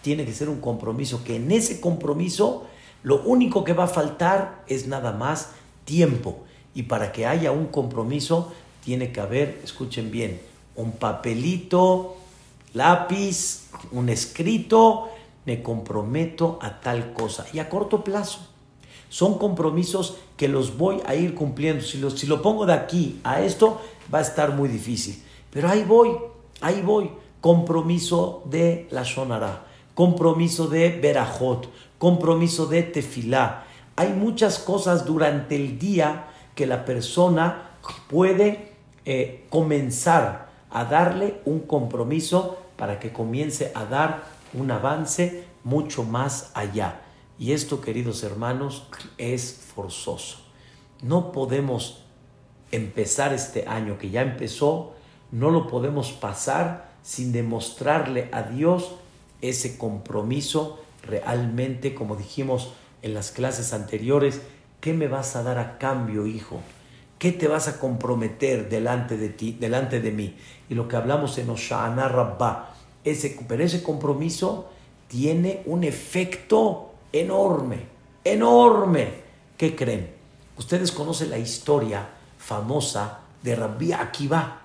Tiene 0.00 0.24
que 0.24 0.32
ser 0.32 0.48
un 0.48 0.60
compromiso 0.60 1.24
que 1.24 1.34
en 1.34 1.50
ese 1.50 1.80
compromiso 1.80 2.68
lo 3.02 3.20
único 3.22 3.64
que 3.64 3.72
va 3.72 3.86
a 3.86 3.88
faltar 3.88 4.62
es 4.68 4.86
nada 4.86 5.10
más 5.10 5.54
tiempo. 5.84 6.44
Y 6.74 6.84
para 6.84 7.12
que 7.12 7.26
haya 7.26 7.52
un 7.52 7.66
compromiso 7.66 8.52
tiene 8.84 9.12
que 9.12 9.20
haber, 9.20 9.60
escuchen 9.64 10.10
bien, 10.10 10.40
un 10.76 10.92
papelito, 10.92 12.16
lápiz, 12.74 13.68
un 13.92 14.08
escrito, 14.08 15.08
me 15.44 15.62
comprometo 15.62 16.58
a 16.62 16.80
tal 16.80 17.12
cosa. 17.12 17.46
Y 17.52 17.58
a 17.58 17.68
corto 17.68 18.04
plazo. 18.04 18.40
Son 19.08 19.38
compromisos 19.38 20.18
que 20.36 20.48
los 20.48 20.76
voy 20.76 21.00
a 21.06 21.14
ir 21.14 21.34
cumpliendo. 21.34 21.82
Si 21.82 21.98
lo, 21.98 22.10
si 22.10 22.26
lo 22.26 22.42
pongo 22.42 22.66
de 22.66 22.74
aquí 22.74 23.20
a 23.24 23.42
esto, 23.42 23.80
va 24.12 24.18
a 24.18 24.22
estar 24.22 24.54
muy 24.54 24.68
difícil. 24.68 25.22
Pero 25.50 25.68
ahí 25.68 25.84
voy, 25.84 26.10
ahí 26.60 26.82
voy. 26.82 27.10
Compromiso 27.40 28.42
de 28.46 28.88
la 28.90 29.04
Shonara, 29.04 29.64
compromiso 29.94 30.66
de 30.66 30.90
Berajot, 30.90 31.68
compromiso 31.98 32.66
de 32.66 32.82
Tefilá. 32.82 33.64
Hay 33.96 34.12
muchas 34.12 34.58
cosas 34.58 35.06
durante 35.06 35.56
el 35.56 35.78
día 35.78 36.27
que 36.58 36.66
la 36.66 36.84
persona 36.84 37.70
puede 38.08 38.72
eh, 39.04 39.46
comenzar 39.48 40.48
a 40.70 40.84
darle 40.86 41.40
un 41.44 41.60
compromiso 41.60 42.58
para 42.76 42.98
que 42.98 43.12
comience 43.12 43.70
a 43.76 43.84
dar 43.84 44.24
un 44.52 44.68
avance 44.72 45.44
mucho 45.62 46.02
más 46.02 46.50
allá. 46.54 47.02
Y 47.38 47.52
esto, 47.52 47.80
queridos 47.80 48.24
hermanos, 48.24 48.88
es 49.18 49.68
forzoso. 49.72 50.38
No 51.00 51.30
podemos 51.30 52.02
empezar 52.72 53.32
este 53.32 53.68
año 53.68 53.96
que 53.96 54.10
ya 54.10 54.22
empezó, 54.22 54.94
no 55.30 55.52
lo 55.52 55.68
podemos 55.68 56.10
pasar 56.10 56.90
sin 57.04 57.30
demostrarle 57.30 58.30
a 58.32 58.42
Dios 58.42 58.96
ese 59.42 59.78
compromiso 59.78 60.80
realmente, 61.04 61.94
como 61.94 62.16
dijimos 62.16 62.72
en 63.02 63.14
las 63.14 63.30
clases 63.30 63.72
anteriores, 63.72 64.42
¿qué 64.80 64.92
me 64.92 65.08
vas 65.08 65.36
a 65.36 65.42
dar 65.42 65.58
a 65.58 65.78
cambio, 65.78 66.26
hijo? 66.26 66.60
¿Qué 67.18 67.32
te 67.32 67.48
vas 67.48 67.66
a 67.68 67.80
comprometer 67.80 68.68
delante 68.68 69.16
de 69.16 69.28
ti, 69.28 69.56
delante 69.58 70.00
de 70.00 70.12
mí? 70.12 70.36
Y 70.68 70.74
lo 70.74 70.86
que 70.86 70.96
hablamos 70.96 71.36
en 71.38 71.50
Oshana 71.50 72.08
Rabbah, 72.08 72.74
ese, 73.04 73.38
pero 73.48 73.64
ese 73.64 73.82
compromiso 73.82 74.70
tiene 75.08 75.62
un 75.66 75.82
efecto 75.82 76.92
enorme, 77.12 77.86
enorme. 78.22 79.28
¿Qué 79.56 79.74
creen? 79.74 80.14
Ustedes 80.56 80.92
conocen 80.92 81.30
la 81.30 81.38
historia 81.38 82.06
famosa 82.38 83.20
de 83.42 83.56
Rabbi 83.56 83.92
Akiva, 83.92 84.60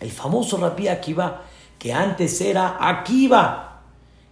el 0.00 0.10
famoso 0.10 0.56
Rabbi 0.56 0.88
Akiva, 0.88 1.42
que 1.78 1.92
antes 1.92 2.40
era 2.40 2.76
Akiva, 2.80 3.82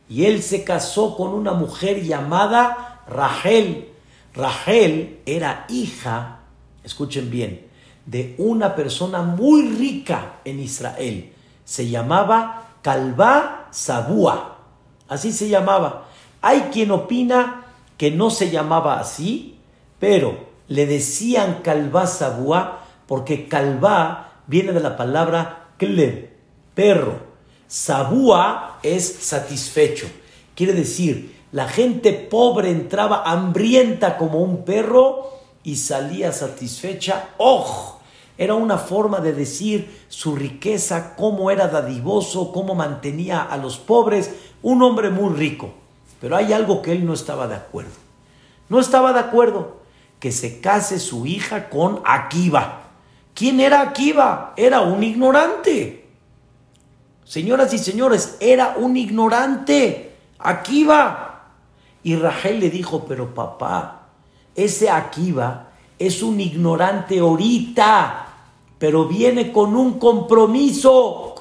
y 0.08 0.24
él 0.24 0.42
se 0.42 0.64
casó 0.64 1.16
con 1.16 1.30
una 1.30 1.52
mujer 1.52 2.02
llamada 2.02 3.02
Rachel. 3.08 3.93
Rachel 4.34 5.20
era 5.26 5.64
hija, 5.68 6.40
escuchen 6.82 7.30
bien, 7.30 7.66
de 8.04 8.34
una 8.38 8.74
persona 8.74 9.22
muy 9.22 9.68
rica 9.68 10.40
en 10.44 10.60
Israel. 10.60 11.32
Se 11.64 11.88
llamaba 11.88 12.74
Calvá 12.82 13.68
Sabúa, 13.70 14.58
así 15.08 15.32
se 15.32 15.48
llamaba. 15.48 16.08
Hay 16.42 16.68
quien 16.72 16.90
opina 16.90 17.64
que 17.96 18.10
no 18.10 18.30
se 18.30 18.50
llamaba 18.50 18.98
así, 18.98 19.58
pero 19.98 20.52
le 20.68 20.86
decían 20.86 21.60
calvá 21.62 22.06
sabúa 22.06 22.80
porque 23.06 23.48
calvá 23.48 24.32
viene 24.46 24.72
de 24.72 24.80
la 24.80 24.96
palabra 24.96 25.68
kleb, 25.78 26.30
perro. 26.74 27.18
Sabúa 27.66 28.78
es 28.82 29.06
satisfecho. 29.06 30.06
Quiere 30.54 30.72
decir, 30.72 31.34
la 31.54 31.68
gente 31.68 32.12
pobre 32.12 32.68
entraba 32.68 33.22
hambrienta 33.24 34.16
como 34.16 34.40
un 34.40 34.64
perro 34.64 35.30
y 35.62 35.76
salía 35.76 36.32
satisfecha. 36.32 37.28
¡Oh! 37.38 38.00
Era 38.36 38.54
una 38.54 38.76
forma 38.76 39.20
de 39.20 39.32
decir 39.32 40.04
su 40.08 40.34
riqueza, 40.34 41.14
cómo 41.14 41.52
era 41.52 41.68
dadivoso, 41.68 42.50
cómo 42.50 42.74
mantenía 42.74 43.40
a 43.40 43.56
los 43.56 43.78
pobres. 43.78 44.34
Un 44.64 44.82
hombre 44.82 45.10
muy 45.10 45.32
rico. 45.32 45.72
Pero 46.20 46.34
hay 46.34 46.52
algo 46.52 46.82
que 46.82 46.90
él 46.90 47.06
no 47.06 47.14
estaba 47.14 47.46
de 47.46 47.54
acuerdo. 47.54 47.94
No 48.68 48.80
estaba 48.80 49.12
de 49.12 49.20
acuerdo 49.20 49.76
que 50.18 50.32
se 50.32 50.60
case 50.60 50.98
su 50.98 51.24
hija 51.24 51.70
con 51.70 52.02
Akiva. 52.04 52.88
¿Quién 53.32 53.60
era 53.60 53.80
Akiva? 53.80 54.54
Era 54.56 54.80
un 54.80 55.04
ignorante. 55.04 56.08
Señoras 57.24 57.72
y 57.72 57.78
señores, 57.78 58.38
era 58.40 58.74
un 58.76 58.96
ignorante. 58.96 60.16
Akiva. 60.40 61.33
Y 62.04 62.16
Rachel 62.16 62.60
le 62.60 62.70
dijo, 62.70 63.04
pero 63.08 63.34
papá, 63.34 64.08
ese 64.54 64.90
Akiva 64.90 65.70
es 65.98 66.22
un 66.22 66.38
ignorante 66.40 67.18
ahorita, 67.18 68.28
pero 68.78 69.06
viene 69.06 69.50
con 69.50 69.74
un 69.74 69.98
compromiso. 69.98 71.34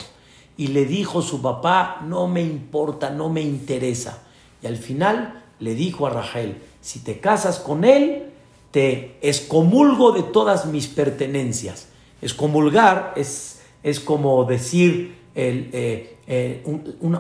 Y 0.56 0.68
le 0.68 0.86
dijo 0.86 1.22
su 1.22 1.42
papá, 1.42 2.00
no 2.08 2.28
me 2.28 2.42
importa, 2.42 3.10
no 3.10 3.30
me 3.30 3.42
interesa. 3.42 4.24
Y 4.62 4.68
al 4.68 4.78
final 4.78 5.44
le 5.60 5.76
dijo 5.76 6.08
a 6.08 6.12
Rachel, 6.12 6.62
si 6.80 7.00
te 7.00 7.20
casas 7.20 7.60
con 7.60 7.84
él, 7.84 8.32
te 8.72 9.18
excomulgo 9.22 10.14
de 10.14 10.24
todas 10.24 10.66
mis 10.66 10.88
pertenencias. 10.88 11.90
Excomulgar 12.22 13.14
es, 13.18 13.62
es 13.84 14.00
como 14.00 14.46
decir, 14.46 15.18
el, 15.36 15.70
eh, 15.74 16.18
eh, 16.28 16.64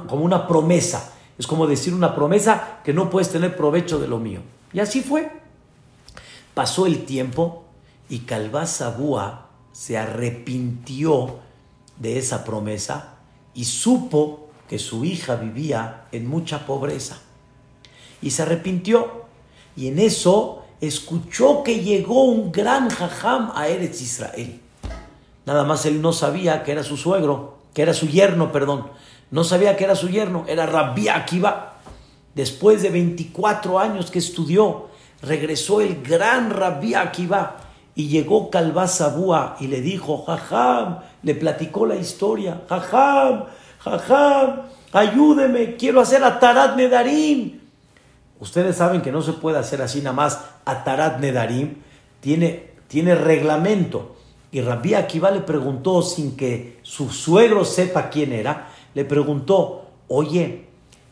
como 0.07 0.23
una 0.23 0.47
promesa. 0.47 1.13
Es 1.37 1.47
como 1.47 1.67
decir 1.67 1.93
una 1.93 2.15
promesa 2.15 2.79
que 2.83 2.93
no 2.93 3.09
puedes 3.09 3.29
tener 3.29 3.55
provecho 3.55 3.99
de 3.99 4.07
lo 4.07 4.19
mío. 4.19 4.41
Y 4.71 4.79
así 4.79 5.01
fue. 5.01 5.31
Pasó 6.53 6.85
el 6.85 7.05
tiempo 7.05 7.65
y 8.09 8.19
Calvazabúa 8.19 9.49
se 9.71 9.97
arrepintió 9.97 11.39
de 11.97 12.19
esa 12.19 12.43
promesa 12.43 13.15
y 13.53 13.65
supo 13.65 14.49
que 14.67 14.79
su 14.79 15.05
hija 15.05 15.35
vivía 15.35 16.05
en 16.11 16.27
mucha 16.27 16.65
pobreza. 16.65 17.19
Y 18.21 18.31
se 18.31 18.43
arrepintió. 18.43 19.23
Y 19.75 19.87
en 19.87 19.99
eso 19.99 20.63
escuchó 20.81 21.63
que 21.63 21.81
llegó 21.81 22.23
un 22.25 22.51
gran 22.51 22.89
jajam 22.89 23.51
a 23.55 23.67
Eretz 23.67 24.01
Israel. 24.01 24.61
Nada 25.45 25.63
más 25.63 25.85
él 25.85 26.01
no 26.01 26.13
sabía 26.13 26.63
que 26.63 26.71
era 26.71 26.83
su 26.83 26.97
suegro, 26.97 27.57
que 27.73 27.81
era 27.81 27.93
su 27.93 28.07
yerno, 28.07 28.51
perdón. 28.51 28.87
No 29.33 29.43
sabía 29.43 29.75
que 29.75 29.85
era 29.85 29.95
su 29.95 30.09
yerno, 30.09 30.45
era 30.47 30.67
Rabbi 30.67 31.07
Akiva. 31.07 31.77
Después 32.35 32.83
de 32.83 32.91
24 32.91 33.79
años 33.79 34.11
que 34.11 34.19
estudió, 34.19 34.89
regresó 35.23 35.81
el 35.81 36.03
gran 36.03 36.51
Rabbi 36.51 36.93
Akiva 36.93 37.57
y 37.95 38.09
llegó 38.09 38.51
Calvazabúa 38.51 39.57
y 39.59 39.69
le 39.69 39.81
dijo, 39.81 40.23
Jajam, 40.25 40.99
le 41.23 41.33
platicó 41.33 41.87
la 41.87 41.95
historia, 41.95 42.61
Jajam, 42.69 43.45
Jajam, 43.79 44.61
ayúdeme, 44.91 45.77
quiero 45.77 45.99
hacer 45.99 46.23
Atarat 46.23 46.75
Nedarim. 46.75 47.59
Ustedes 48.39 48.75
saben 48.75 49.01
que 49.01 49.11
no 49.11 49.23
se 49.23 49.33
puede 49.33 49.57
hacer 49.57 49.81
así 49.81 49.97
nada 50.01 50.13
más 50.15 50.41
Atarat 50.63 51.19
Nedarim, 51.19 51.77
tiene, 52.19 52.69
tiene 52.87 53.15
reglamento. 53.15 54.15
Y 54.51 54.61
Rabbi 54.61 54.93
Akiva 54.93 55.31
le 55.31 55.39
preguntó, 55.39 56.03
sin 56.03 56.37
que 56.37 56.77
su 56.83 57.09
suegro 57.09 57.65
sepa 57.65 58.11
quién 58.11 58.31
era, 58.31 58.69
le 58.93 59.05
preguntó, 59.05 59.89
oye, 60.07 60.65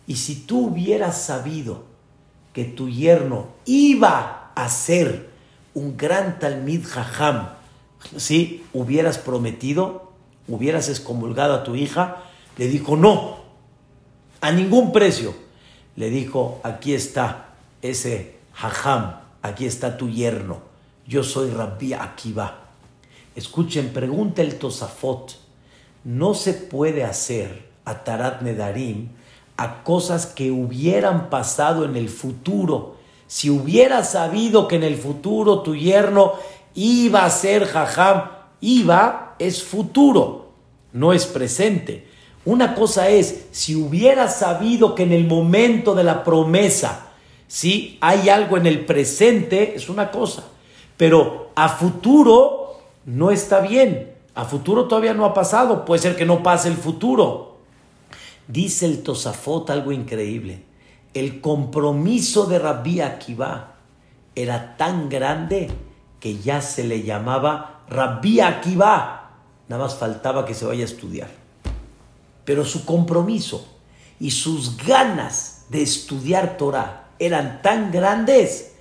¿y 0.07 0.15
si 0.15 0.35
tú 0.35 0.67
hubieras 0.67 1.21
sabido 1.21 1.83
que 2.53 2.65
tu 2.65 2.89
yerno 2.89 3.47
iba 3.65 4.51
a 4.55 4.69
ser 4.69 5.29
un 5.73 5.97
gran 5.97 6.39
Talmid 6.39 6.85
Jajam, 6.85 7.49
si 8.17 8.63
hubieras 8.73 9.17
prometido, 9.17 10.11
hubieras 10.47 10.89
excomulgado 10.89 11.53
a 11.53 11.63
tu 11.63 11.75
hija, 11.75 12.23
le 12.57 12.67
dijo, 12.67 12.97
no, 12.97 13.37
a 14.41 14.51
ningún 14.51 14.91
precio. 14.91 15.33
Le 15.95 16.09
dijo, 16.09 16.59
aquí 16.63 16.93
está 16.93 17.53
ese 17.81 18.35
Jajam, 18.53 19.19
aquí 19.41 19.65
está 19.65 19.97
tu 19.97 20.09
yerno, 20.09 20.61
yo 21.07 21.23
soy 21.23 21.49
Rabbi 21.51 21.93
Akiva. 21.93 22.59
Escuchen, 23.35 23.93
pregunta 23.93 24.41
el 24.41 24.57
Tosafot, 24.57 25.37
no 26.03 26.33
se 26.33 26.53
puede 26.53 27.03
hacer 27.03 27.70
a 27.91 28.39
Nedarim 28.41 29.09
a 29.57 29.83
cosas 29.83 30.25
que 30.25 30.49
hubieran 30.49 31.29
pasado 31.29 31.85
en 31.85 31.95
el 31.95 32.09
futuro. 32.09 32.95
Si 33.27 33.49
hubiera 33.49 34.03
sabido 34.03 34.67
que 34.67 34.75
en 34.77 34.83
el 34.83 34.97
futuro 34.97 35.61
tu 35.61 35.75
yerno 35.75 36.33
iba 36.73 37.25
a 37.25 37.29
ser 37.29 37.65
jajam, 37.65 38.23
iba 38.59 39.35
es 39.37 39.63
futuro, 39.63 40.51
no 40.93 41.13
es 41.13 41.25
presente. 41.27 42.07
Una 42.43 42.73
cosa 42.73 43.09
es, 43.09 43.45
si 43.51 43.75
hubiera 43.75 44.27
sabido 44.27 44.95
que 44.95 45.03
en 45.03 45.11
el 45.11 45.27
momento 45.27 45.93
de 45.93 46.03
la 46.03 46.23
promesa, 46.23 47.11
si 47.47 47.99
hay 48.01 48.29
algo 48.29 48.57
en 48.57 48.65
el 48.65 48.85
presente, 48.85 49.75
es 49.75 49.89
una 49.89 50.09
cosa. 50.09 50.45
Pero 50.97 51.51
a 51.55 51.69
futuro 51.69 52.79
no 53.05 53.29
está 53.29 53.59
bien. 53.59 54.13
A 54.33 54.45
futuro 54.45 54.87
todavía 54.87 55.13
no 55.13 55.25
ha 55.25 55.33
pasado. 55.33 55.85
Puede 55.85 56.01
ser 56.01 56.15
que 56.15 56.25
no 56.25 56.41
pase 56.41 56.69
el 56.69 56.75
futuro. 56.75 57.50
Dice 58.47 58.85
el 58.85 59.03
Tosafot 59.03 59.69
algo 59.69 59.91
increíble. 59.91 60.63
El 61.13 61.41
compromiso 61.41 62.45
de 62.45 62.59
Rabbi 62.59 63.01
Akiva 63.01 63.75
era 64.35 64.77
tan 64.77 65.09
grande 65.09 65.69
que 66.19 66.37
ya 66.37 66.61
se 66.61 66.83
le 66.83 67.03
llamaba 67.03 67.83
Rabbi 67.89 68.39
Akiva. 68.39 69.31
Nada 69.67 69.83
más 69.83 69.95
faltaba 69.95 70.45
que 70.45 70.53
se 70.53 70.65
vaya 70.65 70.83
a 70.83 70.85
estudiar. 70.85 71.29
Pero 72.45 72.65
su 72.65 72.85
compromiso 72.85 73.67
y 74.19 74.31
sus 74.31 74.77
ganas 74.77 75.65
de 75.69 75.81
estudiar 75.81 76.57
Torah 76.57 77.09
eran 77.19 77.61
tan 77.61 77.91
grandes 77.91 78.73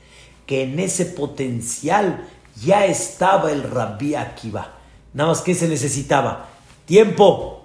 que 0.46 0.64
en 0.64 0.78
ese 0.80 1.06
potencial 1.06 2.26
ya 2.60 2.86
estaba 2.86 3.52
el 3.52 3.62
Rabbi 3.62 4.14
Akiva. 4.14 4.74
Nada 5.12 5.30
más 5.30 5.42
que 5.42 5.54
se 5.54 5.68
necesitaba 5.68 6.48
tiempo. 6.86 7.64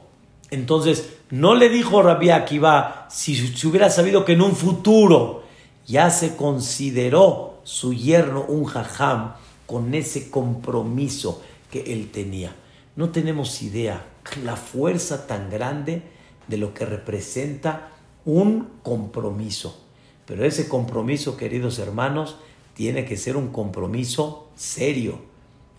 Entonces, 0.51 1.14
no 1.36 1.53
le 1.53 1.67
dijo 1.67 2.01
Rabbi 2.01 2.29
Akiva 2.29 3.07
si 3.09 3.36
se 3.36 3.67
hubiera 3.67 3.89
sabido 3.89 4.23
que 4.23 4.33
en 4.33 4.41
un 4.41 4.55
futuro 4.55 5.43
ya 5.86 6.09
se 6.09 6.38
consideró 6.38 7.59
su 7.63 7.93
yerno 7.93 8.45
un 8.47 8.63
jajam 8.63 9.33
con 9.65 9.93
ese 9.93 10.29
compromiso 10.29 11.41
que 11.69 11.91
él 11.91 12.09
tenía. 12.09 12.55
No 12.95 13.09
tenemos 13.09 13.61
idea 13.61 14.05
la 14.45 14.55
fuerza 14.55 15.27
tan 15.27 15.49
grande 15.49 16.03
de 16.47 16.57
lo 16.57 16.73
que 16.73 16.86
representa 16.86 17.89
un 18.23 18.69
compromiso. 18.81 19.77
Pero 20.25 20.45
ese 20.45 20.69
compromiso, 20.69 21.36
queridos 21.36 21.79
hermanos, 21.79 22.38
tiene 22.75 23.03
que 23.03 23.17
ser 23.17 23.36
un 23.36 23.49
compromiso 23.49 24.47
serio, 24.55 25.19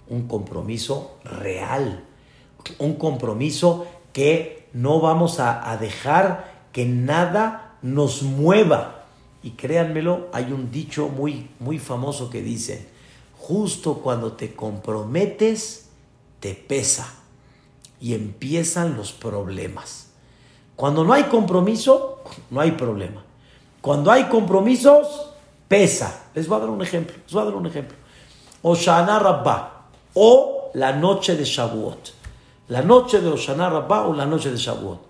un 0.09 0.29
compromiso 0.29 1.17
real, 1.25 2.05
un 2.79 2.97
compromiso 2.97 3.87
que 4.13 4.56
no 4.77 5.01
vamos 5.01 5.41
a, 5.41 5.75
dejar 5.81 6.53
que 6.71 6.85
nada 6.85 7.77
nos 7.81 8.23
mueva. 8.23 9.07
Y 9.43 9.53
créanmelo, 9.53 10.29
hay 10.35 10.53
un 10.53 10.71
dicho 10.71 11.09
muy, 11.09 11.49
muy 11.61 11.79
famoso 11.79 12.29
que 12.29 12.43
dice, 12.43 12.87
justo 13.39 13.95
cuando 13.95 14.33
te 14.33 14.55
comprometes, 14.55 15.89
te 16.41 16.55
pesa 16.55 17.11
y 18.03 18.13
empiezan 18.13 18.99
los 18.99 19.13
problemas. 19.13 20.09
Cuando 20.75 21.05
no 21.05 21.15
hay 21.15 21.25
compromiso, 21.25 22.23
no 22.51 22.61
hay 22.61 22.73
problema. 22.73 23.23
Cuando 23.81 24.11
hay 24.13 24.25
compromisos, 24.25 25.31
pesa. 25.69 26.25
Les 26.35 26.47
voy 26.47 26.59
a 26.59 26.61
dar 26.61 26.71
un 26.71 26.83
ejemplo. 26.83 27.17
Les 27.25 27.33
voy 27.33 27.43
a 27.43 27.47
dar 27.47 27.55
un 27.55 27.67
ejemplo. 27.67 27.97
Oshana 28.61 29.19
Rabba 29.21 29.87
o 30.13 30.71
la 30.75 30.93
noche 30.93 31.35
de 31.35 31.45
Shavuot 31.45 32.16
la 32.69 32.83
noche 32.83 33.21
de 33.21 33.29
Oshana 33.29 33.71
Rabbah 33.71 34.09
o 34.09 34.15
la 34.15 34.27
noche 34.27 34.51
de 34.51 34.57
Shavuot. 34.57 35.01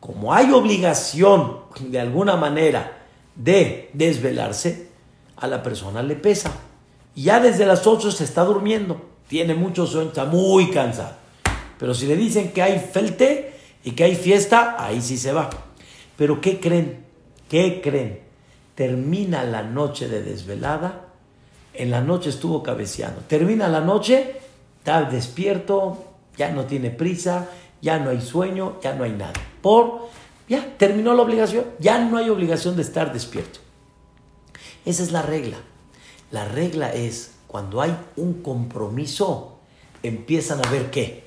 Como 0.00 0.32
hay 0.32 0.50
obligación 0.52 1.58
de 1.80 2.00
alguna 2.00 2.36
manera 2.36 3.04
de 3.34 3.90
desvelarse, 3.92 4.88
a 5.36 5.46
la 5.46 5.62
persona 5.62 6.02
le 6.02 6.16
pesa. 6.16 6.50
Ya 7.14 7.40
desde 7.40 7.66
las 7.66 7.86
8 7.86 8.10
se 8.10 8.24
está 8.24 8.44
durmiendo, 8.44 9.00
tiene 9.28 9.54
mucho 9.54 9.86
sueño, 9.86 10.08
está 10.08 10.24
muy 10.24 10.70
cansado. 10.70 11.14
Pero 11.78 11.94
si 11.94 12.06
le 12.06 12.16
dicen 12.16 12.52
que 12.52 12.62
hay 12.62 12.78
felte 12.78 13.54
y 13.84 13.92
que 13.92 14.04
hay 14.04 14.16
fiesta, 14.16 14.76
ahí 14.78 15.00
sí 15.00 15.18
se 15.18 15.32
va. 15.32 15.50
Pero 16.16 16.40
¿qué 16.40 16.60
creen? 16.60 17.04
¿Qué 17.48 17.80
creen? 17.82 18.20
Termina 18.74 19.44
la 19.44 19.62
noche 19.62 20.08
de 20.08 20.22
desvelada, 20.22 21.08
en 21.72 21.90
la 21.90 22.00
noche 22.00 22.30
estuvo 22.30 22.62
cabeceando. 22.62 23.22
Termina 23.22 23.68
la 23.68 23.80
noche, 23.80 24.36
está 24.78 25.02
despierto, 25.02 26.15
ya 26.36 26.50
no 26.50 26.64
tiene 26.64 26.90
prisa, 26.90 27.48
ya 27.80 27.98
no 27.98 28.10
hay 28.10 28.20
sueño, 28.20 28.78
ya 28.82 28.94
no 28.94 29.04
hay 29.04 29.12
nada. 29.12 29.34
Por, 29.62 30.08
ya 30.48 30.76
terminó 30.76 31.14
la 31.14 31.22
obligación, 31.22 31.64
ya 31.78 31.98
no 31.98 32.16
hay 32.16 32.30
obligación 32.30 32.76
de 32.76 32.82
estar 32.82 33.12
despierto. 33.12 33.60
Esa 34.84 35.02
es 35.02 35.12
la 35.12 35.22
regla. 35.22 35.58
La 36.30 36.46
regla 36.46 36.92
es 36.92 37.32
cuando 37.46 37.80
hay 37.80 37.96
un 38.16 38.42
compromiso, 38.42 39.58
empiezan 40.02 40.64
a 40.64 40.70
ver 40.70 40.90
qué? 40.90 41.24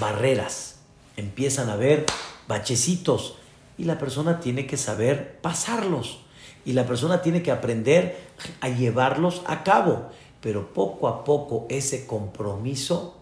Barreras, 0.00 0.76
empiezan 1.16 1.70
a 1.70 1.76
ver 1.76 2.06
bachecitos 2.48 3.36
y 3.78 3.84
la 3.84 3.98
persona 3.98 4.40
tiene 4.40 4.66
que 4.66 4.76
saber 4.76 5.40
pasarlos 5.40 6.20
y 6.64 6.72
la 6.72 6.86
persona 6.86 7.22
tiene 7.22 7.42
que 7.42 7.52
aprender 7.52 8.18
a 8.60 8.68
llevarlos 8.68 9.42
a 9.46 9.62
cabo. 9.62 10.10
Pero 10.40 10.72
poco 10.72 11.08
a 11.08 11.24
poco 11.24 11.66
ese 11.68 12.06
compromiso 12.06 13.15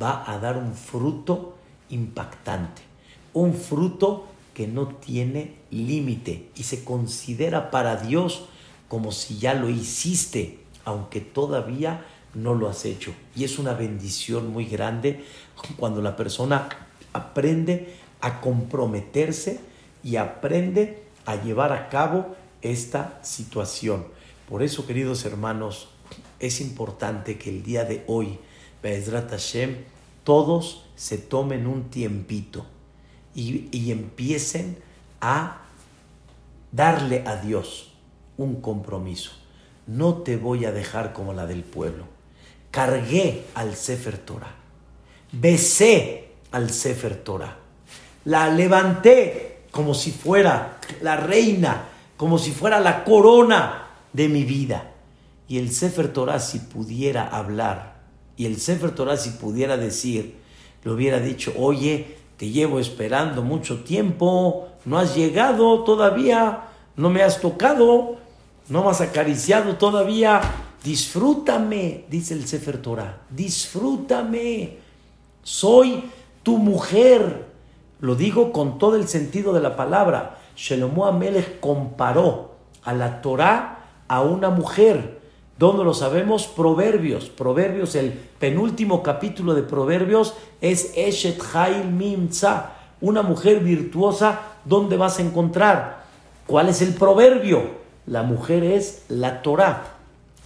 va 0.00 0.30
a 0.30 0.38
dar 0.38 0.56
un 0.56 0.74
fruto 0.74 1.56
impactante, 1.90 2.82
un 3.32 3.54
fruto 3.54 4.26
que 4.54 4.66
no 4.66 4.88
tiene 4.88 5.54
límite 5.70 6.50
y 6.56 6.64
se 6.64 6.84
considera 6.84 7.70
para 7.70 7.96
Dios 7.96 8.44
como 8.88 9.12
si 9.12 9.38
ya 9.38 9.54
lo 9.54 9.68
hiciste, 9.68 10.58
aunque 10.84 11.20
todavía 11.20 12.04
no 12.34 12.54
lo 12.54 12.68
has 12.68 12.84
hecho. 12.84 13.12
Y 13.36 13.44
es 13.44 13.58
una 13.58 13.74
bendición 13.74 14.50
muy 14.52 14.66
grande 14.66 15.24
cuando 15.76 16.02
la 16.02 16.16
persona 16.16 16.68
aprende 17.12 17.94
a 18.20 18.40
comprometerse 18.40 19.60
y 20.02 20.16
aprende 20.16 21.02
a 21.26 21.36
llevar 21.36 21.72
a 21.72 21.88
cabo 21.88 22.34
esta 22.62 23.20
situación. 23.22 24.06
Por 24.48 24.62
eso, 24.62 24.86
queridos 24.86 25.24
hermanos, 25.24 25.88
es 26.40 26.60
importante 26.60 27.38
que 27.38 27.50
el 27.50 27.62
día 27.62 27.84
de 27.84 28.04
hoy, 28.06 28.38
Be'ezrat 28.82 29.30
Hashem, 29.30 29.76
todos 30.24 30.84
se 30.96 31.18
tomen 31.18 31.66
un 31.66 31.90
tiempito 31.90 32.66
y, 33.34 33.68
y 33.72 33.92
empiecen 33.92 34.78
a 35.20 35.62
darle 36.72 37.24
a 37.26 37.36
Dios 37.36 37.92
un 38.36 38.60
compromiso. 38.60 39.32
No 39.86 40.16
te 40.16 40.36
voy 40.36 40.64
a 40.64 40.72
dejar 40.72 41.12
como 41.12 41.32
la 41.32 41.46
del 41.46 41.64
pueblo. 41.64 42.04
Cargué 42.70 43.44
al 43.54 43.74
Sefer 43.74 44.18
Torah. 44.18 44.54
Besé 45.32 46.28
al 46.52 46.70
Sefer 46.70 47.16
Torah. 47.16 47.56
La 48.24 48.48
levanté 48.48 49.62
como 49.70 49.94
si 49.94 50.10
fuera 50.10 50.78
la 51.02 51.16
reina, 51.16 51.88
como 52.16 52.38
si 52.38 52.50
fuera 52.52 52.80
la 52.80 53.04
corona 53.04 53.88
de 54.12 54.28
mi 54.28 54.44
vida. 54.44 54.92
Y 55.48 55.58
el 55.58 55.72
Sefer 55.72 56.12
Torah 56.12 56.40
si 56.40 56.58
pudiera 56.58 57.26
hablar, 57.26 57.97
y 58.38 58.46
el 58.46 58.58
Sefer 58.58 58.94
Torah 58.94 59.16
si 59.16 59.30
pudiera 59.30 59.76
decir, 59.76 60.36
le 60.84 60.90
hubiera 60.92 61.18
dicho, 61.18 61.52
oye, 61.58 62.16
te 62.36 62.48
llevo 62.48 62.78
esperando 62.78 63.42
mucho 63.42 63.82
tiempo, 63.82 64.68
no 64.84 64.96
has 64.96 65.16
llegado 65.16 65.82
todavía, 65.82 66.68
no 66.96 67.10
me 67.10 67.22
has 67.22 67.40
tocado, 67.40 68.16
no 68.68 68.84
me 68.84 68.90
has 68.90 69.00
acariciado 69.00 69.74
todavía, 69.76 70.40
disfrútame, 70.84 72.04
dice 72.08 72.32
el 72.34 72.46
Sefer 72.46 72.80
Torah, 72.80 73.22
disfrútame, 73.28 74.78
soy 75.42 76.04
tu 76.44 76.58
mujer. 76.58 77.48
Lo 78.00 78.14
digo 78.14 78.52
con 78.52 78.78
todo 78.78 78.94
el 78.94 79.08
sentido 79.08 79.52
de 79.52 79.60
la 79.60 79.74
palabra. 79.74 80.38
Shelomo 80.56 81.06
Amelech 81.06 81.58
comparó 81.58 82.52
a 82.84 82.92
la 82.94 83.20
Torah 83.20 84.04
a 84.06 84.22
una 84.22 84.50
mujer. 84.50 85.17
¿Dónde 85.58 85.82
lo 85.82 85.92
sabemos? 85.92 86.46
Proverbios. 86.46 87.30
Proverbios, 87.30 87.96
el 87.96 88.12
penúltimo 88.12 89.02
capítulo 89.02 89.54
de 89.54 89.64
Proverbios 89.64 90.34
es 90.60 90.92
Eshet 90.94 91.42
Hail 91.52 91.88
Mimza. 91.88 92.74
Una 93.00 93.22
mujer 93.22 93.58
virtuosa, 93.58 94.40
¿dónde 94.64 94.96
vas 94.96 95.18
a 95.18 95.22
encontrar? 95.22 96.04
¿Cuál 96.46 96.68
es 96.68 96.80
el 96.80 96.94
proverbio? 96.94 97.62
La 98.06 98.22
mujer 98.22 98.62
es 98.62 99.02
la 99.08 99.42
Torah. 99.42 99.96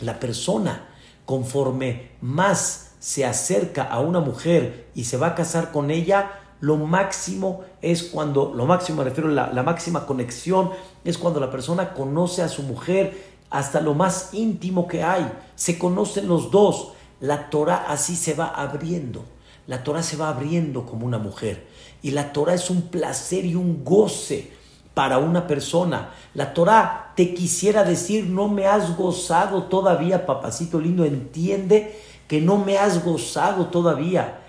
La 0.01 0.19
persona, 0.19 0.89
conforme 1.27 2.13
más 2.23 2.93
se 2.99 3.27
acerca 3.27 3.83
a 3.83 4.01
una 4.01 4.21
mujer 4.21 4.87
y 4.95 5.05
se 5.05 5.19
va 5.19 5.29
a 5.29 5.35
casar 5.35 5.73
con 5.73 5.91
ella, 5.91 6.41
lo 6.61 6.77
máximo 6.77 7.65
es 7.83 8.05
cuando, 8.05 8.55
lo 8.55 8.65
máximo 8.65 8.99
me 8.99 9.11
refiero 9.11 9.29
la, 9.29 9.53
la 9.53 9.63
máxima 9.63 10.07
conexión, 10.07 10.71
es 11.05 11.19
cuando 11.19 11.41
la 11.41 11.51
persona 11.51 11.93
conoce 11.93 12.41
a 12.41 12.49
su 12.49 12.63
mujer 12.63 13.32
hasta 13.53 13.81
lo 13.81 13.95
más 13.95 14.31
íntimo 14.33 14.89
que 14.89 15.03
hay. 15.03 15.31
Se 15.55 15.79
conocen 15.79 16.27
los 16.27 16.51
dos. 16.51 16.93
La 17.21 17.51
Torah 17.51 17.85
así 17.89 18.17
se 18.17 18.35
va 18.35 18.47
abriendo. 18.47 19.25
La 19.67 19.85
Torah 19.85 20.03
se 20.03 20.17
va 20.17 20.31
abriendo 20.31 20.87
como 20.87 21.07
una 21.07 21.19
mujer. 21.19 21.69
Y 22.03 22.11
la 22.11 22.33
Torah 22.33 22.55
es 22.55 22.71
un 22.71 22.83
placer 22.83 23.45
y 23.45 23.55
un 23.55 23.85
goce 23.85 24.51
para 24.95 25.19
una 25.19 25.47
persona. 25.47 26.11
La 26.35 26.53
Torah 26.53 27.13
te 27.15 27.35
quisiera 27.35 27.85
decir, 27.85 28.25
no 28.27 28.49
me 28.49 28.67
has 28.67 28.97
gozado 28.97 29.65
todavía, 29.65 30.27
papacito 30.27 30.81
lindo, 30.81 31.05
entiende 31.05 31.99
que 32.27 32.41
no 32.41 32.59
me 32.59 32.79
has 32.79 33.05
gozado 33.05 33.67
todavía. 33.67 34.41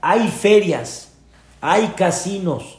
Hay 0.00 0.28
ferias, 0.28 1.12
hay 1.60 1.88
casinos, 1.96 2.78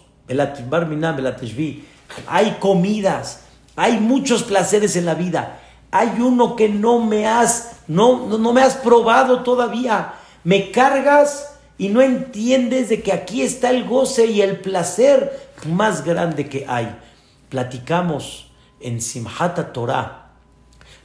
hay 2.27 2.57
comidas, 2.59 3.44
hay 3.75 3.99
muchos 3.99 4.43
placeres 4.43 4.95
en 4.95 5.05
la 5.05 5.15
vida. 5.15 5.59
Hay 5.91 6.19
uno 6.19 6.55
que 6.55 6.69
no 6.69 6.99
me 6.99 7.27
has, 7.27 7.77
no, 7.87 8.37
no 8.37 8.53
me 8.53 8.61
has 8.61 8.75
probado 8.75 9.43
todavía. 9.43 10.13
Me 10.43 10.71
cargas 10.71 11.57
y 11.77 11.89
no 11.89 12.01
entiendes 12.01 12.89
de 12.89 13.01
que 13.01 13.11
aquí 13.11 13.41
está 13.41 13.69
el 13.69 13.85
goce 13.85 14.27
y 14.27 14.41
el 14.41 14.59
placer 14.59 15.49
más 15.67 16.03
grande 16.05 16.47
que 16.49 16.65
hay. 16.67 16.95
Platicamos 17.49 18.51
en 18.79 19.01
Simhata 19.01 19.73
Torah 19.73 20.25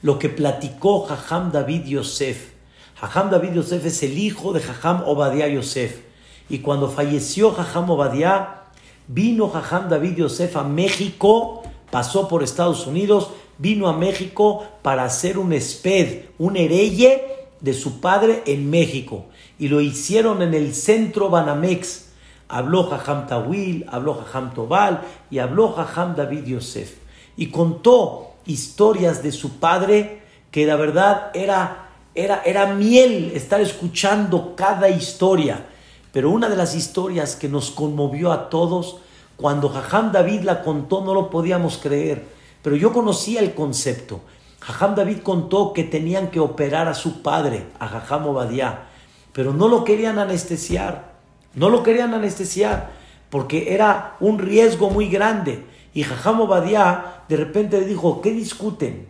lo 0.03 0.19
que 0.19 0.29
platicó 0.29 1.05
Jajam 1.07 1.53
David 1.53 1.85
Yosef. 1.85 2.53
Jajam 2.97 3.31
David 3.31 3.55
Yosef 3.55 3.85
es 3.85 4.03
el 4.03 4.19
hijo 4.19 4.53
de 4.53 4.61
Jajam 4.61 5.03
Obadiah 5.07 5.49
Yosef. 5.49 6.01
Y 6.49 6.59
cuando 6.59 6.89
falleció 6.89 7.53
Jajam 7.53 7.91
Obadiah, 7.91 8.65
vino 9.09 9.49
Jajam 9.49 9.89
David 9.89 10.17
Yosef 10.17 10.57
a 10.57 10.65
México 10.65 11.60
pasó 11.91 12.29
por 12.29 12.43
Estados 12.43 12.87
Unidos, 12.87 13.31
vino 13.59 13.89
a 13.89 13.93
México 13.93 14.65
para 14.83 15.05
hacer 15.05 15.39
un 15.39 15.53
esped, 15.53 16.27
un 16.39 16.57
hereye 16.57 17.49
de 17.61 17.75
su 17.75 18.01
padre 18.01 18.43
en 18.47 18.71
México. 18.71 19.27
Y 19.59 19.69
lo 19.69 19.81
hicieron 19.81 20.43
en 20.43 20.55
el 20.55 20.75
centro 20.75 21.29
Banamex. 21.29 22.07
Habló 22.49 22.89
Jajam 22.89 23.27
Tawil, 23.27 23.87
habló 23.91 24.15
Jajam 24.15 24.55
Tobal 24.55 25.03
y 25.31 25.39
habló 25.39 25.73
Jajam 25.73 26.17
David 26.17 26.47
Yosef. 26.47 26.97
Y 27.37 27.47
contó 27.47 28.33
historias 28.47 29.23
de 29.23 29.33
su 29.33 29.59
padre 29.59 30.23
que 30.51 30.67
la 30.67 30.77
verdad 30.77 31.31
era, 31.35 31.91
era, 32.15 32.43
era 32.45 32.75
miel 32.75 33.33
estar 33.35 33.61
escuchando 33.61 34.57
cada 34.57 34.89
historia. 34.89 35.67
Pero 36.13 36.31
una 36.31 36.49
de 36.49 36.57
las 36.57 36.75
historias 36.75 37.37
que 37.37 37.49
nos 37.49 37.71
conmovió 37.71 38.33
a 38.33 38.49
todos 38.49 38.97
cuando 39.41 39.71
Jajam 39.71 40.13
David 40.13 40.43
la 40.43 40.63
contó 40.63 41.01
no 41.03 41.15
lo 41.15 41.31
podíamos 41.31 41.79
creer, 41.79 42.27
pero 42.63 42.77
yo 42.77 42.93
conocía 42.93 43.41
el 43.41 43.55
concepto. 43.55 44.21
Jajam 44.61 44.95
David 44.95 45.21
contó 45.23 45.73
que 45.73 45.85
tenían 45.85 46.31
que 46.31 46.41
operar 46.41 46.89
a 46.89 46.95
su 46.95 47.23
padre, 47.23 47.65
a 47.79 47.89
Jajam 47.89 48.27
Obadiah, 48.27 48.89
pero 49.33 49.55
no 49.55 49.69
lo 49.69 49.85
querían 49.85 50.19
anestesiar, 50.19 51.15
no 51.55 51.71
lo 51.71 51.83
querían 51.83 52.13
anestesiar, 52.13 52.91
porque 53.31 53.73
era 53.73 54.17
un 54.21 54.39
riesgo 54.39 54.91
muy 54.91 55.09
grande. 55.09 55.65
Y 55.95 56.03
Jajam 56.03 56.43
Obadiah 56.43 57.25
de 57.29 57.37
repente 57.37 57.81
le 57.81 57.87
dijo, 57.87 58.21
¿qué 58.21 58.33
discuten? 58.33 59.09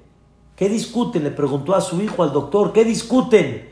¿Qué 0.54 0.68
discuten? 0.68 1.24
Le 1.24 1.32
preguntó 1.32 1.74
a 1.74 1.80
su 1.80 2.00
hijo, 2.00 2.22
al 2.22 2.32
doctor, 2.32 2.72
¿qué 2.72 2.84
discuten? 2.84 3.68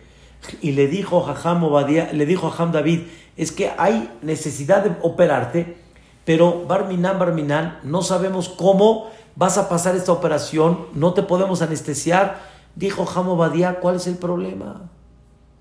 Y 0.61 0.73
le 0.73 0.89
dijo 0.89 1.21
Jajam 1.21 1.63
Obadiah, 1.63 2.13
le 2.13 2.27
dijo 2.27 2.49
a 2.49 2.51
Jajam 2.51 2.73
David, 2.73 3.03
es 3.37 3.53
que 3.53 3.71
hay 3.79 4.11
necesidad 4.23 4.83
de 4.83 4.97
operarte, 5.03 5.77
pero 6.29 6.67
Barminan, 6.67 7.19
Barminan, 7.19 7.81
no 7.85 8.03
sabemos 8.03 8.51
cómo 8.51 9.09
vas 9.35 9.57
a 9.57 9.67
pasar 9.67 9.97
esta 9.97 10.13
operación, 10.13 10.85
no 10.93 11.15
te 11.15 11.23
podemos 11.23 11.63
anestesiar. 11.63 12.39
Dijo 12.75 13.07
Jamo 13.07 13.35
Badía, 13.35 13.81
¿cuál 13.81 13.97
es 13.97 14.07
el 14.07 14.19
problema? 14.19 14.91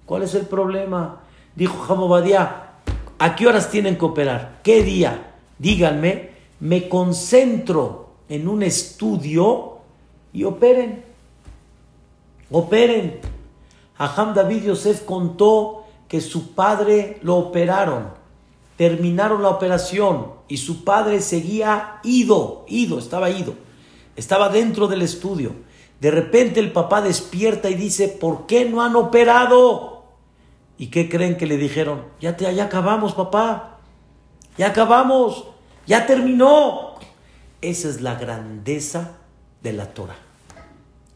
¿Cuál 0.05 0.23
es 0.23 0.35
el 0.35 0.45
problema? 0.45 1.21
Dijo 1.55 1.81
Jamo 1.85 2.09
Badía, 2.09 2.71
¿a 3.17 3.35
qué 3.37 3.47
horas 3.47 3.71
tienen 3.71 3.97
que 3.97 4.03
operar? 4.03 4.59
¿Qué 4.61 4.83
día? 4.83 5.35
Díganme, 5.57 6.31
me 6.59 6.89
concentro 6.89 8.09
en 8.27 8.49
un 8.49 8.61
estudio 8.61 9.77
y 10.33 10.43
operen. 10.43 11.05
Operen. 12.51 13.21
Aham 13.99 14.33
David 14.33 14.63
Yosef 14.65 15.05
contó 15.05 15.85
que 16.09 16.19
su 16.19 16.51
padre 16.53 17.19
lo 17.21 17.37
operaron 17.37 18.17
terminaron 18.77 19.41
la 19.41 19.49
operación 19.49 20.33
y 20.47 20.57
su 20.57 20.83
padre 20.83 21.19
seguía 21.19 21.99
ido, 22.03 22.63
ido, 22.67 22.99
estaba 22.99 23.29
ido, 23.29 23.55
estaba 24.15 24.49
dentro 24.49 24.87
del 24.87 25.01
estudio. 25.01 25.51
De 25.99 26.11
repente 26.11 26.59
el 26.59 26.71
papá 26.71 27.01
despierta 27.01 27.69
y 27.69 27.73
dice, 27.73 28.07
¿por 28.07 28.45
qué 28.45 28.65
no 28.65 28.83
han 28.83 28.95
operado? 28.95 30.05
¿Y 30.77 30.87
qué 30.87 31.09
creen 31.09 31.37
que 31.37 31.47
le 31.47 31.57
dijeron? 31.57 32.05
Ya, 32.21 32.37
te, 32.37 32.45
acabamos, 32.61 33.13
papá, 33.13 33.79
ya 34.57 34.67
acabamos, 34.67 35.45
ya 35.87 36.05
terminó. 36.05 36.93
Esa 37.61 37.89
es 37.89 38.01
la 38.01 38.13
grandeza 38.13 39.17
de 39.63 39.73
la 39.73 39.91
Torah. 39.95 40.19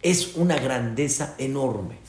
Es 0.01 0.35
una 0.35 0.57
grandeza 0.57 1.35
enorme. 1.37 1.99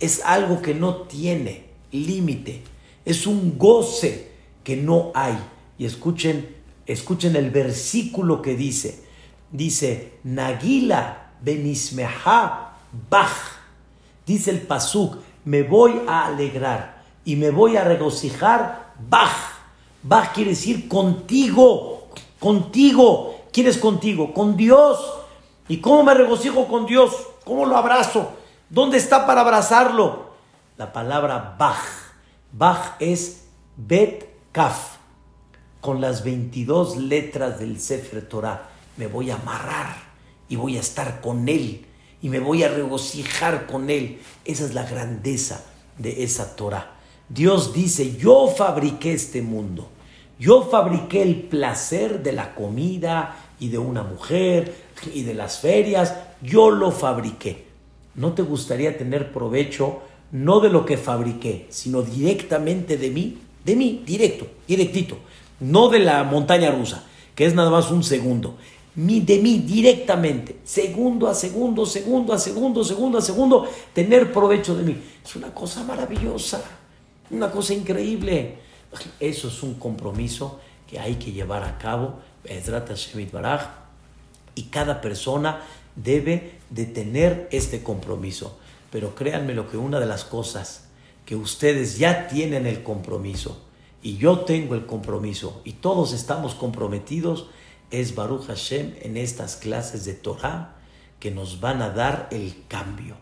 Es 0.00 0.22
algo 0.24 0.62
que 0.62 0.74
no 0.74 1.02
tiene 1.02 1.66
límite. 1.92 2.62
Es 3.04 3.26
un 3.26 3.58
goce 3.58 4.33
que 4.64 4.76
no 4.76 5.12
hay. 5.14 5.38
Y 5.78 5.84
escuchen, 5.84 6.56
escuchen 6.86 7.36
el 7.36 7.50
versículo 7.50 8.42
que 8.42 8.56
dice. 8.56 9.04
Dice, 9.52 10.14
Nagila 10.24 11.32
benismeha 11.40 12.72
bach. 13.08 13.30
Dice 14.26 14.50
el 14.50 14.62
pasuk, 14.62 15.18
me 15.44 15.62
voy 15.62 16.00
a 16.08 16.26
alegrar. 16.26 16.94
y 17.24 17.36
me 17.36 17.50
voy 17.50 17.76
a 17.76 17.84
regocijar, 17.84 18.92
Bach. 19.08 19.32
Bach 20.02 20.32
quiere 20.34 20.50
decir 20.50 20.88
contigo, 20.88 22.08
contigo. 22.38 23.46
¿Quién 23.50 23.66
es 23.66 23.78
contigo? 23.78 24.34
Con 24.34 24.56
Dios. 24.56 24.98
¿Y 25.68 25.78
cómo 25.78 26.02
me 26.02 26.12
regocijo 26.12 26.68
con 26.68 26.84
Dios? 26.84 27.12
¿Cómo 27.44 27.64
lo 27.64 27.76
abrazo? 27.76 28.32
¿Dónde 28.68 28.98
está 28.98 29.26
para 29.26 29.40
abrazarlo? 29.40 30.34
La 30.76 30.92
palabra 30.92 31.56
Bach. 31.58 31.82
Bach 32.52 32.96
es 32.98 33.46
Bet 33.76 34.33
Kaf. 34.54 34.98
Con 35.80 36.00
las 36.00 36.22
22 36.22 36.96
letras 36.96 37.58
del 37.58 37.80
Sefer 37.80 38.22
Torah 38.28 38.70
me 38.96 39.08
voy 39.08 39.30
a 39.30 39.34
amarrar 39.34 39.96
y 40.48 40.54
voy 40.54 40.76
a 40.76 40.80
estar 40.80 41.20
con 41.20 41.48
Él 41.48 41.84
y 42.22 42.28
me 42.28 42.38
voy 42.38 42.62
a 42.62 42.68
regocijar 42.68 43.66
con 43.66 43.90
Él. 43.90 44.20
Esa 44.44 44.64
es 44.64 44.72
la 44.72 44.84
grandeza 44.84 45.64
de 45.98 46.22
esa 46.22 46.54
Torah. 46.54 46.92
Dios 47.28 47.74
dice, 47.74 48.16
yo 48.16 48.46
fabriqué 48.46 49.14
este 49.14 49.42
mundo. 49.42 49.88
Yo 50.38 50.62
fabriqué 50.70 51.22
el 51.22 51.34
placer 51.42 52.22
de 52.22 52.30
la 52.30 52.54
comida 52.54 53.34
y 53.58 53.70
de 53.70 53.78
una 53.78 54.04
mujer 54.04 54.72
y 55.12 55.24
de 55.24 55.34
las 55.34 55.58
ferias. 55.58 56.14
Yo 56.42 56.70
lo 56.70 56.92
fabriqué. 56.92 57.64
¿No 58.14 58.34
te 58.34 58.42
gustaría 58.42 58.96
tener 58.96 59.32
provecho 59.32 60.02
no 60.30 60.60
de 60.60 60.70
lo 60.70 60.86
que 60.86 60.96
fabriqué, 60.96 61.66
sino 61.70 62.02
directamente 62.02 62.96
de 62.96 63.10
mí? 63.10 63.38
De 63.64 63.76
mí, 63.76 64.02
directo, 64.04 64.46
directito. 64.68 65.16
No 65.60 65.88
de 65.88 66.00
la 66.00 66.22
montaña 66.24 66.70
rusa, 66.70 67.04
que 67.34 67.46
es 67.46 67.54
nada 67.54 67.70
más 67.70 67.90
un 67.90 68.02
segundo. 68.02 68.56
de 68.94 69.38
mí 69.38 69.58
directamente, 69.58 70.58
segundo 70.64 71.28
a 71.28 71.34
segundo, 71.34 71.86
segundo 71.86 72.32
a 72.32 72.38
segundo, 72.38 72.84
segundo 72.84 73.18
a 73.18 73.22
segundo, 73.22 73.68
tener 73.92 74.32
provecho 74.32 74.76
de 74.76 74.82
mí. 74.82 74.96
Es 75.24 75.36
una 75.36 75.52
cosa 75.52 75.82
maravillosa, 75.84 76.62
una 77.30 77.50
cosa 77.50 77.72
increíble. 77.74 78.58
Eso 79.18 79.48
es 79.48 79.62
un 79.62 79.74
compromiso 79.74 80.60
que 80.88 81.00
hay 81.00 81.16
que 81.16 81.32
llevar 81.32 81.64
a 81.64 81.78
cabo. 81.78 82.20
Y 84.54 84.62
cada 84.64 85.00
persona 85.00 85.62
debe 85.96 86.58
de 86.70 86.84
tener 86.84 87.48
este 87.50 87.82
compromiso. 87.82 88.58
Pero 88.92 89.14
créanme 89.14 89.54
lo 89.54 89.68
que 89.68 89.76
una 89.76 89.98
de 89.98 90.06
las 90.06 90.24
cosas 90.24 90.83
que 91.24 91.36
ustedes 91.36 91.98
ya 91.98 92.28
tienen 92.28 92.66
el 92.66 92.82
compromiso 92.82 93.62
y 94.02 94.16
yo 94.16 94.40
tengo 94.40 94.74
el 94.74 94.86
compromiso 94.86 95.62
y 95.64 95.74
todos 95.74 96.12
estamos 96.12 96.54
comprometidos 96.54 97.46
es 97.90 98.14
Baruch 98.14 98.46
Hashem 98.46 98.94
en 99.00 99.16
estas 99.16 99.56
clases 99.56 100.04
de 100.04 100.14
Torah 100.14 100.76
que 101.18 101.30
nos 101.30 101.60
van 101.60 101.80
a 101.80 101.90
dar 101.90 102.28
el 102.30 102.64
cambio, 102.68 103.16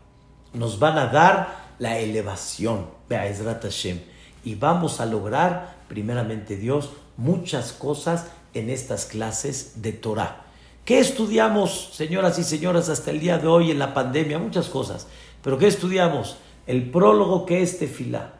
nos 0.53 0.79
van 0.79 0.99
a 0.99 1.07
dar 1.07 1.75
la 1.79 1.99
elevación, 1.99 2.87
Be'ezrat 3.09 3.63
Hashem, 3.63 4.01
y 4.45 4.57
vamos 4.57 5.01
a 5.01 5.07
lograr, 5.07 5.77
primeramente 5.89 6.57
Dios, 6.57 6.91
muchas 7.17 7.73
cosas 7.73 8.27
en 8.55 8.71
estas 8.71 9.05
clases 9.05 9.83
de 9.83 9.93
Torah. 9.93 10.47
¿Qué 10.85 10.99
estudiamos, 10.99 11.91
señoras 11.93 12.39
y 12.41 12.45
señoras, 12.45 12.89
hasta 12.89 13.13
el 13.13 13.21
día 13.21 13.39
de 13.39 13.47
hoy 13.47 13.71
en 13.71 13.79
la 13.79 13.95
pandemia? 13.95 14.39
Muchas 14.39 14.69
cosas. 14.69 15.07
¿Pero 15.43 15.59
qué 15.59 15.69
estudiamos? 15.69 16.39
El 16.67 16.91
prólogo 16.91 17.45
que 17.47 17.63
es 17.63 17.79
Tefilá. 17.79 18.35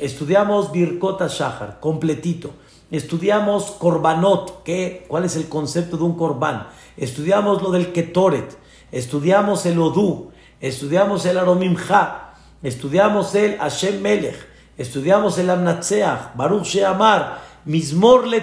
Estudiamos 0.00 0.72
Birkota 0.72 1.26
Shahar, 1.28 1.78
completito. 1.80 2.50
Estudiamos 2.90 3.72
Korbanot, 3.72 4.62
¿qué? 4.62 5.04
¿cuál 5.08 5.24
es 5.24 5.36
el 5.36 5.48
concepto 5.48 5.96
de 5.96 6.04
un 6.04 6.16
Korban? 6.16 6.68
Estudiamos 6.96 7.62
lo 7.62 7.70
del 7.70 7.92
Ketoret. 7.92 8.56
Estudiamos 8.92 9.66
el 9.66 9.78
Odú. 9.80 10.30
Estudiamos 10.60 11.26
el 11.26 11.38
Aromimcha. 11.38 12.34
Estudiamos 12.62 13.34
el 13.34 13.58
Hashem 13.58 14.00
Melech. 14.00 14.36
Estudiamos 14.76 15.38
el 15.38 15.50
Amnatseach, 15.50 16.34
Baruch 16.34 16.64
Sheamar, 16.64 17.40
Mismor 17.64 18.26
Le 18.26 18.42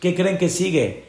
¿Qué 0.00 0.14
creen 0.14 0.38
que 0.38 0.48
sigue? 0.48 1.06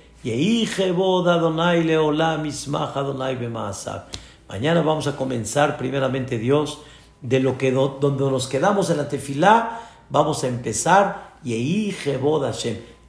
Mañana 4.50 4.82
vamos 4.82 5.08
a 5.08 5.16
comenzar 5.16 5.78
primeramente 5.78 6.38
Dios 6.38 6.82
de 7.22 7.40
lo 7.40 7.58
que 7.58 7.72
donde 7.72 8.32
nos 8.32 8.48
quedamos 8.48 8.90
en 8.90 8.98
la 8.98 9.10
tefilá, 9.10 9.82
vamos 10.10 10.44
a 10.44 10.48
empezar 10.48 11.38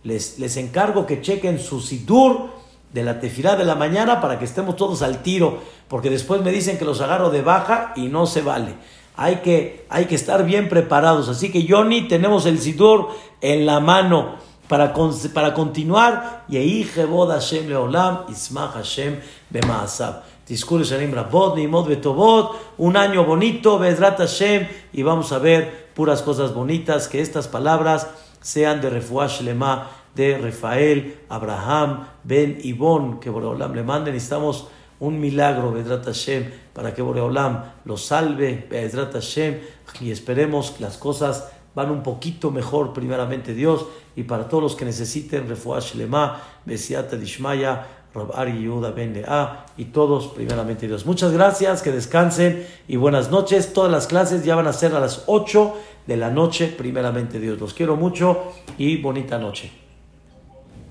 Les, 0.04 0.38
les 0.38 0.56
encargo 0.56 1.06
que 1.06 1.20
chequen 1.20 1.59
su 1.59 1.80
sidur 1.80 2.50
de 2.92 3.02
la 3.02 3.20
tefilá 3.20 3.56
de 3.56 3.64
la 3.64 3.74
mañana 3.74 4.20
para 4.20 4.38
que 4.38 4.44
estemos 4.44 4.76
todos 4.76 5.02
al 5.02 5.22
tiro, 5.22 5.59
porque 5.88 6.11
después 6.11 6.42
me 6.42 6.52
dicen 6.52 6.78
que 6.78 6.84
los 6.84 7.00
agarro 7.00 7.30
de 7.30 7.42
baja 7.42 7.92
y 7.96 8.09
no 8.09 8.26
se 8.26 8.42
vale. 8.42 8.74
Hay 9.16 9.36
que, 9.36 9.86
hay 9.90 10.04
que 10.04 10.14
estar 10.14 10.44
bien 10.44 10.68
preparados. 10.68 11.28
Así 11.28 11.50
que 11.50 11.66
Johnny, 11.68 12.06
tenemos 12.06 12.46
el 12.46 12.59
sidur 12.61 13.09
en 13.40 13.66
la 13.66 13.80
mano 13.80 14.36
para, 14.68 14.94
para 15.34 15.54
continuar, 15.54 16.44
Yehi 16.48 16.84
Jebod 16.84 17.30
Hashem 17.30 17.68
Leolam, 17.68 18.26
Ismach 18.28 18.74
Hashem 18.74 19.18
Bemaasab. 19.50 20.22
Discurre 20.49 20.84
Shanim 20.84 21.12
Rabot, 21.12 21.57
Nimod 21.57 21.88
Betobot, 21.88 22.57
un 22.78 22.96
año 22.96 23.24
bonito, 23.24 23.78
Bezrat 23.78 24.16
Hashem, 24.16 24.66
y 24.94 25.03
vamos 25.03 25.30
a 25.32 25.38
ver 25.38 25.88
puras 25.94 26.22
cosas 26.22 26.55
bonitas, 26.55 27.07
que 27.07 27.20
estas 27.20 27.49
palabras 27.49 28.09
sean 28.40 28.80
de 28.80 28.88
Refuash 28.88 29.42
Lema, 29.42 29.90
de 30.14 30.38
Rafael, 30.38 31.20
Abraham, 31.28 32.07
Ben 32.24 32.59
Ibon, 32.62 33.20
que 33.20 33.28
Boreolam 33.28 33.74
le 33.74 33.82
manden, 33.82 34.14
necesitamos 34.14 34.68
un 35.01 35.20
milagro, 35.20 35.70
Bezrat 35.70 36.07
Hashem, 36.07 36.51
para 36.72 36.94
que 36.94 37.03
Boreolam 37.03 37.64
lo 37.84 37.99
salve, 37.99 38.66
Bezrat 38.70 39.12
Hashem, 39.12 39.59
y 40.01 40.11
esperemos 40.11 40.70
que 40.70 40.82
las 40.82 40.96
cosas 40.96 41.53
van 41.74 41.90
un 41.90 42.03
poquito 42.03 42.51
mejor, 42.51 42.94
primeramente 42.94 43.53
Dios, 43.53 43.86
y 44.16 44.22
para 44.22 44.49
todos 44.49 44.62
los 44.62 44.76
que 44.76 44.86
necesiten, 44.86 45.46
Refuash 45.46 45.94
Lema, 45.94 46.40
Besiata 46.64 47.16
Dishmaya, 47.16 47.86
Ari 48.34 48.61
Yehuda 48.61 48.90
Ben 48.90 49.12
Lea, 49.14 49.66
y 49.76 49.86
todos, 49.86 50.28
primeramente 50.28 50.86
Dios. 50.86 51.06
Muchas 51.06 51.32
gracias, 51.32 51.82
que 51.82 51.92
descansen 51.92 52.66
y 52.88 52.96
buenas 52.96 53.30
noches. 53.30 53.72
Todas 53.72 53.92
las 53.92 54.06
clases 54.06 54.44
ya 54.44 54.56
van 54.56 54.66
a 54.66 54.72
ser 54.72 54.94
a 54.94 55.00
las 55.00 55.24
8 55.26 55.74
de 56.06 56.16
la 56.16 56.30
noche, 56.30 56.68
primeramente 56.68 57.38
Dios. 57.38 57.61
Los 57.61 57.74
quiero 57.74 57.96
mucho 57.96 58.52
y 58.76 59.00
bonita 59.00 59.38
noche. 59.38 59.70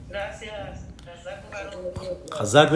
Gracias. 0.09 0.86
Hazak 2.39 2.72